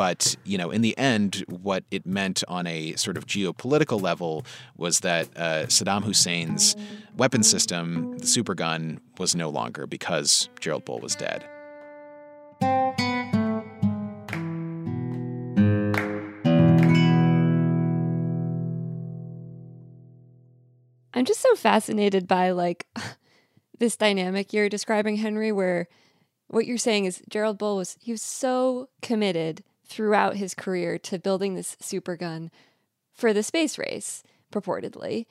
but 0.00 0.34
you 0.44 0.56
know, 0.56 0.70
in 0.70 0.80
the 0.80 0.96
end, 0.96 1.44
what 1.46 1.84
it 1.90 2.06
meant 2.06 2.42
on 2.48 2.66
a 2.66 2.96
sort 2.96 3.18
of 3.18 3.26
geopolitical 3.26 4.00
level 4.00 4.46
was 4.78 5.00
that 5.00 5.28
uh, 5.36 5.66
Saddam 5.66 6.04
Hussein's 6.04 6.74
weapon 7.18 7.42
system, 7.42 8.16
the 8.16 8.24
supergun, 8.24 9.00
was 9.18 9.36
no 9.36 9.50
longer 9.50 9.86
because 9.86 10.48
Gerald 10.58 10.86
Bull 10.86 11.00
was 11.00 11.14
dead. 11.14 11.44
I'm 21.12 21.26
just 21.26 21.40
so 21.40 21.54
fascinated 21.56 22.26
by 22.26 22.52
like 22.52 22.86
this 23.78 23.98
dynamic 23.98 24.54
you're 24.54 24.70
describing, 24.70 25.16
Henry, 25.16 25.52
where 25.52 25.88
what 26.48 26.64
you're 26.64 26.78
saying 26.78 27.04
is 27.04 27.20
Gerald 27.28 27.58
Bull 27.58 27.76
was 27.76 27.98
he 28.00 28.12
was 28.12 28.22
so 28.22 28.88
committed 29.02 29.62
throughout 29.90 30.36
his 30.36 30.54
career 30.54 30.98
to 30.98 31.18
building 31.18 31.56
this 31.56 31.76
super 31.80 32.16
gun 32.16 32.50
for 33.12 33.32
the 33.32 33.42
space 33.42 33.76
race, 33.76 34.22
purportedly. 34.52 35.26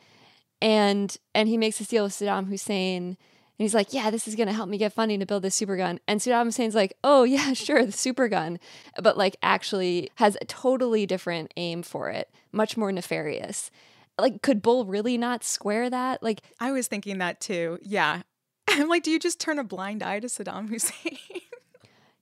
And 0.62 1.16
and 1.34 1.48
he 1.48 1.58
makes 1.58 1.80
a 1.80 1.86
deal 1.86 2.04
with 2.04 2.14
Saddam 2.14 2.48
Hussein 2.48 3.04
and 3.08 3.18
he's 3.58 3.74
like, 3.74 3.94
Yeah, 3.94 4.10
this 4.12 4.28
is 4.28 4.36
gonna 4.36 4.52
help 4.52 4.68
me 4.68 4.78
get 4.78 4.92
funding 4.92 5.22
to 5.22 5.26
build 5.26 5.44
this 5.44 5.56
super 5.56 5.78
gun. 5.78 6.02
And 6.08 6.20
Saddam 6.20 6.44
Hussein's 6.44 6.76
like, 6.76 6.98
Oh 7.04 7.24
yeah, 7.24 7.54
sure, 7.54 7.86
the 7.86 7.94
super 7.94 8.28
gun. 8.28 8.60
But 9.02 9.18
like 9.18 9.38
actually 9.42 10.12
has 10.16 10.38
a 10.42 10.46
totally 10.46 11.06
different 11.06 11.54
aim 11.56 11.82
for 11.82 12.10
it, 12.10 12.30
much 12.52 12.76
more 12.76 12.92
nefarious. 12.92 13.72
Like, 14.20 14.42
could 14.42 14.62
Bull 14.62 14.84
really 14.84 15.18
not 15.18 15.46
square 15.46 15.90
that? 15.90 16.22
Like 16.22 16.42
I 16.60 16.74
was 16.74 16.88
thinking 16.88 17.20
that 17.20 17.40
too. 17.40 17.80
Yeah. 17.82 18.24
I'm 18.68 18.90
like, 18.90 19.04
do 19.04 19.12
you 19.12 19.20
just 19.20 19.40
turn 19.40 19.58
a 19.58 19.64
blind 19.64 20.04
eye 20.04 20.20
to 20.20 20.28
Saddam 20.28 20.68
Hussein? 20.68 21.18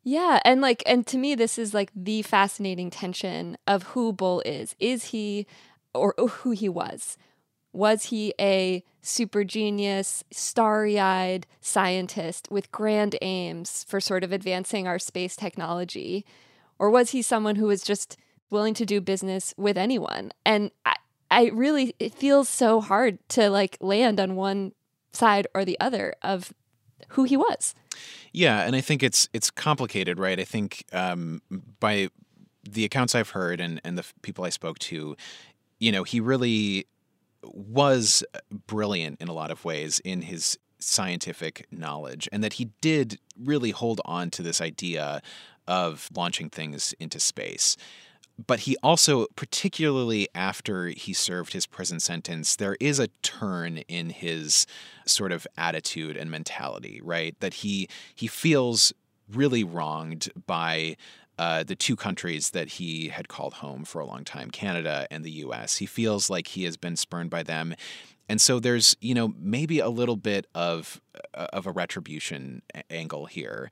Yeah, 0.10 0.39
and 0.45 0.62
like 0.62 0.84
and 0.86 1.05
to 1.08 1.18
me 1.18 1.36
this 1.36 1.60
is 1.60 1.74
like 1.74 1.91
the 1.93 2.22
fascinating 2.22 2.89
tension 2.89 3.58
of 3.68 3.84
who 3.84 4.14
Bull 4.14 4.41
is. 4.45 4.74
Is 4.80 5.03
he 5.05 5.45
or, 5.93 6.14
who 6.18 6.51
he 6.51 6.70
was? 6.70 7.18
Was 7.74 8.05
he 8.05 8.34
a 8.39 8.86
super 9.01 9.43
genius, 9.43 10.24
starry-eyed 10.32 11.45
scientist 11.60 12.47
with 12.49 12.72
grand 12.72 13.18
aims 13.22 13.84
for 13.84 13.99
sort 13.99 14.24
of 14.24 14.32
advancing 14.32 14.88
our 14.88 14.97
space 14.97 15.36
technology? 15.36 16.26
Or 16.80 16.89
was 16.89 17.10
he 17.10 17.22
someone 17.22 17.58
who 17.58 17.68
was 17.68 17.84
just 17.84 18.16
willing 18.49 18.76
to 18.76 18.86
do 18.86 19.01
business 19.01 19.53
with 19.58 19.78
anyone? 19.78 20.32
And 20.45 20.72
I, 20.86 20.95
I 21.30 21.45
really 21.49 21.93
it 21.99 22.16
feels 22.16 22.47
so 22.47 22.80
hard 22.80 23.20
to 23.32 23.49
like 23.49 23.78
land 23.82 24.22
on 24.22 24.38
one 24.38 24.72
side 25.12 25.47
or 25.53 25.66
the 25.66 25.78
other 25.82 26.14
of 26.22 26.53
who 27.09 27.23
he 27.23 27.37
was. 27.37 27.75
Yeah, 28.33 28.61
and 28.61 28.75
I 28.75 28.81
think 28.81 29.03
it's 29.03 29.29
it's 29.33 29.49
complicated, 29.49 30.19
right? 30.19 30.39
I 30.39 30.43
think 30.43 30.85
um, 30.93 31.41
by 31.79 32.09
the 32.63 32.85
accounts 32.85 33.15
I've 33.15 33.31
heard 33.31 33.59
and 33.59 33.81
and 33.83 33.97
the 33.97 34.05
people 34.21 34.45
I 34.45 34.49
spoke 34.49 34.79
to, 34.79 35.15
you 35.79 35.91
know, 35.91 36.03
he 36.03 36.19
really 36.19 36.87
was 37.43 38.23
brilliant 38.67 39.21
in 39.21 39.27
a 39.27 39.33
lot 39.33 39.51
of 39.51 39.63
ways 39.63 39.99
in 39.99 40.21
his 40.23 40.57
scientific 40.79 41.65
knowledge 41.71 42.29
and 42.31 42.43
that 42.43 42.53
he 42.53 42.69
did 42.81 43.19
really 43.39 43.71
hold 43.71 43.99
on 44.05 44.29
to 44.29 44.43
this 44.43 44.61
idea 44.61 45.21
of 45.67 46.07
launching 46.15 46.49
things 46.49 46.93
into 46.99 47.19
space 47.19 47.77
but 48.45 48.61
he 48.61 48.77
also, 48.83 49.25
particularly 49.35 50.27
after 50.35 50.88
he 50.88 51.13
served 51.13 51.53
his 51.53 51.65
prison 51.65 51.99
sentence, 51.99 52.55
there 52.55 52.77
is 52.79 52.99
a 52.99 53.07
turn 53.23 53.77
in 53.88 54.09
his 54.09 54.67
sort 55.05 55.31
of 55.31 55.47
attitude 55.57 56.15
and 56.15 56.29
mentality, 56.29 57.01
right? 57.03 57.35
That 57.39 57.55
he 57.55 57.89
he 58.13 58.27
feels 58.27 58.93
really 59.31 59.63
wronged 59.63 60.29
by 60.45 60.97
uh, 61.39 61.63
the 61.63 61.75
two 61.75 61.95
countries 61.95 62.51
that 62.51 62.67
he 62.69 63.09
had 63.09 63.27
called 63.27 63.55
home 63.55 63.83
for 63.83 63.99
a 63.99 64.05
long 64.05 64.23
time, 64.23 64.49
Canada 64.49 65.07
and 65.11 65.23
the 65.23 65.31
US. 65.31 65.77
He 65.77 65.85
feels 65.85 66.29
like 66.29 66.47
he 66.47 66.63
has 66.63 66.77
been 66.77 66.95
spurned 66.95 67.29
by 67.29 67.43
them. 67.43 67.75
And 68.29 68.41
so 68.41 68.59
there's, 68.59 68.95
you 69.01 69.13
know, 69.13 69.33
maybe 69.39 69.79
a 69.79 69.89
little 69.89 70.17
bit 70.17 70.47
of 70.53 71.01
uh, 71.33 71.47
of 71.53 71.65
a 71.65 71.71
retribution 71.71 72.61
angle 72.89 73.25
here. 73.25 73.71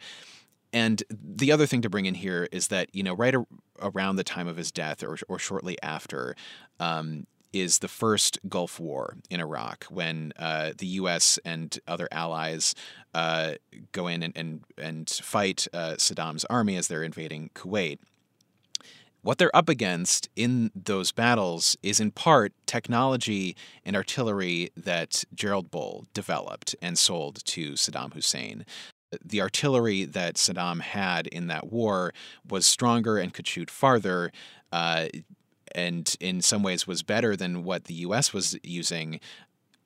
And 0.76 1.02
the 1.10 1.54
other 1.54 1.66
thing 1.66 1.82
to 1.84 1.90
bring 1.90 2.06
in 2.06 2.16
here 2.16 2.50
is 2.52 2.68
that, 2.68 2.94
you 2.94 3.02
know, 3.02 3.16
right 3.16 3.34
a- 3.34 3.46
around 3.82 4.18
the 4.18 4.26
time 4.26 4.50
of 4.50 4.58
his 4.58 4.74
death 4.74 5.04
or, 5.04 5.18
or 5.30 5.40
shortly 5.40 5.82
after, 5.82 6.36
um, 6.82 7.28
is 7.54 7.80
the 7.80 7.88
first 7.88 8.38
Gulf 8.50 8.78
War 8.78 9.16
in 9.30 9.40
Iraq 9.40 9.86
when 9.86 10.34
uh, 10.38 10.74
the 10.78 10.88
U.S. 10.88 11.40
and 11.46 11.80
other 11.88 12.10
allies 12.12 12.76
uh, 13.14 13.54
go 13.94 14.08
in 14.08 14.22
and, 14.22 14.36
and, 14.36 14.66
and 14.78 15.10
fight 15.10 15.66
uh, 15.74 15.94
Saddam's 15.98 16.44
army 16.46 16.76
as 16.76 16.90
they're 16.90 17.04
invading 17.04 17.52
Kuwait. 17.56 18.00
What 19.22 19.38
they're 19.38 19.56
up 19.56 19.70
against 19.70 20.28
in 20.36 20.72
those 20.76 21.14
battles 21.14 21.78
is 21.82 22.02
in 22.02 22.12
part 22.12 22.52
technology 22.68 23.56
and 23.86 23.96
artillery 23.96 24.72
that 24.76 25.24
Gerald 25.34 25.72
Bull 25.72 26.06
developed 26.14 26.76
and 26.82 27.00
sold 27.00 27.46
to 27.46 27.72
Saddam 27.72 28.14
Hussein 28.14 28.66
the 29.24 29.42
artillery 29.42 30.06
that 30.06 30.36
Saddam 30.36 30.82
had 30.82 31.28
in 31.28 31.48
that 31.48 31.72
war 31.72 32.14
was 32.48 32.66
stronger 32.66 33.18
and 33.18 33.34
could 33.34 33.48
shoot 33.48 33.70
farther. 33.70 34.32
Uh, 34.72 35.08
and 35.74 36.16
in 36.20 36.42
some 36.42 36.64
ways 36.64 36.88
was 36.88 37.04
better 37.04 37.36
than 37.36 37.64
what 37.64 37.86
the 37.86 37.94
U.S. 37.96 38.34
was 38.34 38.58
using, 38.64 39.20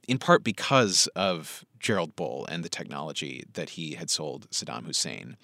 in 0.07 0.17
part 0.17 0.43
because 0.43 1.07
of 1.15 1.65
Gerald 1.79 2.15
Bull 2.15 2.45
and 2.49 2.63
the 2.63 2.69
technology 2.69 3.43
that 3.53 3.71
he 3.71 3.93
had 3.93 4.09
sold 4.09 4.49
Saddam 4.51 4.85
Hussein. 4.85 5.37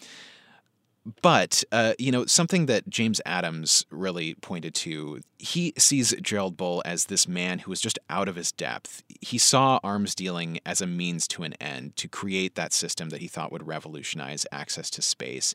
But, 1.22 1.64
uh, 1.72 1.94
you 2.00 2.12
know, 2.12 2.26
something 2.26 2.66
that 2.66 2.90
James 2.90 3.22
Adams 3.28 3.86
really 3.92 4.34
pointed 4.36 4.74
to, 4.76 5.22
he 5.38 5.72
sees 5.78 6.16
Gerald 6.20 6.58
Bull 6.58 6.82
as 6.84 7.06
this 7.06 7.28
man 7.28 7.60
who 7.60 7.70
was 7.70 7.80
just 7.80 8.00
out 8.10 8.28
of 8.28 8.36
his 8.36 8.52
depth. 8.52 9.04
He 9.22 9.38
saw 9.38 9.80
arms 9.84 10.16
dealing 10.16 10.60
as 10.66 10.82
a 10.82 10.88
means 10.88 11.28
to 11.30 11.44
an 11.44 11.54
end, 11.62 11.96
to 11.98 12.08
create 12.08 12.56
that 12.56 12.74
system 12.74 13.10
that 13.10 13.22
he 13.22 13.28
thought 13.28 13.52
would 13.52 13.68
revolutionize 13.68 14.48
access 14.52 14.90
to 14.92 15.04
space. 15.04 15.54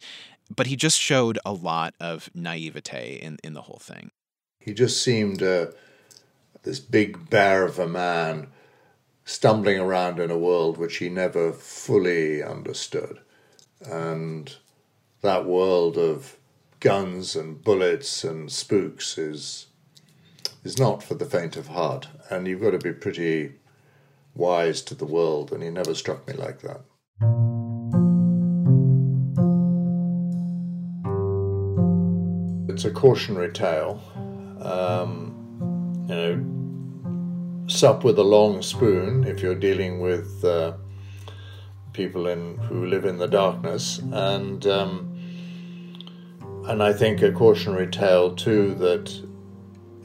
But 0.55 0.69
he 0.69 0.77
just 0.77 1.01
showed 1.01 1.39
a 1.45 1.53
lot 1.53 1.95
of 1.99 2.31
naivete 2.33 3.19
in, 3.21 3.39
in 3.43 3.55
the 3.55 3.63
whole 3.63 3.81
thing. 3.83 4.13
He 4.61 4.73
just 4.73 5.03
seemed 5.03 5.43
uh, 5.43 5.69
this 6.63 6.79
big 6.79 7.29
bear 7.29 7.65
of 7.65 7.81
a 7.81 7.89
man 7.89 8.49
stumbling 9.25 9.81
around 9.81 10.21
in 10.21 10.31
a 10.31 10.39
world 10.39 10.79
which 10.79 10.99
he 10.99 11.09
never 11.09 11.53
fully 11.53 12.41
understood. 12.41 13.19
And 13.85 14.55
that 15.23 15.45
world 15.45 15.99
of 15.99 16.37
guns 16.81 17.37
and 17.37 17.63
bullets 17.63 18.25
and 18.25 18.51
spooks 18.51 19.19
is 19.19 19.67
is 20.65 20.79
not 20.79 21.03
for 21.03 21.15
the 21.15 21.25
faint 21.25 21.57
of 21.57 21.69
heart, 21.69 22.09
and 22.29 22.47
you've 22.47 22.61
got 22.61 22.73
to 22.73 22.79
be 22.79 22.93
pretty 22.93 23.53
wise 24.35 24.83
to 24.83 24.95
the 24.95 25.07
world, 25.07 25.53
and 25.53 25.63
he 25.63 25.71
never 25.71 25.95
struck 25.95 26.27
me 26.29 26.35
like 26.35 26.61
that. 26.61 26.81
It's 32.69 32.85
a 32.85 32.91
cautionary 32.91 33.53
tale. 33.53 34.03
Um, 34.61 36.07
you 36.09 36.15
know, 36.15 37.67
sup 37.69 38.05
with 38.05 38.19
a 38.19 38.25
long 38.25 38.63
spoon 38.63 39.25
if 39.25 39.41
you're 39.43 39.55
dealing 39.55 40.01
with 40.01 40.45
uh, 40.45 40.75
people 41.93 42.27
in 42.27 42.57
who 42.59 42.87
live 42.87 43.05
in 43.05 43.19
the 43.19 43.29
darkness, 43.29 43.99
and 44.13 44.67
um, 44.67 45.11
and 46.69 46.83
I 46.83 46.93
think 46.93 47.23
a 47.23 47.33
cautionary 47.33 47.89
tale 47.89 48.35
too 48.35 48.75
that, 48.77 49.11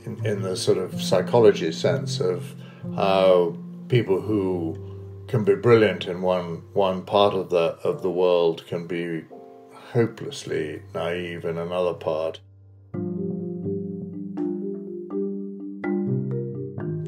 in, 0.05 0.25
in 0.25 0.41
the 0.41 0.55
sort 0.55 0.77
of 0.77 1.01
psychology 1.01 1.71
sense 1.71 2.19
of 2.19 2.55
how 2.95 3.57
people 3.87 4.21
who 4.21 4.77
can 5.27 5.43
be 5.43 5.55
brilliant 5.55 6.07
in 6.07 6.21
one 6.21 6.63
one 6.73 7.03
part 7.03 7.33
of 7.33 7.49
the 7.49 7.77
of 7.83 8.01
the 8.01 8.11
world 8.11 8.65
can 8.67 8.87
be 8.87 9.23
hopelessly 9.91 10.81
naive 10.93 11.45
in 11.45 11.57
another 11.57 11.93
part. 11.93 12.39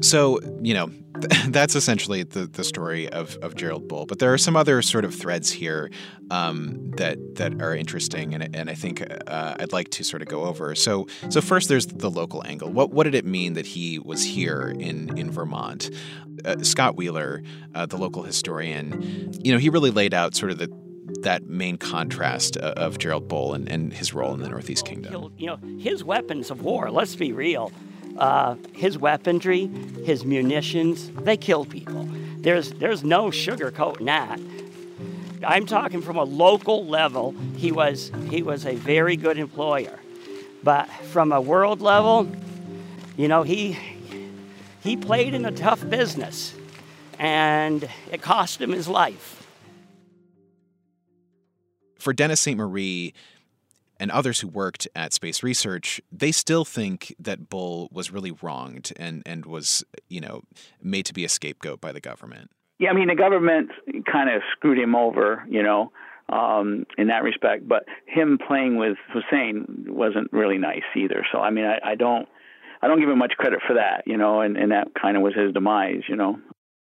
So, 0.00 0.40
you 0.62 0.74
know, 0.74 0.90
that's 1.48 1.74
essentially 1.74 2.22
the, 2.22 2.46
the 2.46 2.64
story 2.64 3.08
of, 3.08 3.36
of 3.42 3.54
Gerald 3.54 3.88
Bull. 3.88 4.06
But 4.06 4.18
there 4.18 4.32
are 4.32 4.38
some 4.38 4.56
other 4.56 4.82
sort 4.82 5.04
of 5.04 5.14
threads 5.14 5.50
here 5.50 5.90
um, 6.30 6.90
that 6.92 7.36
that 7.36 7.60
are 7.62 7.74
interesting, 7.74 8.34
and, 8.34 8.54
and 8.54 8.70
I 8.70 8.74
think 8.74 9.02
uh, 9.26 9.56
I'd 9.58 9.72
like 9.72 9.88
to 9.90 10.04
sort 10.04 10.22
of 10.22 10.28
go 10.28 10.44
over. 10.44 10.74
So, 10.74 11.08
so 11.30 11.40
first, 11.40 11.68
there's 11.68 11.86
the 11.86 12.10
local 12.10 12.44
angle. 12.46 12.70
What 12.70 12.90
what 12.90 13.04
did 13.04 13.14
it 13.14 13.24
mean 13.24 13.54
that 13.54 13.66
he 13.66 13.98
was 13.98 14.24
here 14.24 14.74
in 14.78 15.16
in 15.18 15.30
Vermont? 15.30 15.90
Uh, 16.44 16.62
Scott 16.62 16.96
Wheeler, 16.96 17.42
uh, 17.74 17.86
the 17.86 17.96
local 17.96 18.22
historian, 18.22 19.32
you 19.42 19.52
know, 19.52 19.58
he 19.58 19.70
really 19.70 19.90
laid 19.90 20.14
out 20.14 20.36
sort 20.36 20.52
of 20.52 20.58
the 20.58 20.72
that 21.22 21.46
main 21.46 21.78
contrast 21.78 22.56
uh, 22.58 22.74
of 22.76 22.98
Gerald 22.98 23.26
Bull 23.26 23.54
and, 23.54 23.68
and 23.68 23.92
his 23.92 24.12
role 24.14 24.34
in 24.34 24.40
the 24.40 24.48
Northeast 24.48 24.86
Kingdom. 24.86 25.32
You 25.36 25.46
know, 25.46 25.58
his 25.78 26.04
weapons 26.04 26.50
of 26.50 26.62
war. 26.62 26.90
Let's 26.90 27.16
be 27.16 27.32
real 27.32 27.72
uh, 28.18 28.56
his 28.72 28.98
weaponry, 28.98 29.66
his 30.04 30.24
munitions, 30.24 31.10
they 31.10 31.36
kill 31.36 31.64
people. 31.64 32.08
There's, 32.38 32.72
there's 32.72 33.04
no 33.04 33.26
sugarcoating 33.26 34.06
that. 34.06 34.40
I'm 35.44 35.66
talking 35.66 36.02
from 36.02 36.16
a 36.16 36.24
local 36.24 36.86
level. 36.86 37.34
He 37.56 37.72
was, 37.72 38.10
he 38.28 38.42
was 38.42 38.66
a 38.66 38.74
very 38.74 39.16
good 39.16 39.38
employer. 39.38 39.98
But 40.62 40.88
from 40.88 41.32
a 41.32 41.40
world 41.40 41.80
level, 41.80 42.28
you 43.16 43.28
know, 43.28 43.44
he, 43.44 43.78
he 44.82 44.96
played 44.96 45.34
in 45.34 45.44
a 45.44 45.52
tough 45.52 45.88
business 45.88 46.54
and 47.18 47.88
it 48.10 48.22
cost 48.22 48.60
him 48.60 48.72
his 48.72 48.88
life. 48.88 49.46
For 51.98 52.12
Dennis 52.12 52.40
St. 52.40 52.56
Marie, 52.56 53.12
and 54.00 54.10
others 54.10 54.40
who 54.40 54.48
worked 54.48 54.86
at 54.94 55.12
space 55.12 55.42
research, 55.42 56.00
they 56.12 56.32
still 56.32 56.64
think 56.64 57.14
that 57.18 57.48
Bull 57.48 57.88
was 57.92 58.10
really 58.10 58.30
wronged 58.42 58.92
and, 58.96 59.22
and 59.26 59.44
was, 59.44 59.84
you 60.08 60.20
know, 60.20 60.42
made 60.82 61.06
to 61.06 61.14
be 61.14 61.24
a 61.24 61.28
scapegoat 61.28 61.80
by 61.80 61.92
the 61.92 62.00
government. 62.00 62.50
Yeah, 62.78 62.90
I 62.90 62.92
mean, 62.92 63.08
the 63.08 63.16
government 63.16 63.70
kind 64.10 64.30
of 64.30 64.42
screwed 64.52 64.78
him 64.78 64.94
over, 64.94 65.44
you 65.48 65.62
know, 65.62 65.90
um, 66.28 66.86
in 66.96 67.08
that 67.08 67.24
respect. 67.24 67.66
But 67.66 67.86
him 68.06 68.38
playing 68.46 68.76
with 68.76 68.96
Hussein 69.12 69.86
wasn't 69.88 70.32
really 70.32 70.58
nice 70.58 70.84
either. 70.96 71.26
So, 71.32 71.40
I 71.40 71.50
mean, 71.50 71.64
I, 71.64 71.80
I 71.82 71.94
don't, 71.96 72.28
I 72.80 72.86
don't 72.86 73.00
give 73.00 73.08
him 73.08 73.18
much 73.18 73.32
credit 73.36 73.60
for 73.66 73.74
that, 73.74 74.04
you 74.06 74.16
know, 74.16 74.40
and, 74.42 74.56
and 74.56 74.70
that 74.70 74.88
kind 74.94 75.16
of 75.16 75.22
was 75.24 75.34
his 75.34 75.52
demise, 75.52 76.02
you 76.08 76.14
know. 76.14 76.38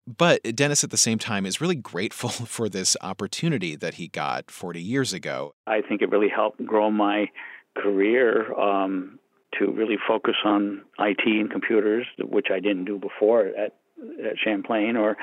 But 0.07 0.43
Dennis, 0.55 0.83
at 0.83 0.91
the 0.91 0.97
same 0.97 1.19
time, 1.19 1.47
is 1.47 1.61
really 1.61 1.75
grateful 1.75 2.29
for 2.47 2.69
this 2.69 2.97
opportunity 3.01 3.77
that 3.77 3.95
he 3.95 4.09
got 4.09 4.51
40 4.51 4.81
years 4.81 5.13
ago. 5.13 5.55
I 5.67 5.81
think 5.81 6.03
it 6.03 6.11
really 6.11 6.29
helped 6.29 6.65
grow 6.65 6.91
my 6.91 7.31
career 7.77 8.53
um, 8.59 9.19
to 9.59 9.71
really 9.71 9.97
focus 10.07 10.37
on 10.45 10.83
IT 10.99 11.23
and 11.25 11.51
computers, 11.51 12.07
which 12.19 12.47
I 12.53 12.61
didn't 12.61 12.85
do 12.85 12.99
before 12.99 13.47
at, 13.47 13.77
at 14.25 14.39
Champlain 14.43 14.97
or, 14.97 15.17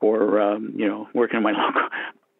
or 0.00 0.40
um, 0.40 0.74
you 0.76 0.86
know, 0.86 1.08
working 1.14 1.38
in 1.38 1.42
my 1.42 1.52
local, 1.52 1.88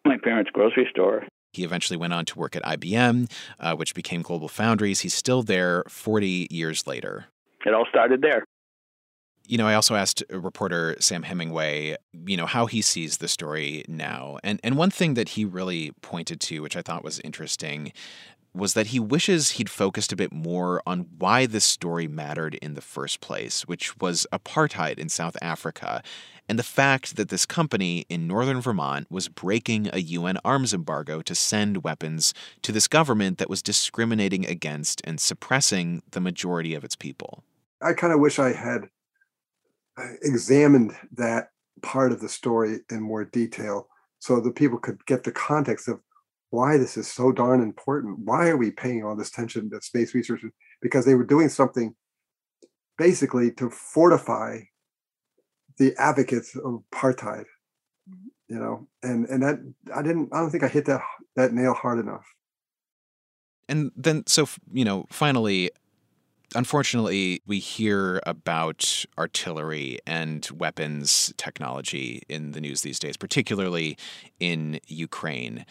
my 0.05 0.17
parents' 0.23 0.51
grocery 0.53 0.87
store. 0.91 1.25
He 1.53 1.63
eventually 1.63 1.97
went 1.97 2.13
on 2.13 2.25
to 2.27 2.39
work 2.39 2.57
at 2.57 2.65
IBM, 2.65 3.31
uh, 3.61 3.77
which 3.77 3.95
became 3.95 4.23
Global 4.23 4.49
Foundries. 4.49 5.01
He's 5.01 5.15
still 5.15 5.43
there 5.43 5.85
40 5.89 6.49
years 6.51 6.87
later. 6.87 7.27
It 7.65 7.73
all 7.73 7.87
started 7.89 8.21
there 8.21 8.44
you 9.47 9.59
know, 9.59 9.67
I 9.67 9.75
also 9.75 9.95
asked 9.95 10.23
uh, 10.33 10.41
reporter 10.41 10.97
Sam 11.01 11.23
Hemingway, 11.23 11.97
you 12.27 12.37
know, 12.37 12.47
how 12.47 12.67
he 12.67 12.81
sees 12.83 13.19
the 13.19 13.29
story 13.29 13.85
now. 13.89 14.39
And 14.43 14.61
and 14.65 14.77
one 14.77 14.91
thing 14.91 15.15
that 15.15 15.31
he 15.31 15.45
really 15.45 15.93
pointed 16.01 16.41
to, 16.43 16.61
which 16.61 16.77
I 16.77 16.83
thought 16.83 17.05
was 17.05 17.21
interesting, 17.21 17.93
was 18.55 18.75
that 18.75 18.89
he 18.89 19.01
wishes 19.01 19.53
he'd 19.53 19.69
focused 19.69 20.13
a 20.13 20.17
bit 20.17 20.33
more 20.33 20.81
on 20.87 21.07
why 21.19 21.45
this 21.45 21.65
story 21.65 22.07
mattered 22.07 22.55
in 22.57 22.75
the 22.75 22.81
first 22.81 23.21
place, 23.21 23.63
which 23.63 23.99
was 24.01 24.27
apartheid 24.33 24.99
in 24.99 25.09
South 25.09 25.37
Africa, 25.43 26.03
and 26.49 26.59
the 26.59 26.63
fact 26.63 27.17
that 27.17 27.31
this 27.31 27.47
company 27.47 28.07
in 28.09 28.27
northern 28.27 28.61
Vermont 28.61 29.11
was 29.11 29.29
breaking 29.29 29.91
a 29.93 29.99
UN 29.99 30.39
arms 30.45 30.73
embargo 30.73 31.21
to 31.23 31.35
send 31.35 31.83
weapons 31.83 32.33
to 32.63 32.71
this 32.71 32.87
government 32.87 33.39
that 33.39 33.51
was 33.51 33.63
discriminating 33.63 34.47
against 34.47 35.01
and 35.05 35.21
suppressing 35.21 36.03
the 36.13 36.21
majority 36.21 36.75
of 36.75 36.85
its 36.85 36.97
people. 36.97 37.43
I 37.83 37.93
kind 37.93 38.13
of 38.13 38.21
wish 38.21 38.39
I 38.39 38.53
had 38.53 38.89
examined 40.23 40.95
that 41.13 41.49
part 41.83 42.13
of 42.13 42.21
the 42.21 42.29
story 42.29 42.81
in 42.91 43.01
more 43.01 43.25
detail 43.25 43.89
so 44.19 44.41
that 44.41 44.57
people 44.57 44.79
could 44.79 45.05
get 45.07 45.25
the 45.25 45.33
context 45.33 45.89
of 45.89 46.01
why 46.51 46.79
this 46.79 46.97
is 46.97 47.11
so 47.11 47.33
darn 47.33 47.61
important. 47.61 48.21
Why 48.21 48.49
are 48.49 48.57
we 48.57 48.71
paying 48.71 49.05
all 49.05 49.17
this 49.17 49.29
attention 49.29 49.71
to 49.71 49.83
space 49.83 50.15
researchers? 50.15 50.53
Because 50.81 51.05
they 51.05 51.15
were 51.15 51.25
doing 51.27 51.49
something 51.49 51.95
basically 52.97 53.51
to 53.53 53.71
fortify 53.71 54.61
the 55.79 55.95
advocates 55.99 56.57
of 56.57 56.83
apartheid. 56.93 57.47
Mm-hmm. 58.09 58.29
You 58.49 58.59
know, 58.59 58.89
and 59.03 59.27
and 59.27 59.43
that 59.43 59.59
I 59.95 60.03
didn't 60.03 60.29
I 60.33 60.41
don't 60.41 60.51
think 60.51 60.63
I 60.63 60.69
hit 60.69 60.85
that 60.87 61.01
that 61.35 61.53
nail 61.53 61.75
hard 61.75 61.99
enough. 61.99 62.25
And 63.69 63.91
then 63.97 64.25
so 64.27 64.47
you 64.73 64.85
know, 64.85 65.07
finally 65.11 65.71
unfortunately, 66.55 67.43
we 67.47 67.59
hear 67.59 68.21
about 68.27 69.05
artillery 69.19 69.99
and 70.07 70.49
weapons 70.55 71.33
technology 71.37 72.23
in 72.29 72.53
the 72.53 72.61
news 72.61 72.83
these 72.83 72.99
days, 72.99 73.17
particularly 73.17 73.97
in 74.41 74.81
Ukraine. 74.87 75.67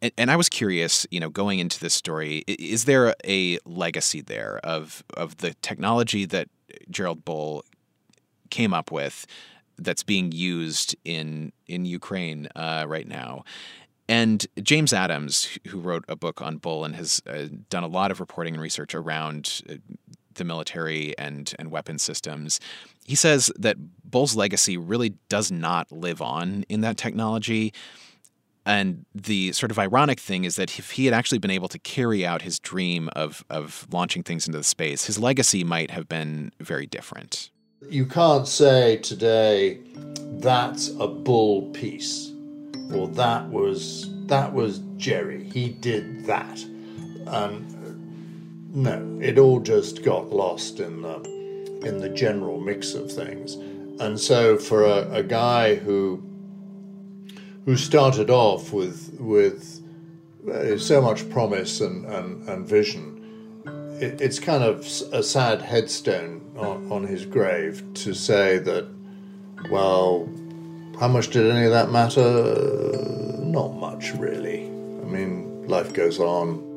And, 0.00 0.12
and 0.18 0.30
I 0.30 0.36
was 0.36 0.48
curious, 0.48 1.06
you 1.10 1.20
know, 1.20 1.30
going 1.30 1.58
into 1.58 1.78
this 1.78 1.94
story, 1.94 2.44
is 2.46 2.84
there 2.84 3.14
a 3.24 3.58
legacy 3.64 4.20
there 4.20 4.58
of 4.64 5.04
of 5.16 5.38
the 5.38 5.54
technology 5.62 6.24
that 6.26 6.48
Gerald 6.90 7.24
Bull 7.24 7.64
came 8.50 8.74
up 8.74 8.90
with 8.90 9.26
that's 9.78 10.02
being 10.02 10.32
used 10.32 10.96
in 11.04 11.52
in 11.66 11.84
Ukraine 11.84 12.48
uh, 12.56 12.84
right 12.88 13.06
now? 13.06 13.44
And 14.08 14.44
James 14.60 14.92
Adams, 14.92 15.58
who 15.68 15.78
wrote 15.78 16.04
a 16.08 16.16
book 16.16 16.42
on 16.42 16.58
Bull 16.58 16.84
and 16.84 16.96
has 16.96 17.22
uh, 17.26 17.46
done 17.70 17.84
a 17.84 17.88
lot 17.88 18.10
of 18.10 18.20
reporting 18.20 18.54
and 18.54 18.62
research 18.62 18.94
around 18.94 19.62
uh, 19.70 19.74
the 20.34 20.44
military 20.44 21.16
and 21.18 21.54
and 21.58 21.70
weapon 21.70 21.98
systems, 21.98 22.60
he 23.04 23.14
says 23.14 23.50
that 23.58 23.76
Bull's 24.04 24.36
legacy 24.36 24.76
really 24.76 25.14
does 25.28 25.50
not 25.50 25.90
live 25.90 26.22
on 26.22 26.64
in 26.68 26.80
that 26.82 26.96
technology. 26.96 27.72
And 28.64 29.04
the 29.12 29.52
sort 29.52 29.72
of 29.72 29.78
ironic 29.78 30.20
thing 30.20 30.44
is 30.44 30.54
that 30.54 30.78
if 30.78 30.92
he 30.92 31.04
had 31.06 31.14
actually 31.14 31.38
been 31.38 31.50
able 31.50 31.68
to 31.68 31.80
carry 31.80 32.24
out 32.24 32.42
his 32.42 32.58
dream 32.60 33.08
of 33.16 33.44
of 33.50 33.86
launching 33.90 34.22
things 34.22 34.46
into 34.46 34.58
the 34.58 34.64
space, 34.64 35.06
his 35.06 35.18
legacy 35.18 35.64
might 35.64 35.90
have 35.90 36.08
been 36.08 36.52
very 36.60 36.86
different. 36.86 37.50
You 37.88 38.06
can't 38.06 38.46
say 38.46 38.98
today 38.98 39.80
that's 40.38 40.88
a 41.00 41.08
bull 41.08 41.62
piece 41.72 42.32
or 42.94 43.08
that 43.08 43.48
was 43.48 44.08
that 44.26 44.52
was 44.52 44.80
Jerry. 44.96 45.44
He 45.44 45.70
did 45.70 46.26
that. 46.26 46.60
And 47.26 47.81
no, 48.72 49.18
it 49.22 49.38
all 49.38 49.60
just 49.60 50.02
got 50.02 50.30
lost 50.30 50.80
in 50.80 51.02
the 51.02 51.20
in 51.84 51.98
the 51.98 52.08
general 52.08 52.60
mix 52.60 52.94
of 52.94 53.10
things. 53.10 53.54
And 54.00 54.18
so 54.18 54.56
for 54.56 54.84
a, 54.84 55.10
a 55.12 55.22
guy 55.22 55.74
who 55.74 56.22
who 57.64 57.76
started 57.76 58.30
off 58.30 58.72
with 58.72 59.16
with 59.20 59.82
uh, 60.50 60.76
so 60.76 61.00
much 61.00 61.28
promise 61.30 61.80
and, 61.80 62.04
and, 62.06 62.48
and 62.48 62.66
vision. 62.66 63.18
It, 64.00 64.20
it's 64.20 64.40
kind 64.40 64.64
of 64.64 64.80
a 65.12 65.22
sad 65.22 65.62
headstone 65.62 66.40
on, 66.56 66.90
on 66.90 67.06
his 67.06 67.24
grave 67.24 67.84
to 67.94 68.12
say 68.12 68.58
that, 68.58 68.88
well, 69.70 70.28
how 70.98 71.06
much 71.06 71.28
did 71.28 71.48
any 71.48 71.64
of 71.66 71.70
that 71.70 71.90
matter? 71.90 73.38
Not 73.38 73.74
much, 73.74 74.12
really. 74.14 74.64
I 74.64 75.04
mean, 75.04 75.68
life 75.68 75.92
goes 75.92 76.18
on. 76.18 76.71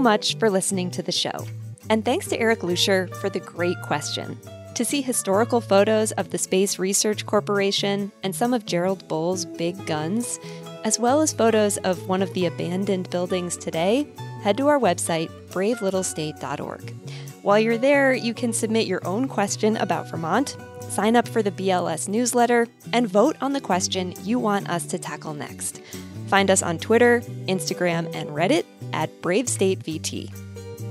Much 0.00 0.36
for 0.38 0.50
listening 0.50 0.90
to 0.92 1.02
the 1.02 1.12
show. 1.12 1.46
And 1.88 2.04
thanks 2.04 2.28
to 2.28 2.38
Eric 2.38 2.60
Luscher 2.60 3.14
for 3.16 3.28
the 3.28 3.40
great 3.40 3.80
question. 3.82 4.38
To 4.74 4.84
see 4.84 5.02
historical 5.02 5.60
photos 5.60 6.12
of 6.12 6.30
the 6.30 6.38
Space 6.38 6.78
Research 6.78 7.26
Corporation 7.26 8.12
and 8.22 8.34
some 8.34 8.54
of 8.54 8.64
Gerald 8.64 9.06
Bull's 9.08 9.44
big 9.44 9.84
guns, 9.86 10.38
as 10.84 10.98
well 10.98 11.20
as 11.20 11.32
photos 11.32 11.76
of 11.78 12.08
one 12.08 12.22
of 12.22 12.32
the 12.32 12.46
abandoned 12.46 13.10
buildings 13.10 13.56
today, 13.56 14.06
head 14.42 14.56
to 14.56 14.68
our 14.68 14.78
website, 14.78 15.28
bravelittlestate.org. 15.48 16.94
While 17.42 17.58
you're 17.58 17.78
there, 17.78 18.14
you 18.14 18.32
can 18.32 18.52
submit 18.52 18.86
your 18.86 19.06
own 19.06 19.28
question 19.28 19.76
about 19.76 20.08
Vermont, 20.08 20.56
sign 20.88 21.16
up 21.16 21.26
for 21.26 21.42
the 21.42 21.50
BLS 21.50 22.08
newsletter, 22.08 22.68
and 22.92 23.08
vote 23.08 23.36
on 23.40 23.52
the 23.52 23.60
question 23.60 24.14
you 24.22 24.38
want 24.38 24.68
us 24.70 24.86
to 24.86 24.98
tackle 24.98 25.34
next. 25.34 25.80
Find 26.28 26.50
us 26.50 26.62
on 26.62 26.78
Twitter, 26.78 27.20
Instagram, 27.48 28.14
and 28.14 28.30
Reddit 28.30 28.64
at 28.92 29.22
Brave 29.22 29.48
State 29.48 29.80
VT. 29.80 30.30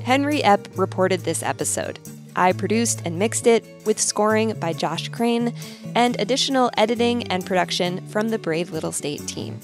Henry 0.04 0.42
Epp 0.42 0.66
reported 0.78 1.22
this 1.22 1.44
episode. 1.44 2.00
I 2.36 2.54
produced 2.54 3.02
and 3.06 3.20
mixed 3.20 3.48
it 3.48 3.66
with 3.86 4.00
scoring 4.00 4.54
by 4.60 4.74
Josh 4.74 5.10
Crane 5.10 5.54
and 5.96 6.20
additional 6.20 6.72
editing 6.78 7.28
and 7.28 7.46
production 7.46 8.06
from 8.08 8.30
the 8.30 8.40
Brave 8.40 8.72
Little 8.72 8.92
State 8.92 9.28
team. 9.28 9.60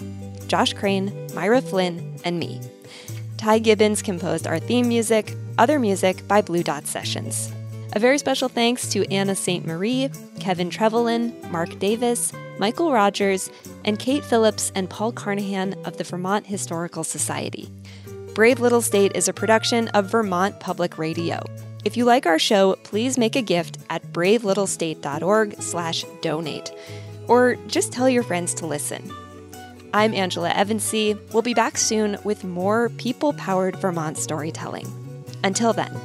Josh 0.47 0.73
Crane, 0.73 1.27
Myra 1.33 1.61
Flynn, 1.61 2.19
and 2.23 2.39
me. 2.39 2.59
Ty 3.37 3.59
Gibbons 3.59 4.01
composed 4.01 4.47
our 4.47 4.59
theme 4.59 4.87
music, 4.87 5.35
other 5.57 5.79
music 5.79 6.27
by 6.27 6.41
Blue 6.41 6.63
Dot 6.63 6.85
Sessions. 6.85 7.51
A 7.93 7.99
very 7.99 8.17
special 8.17 8.49
thanks 8.49 8.89
to 8.89 9.09
Anna 9.11 9.35
St. 9.35 9.65
Marie, 9.65 10.09
Kevin 10.39 10.69
Trevelyan, 10.69 11.33
Mark 11.49 11.79
Davis, 11.79 12.33
Michael 12.59 12.91
Rogers, 12.91 13.49
and 13.85 13.99
Kate 13.99 14.23
Phillips 14.23 14.71
and 14.75 14.89
Paul 14.89 15.11
Carnahan 15.11 15.75
of 15.85 15.97
the 15.97 16.03
Vermont 16.03 16.47
Historical 16.47 17.03
Society. 17.03 17.69
Brave 18.35 18.59
Little 18.59 18.81
State 18.81 19.13
is 19.15 19.29
a 19.29 19.33
production 19.33 19.87
of 19.89 20.11
Vermont 20.11 20.59
Public 20.59 20.97
Radio. 20.97 21.39
If 21.85 21.95
you 21.95 22.03
like 22.03 22.25
our 22.25 22.37
show, 22.37 22.75
please 22.83 23.17
make 23.17 23.37
a 23.37 23.41
gift 23.41 23.77
at 23.89 24.03
bravelittlestate.org/donate 24.11 26.71
or 27.29 27.55
just 27.67 27.93
tell 27.93 28.09
your 28.09 28.23
friends 28.23 28.53
to 28.55 28.65
listen. 28.65 29.09
I'm 29.93 30.13
Angela 30.13 30.49
Evancie. 30.49 31.17
We'll 31.31 31.43
be 31.43 31.53
back 31.53 31.77
soon 31.77 32.17
with 32.25 32.43
more 32.43 32.89
people-powered 32.97 33.77
Vermont 33.77 34.17
storytelling. 34.17 34.85
Until 35.41 35.71
then. 35.71 35.95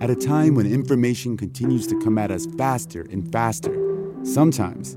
At 0.00 0.08
a 0.08 0.16
time 0.16 0.54
when 0.54 0.64
information 0.64 1.36
continues 1.36 1.86
to 1.88 2.00
come 2.00 2.16
at 2.16 2.30
us 2.30 2.46
faster 2.56 3.06
and 3.10 3.30
faster, 3.30 3.76
sometimes 4.24 4.96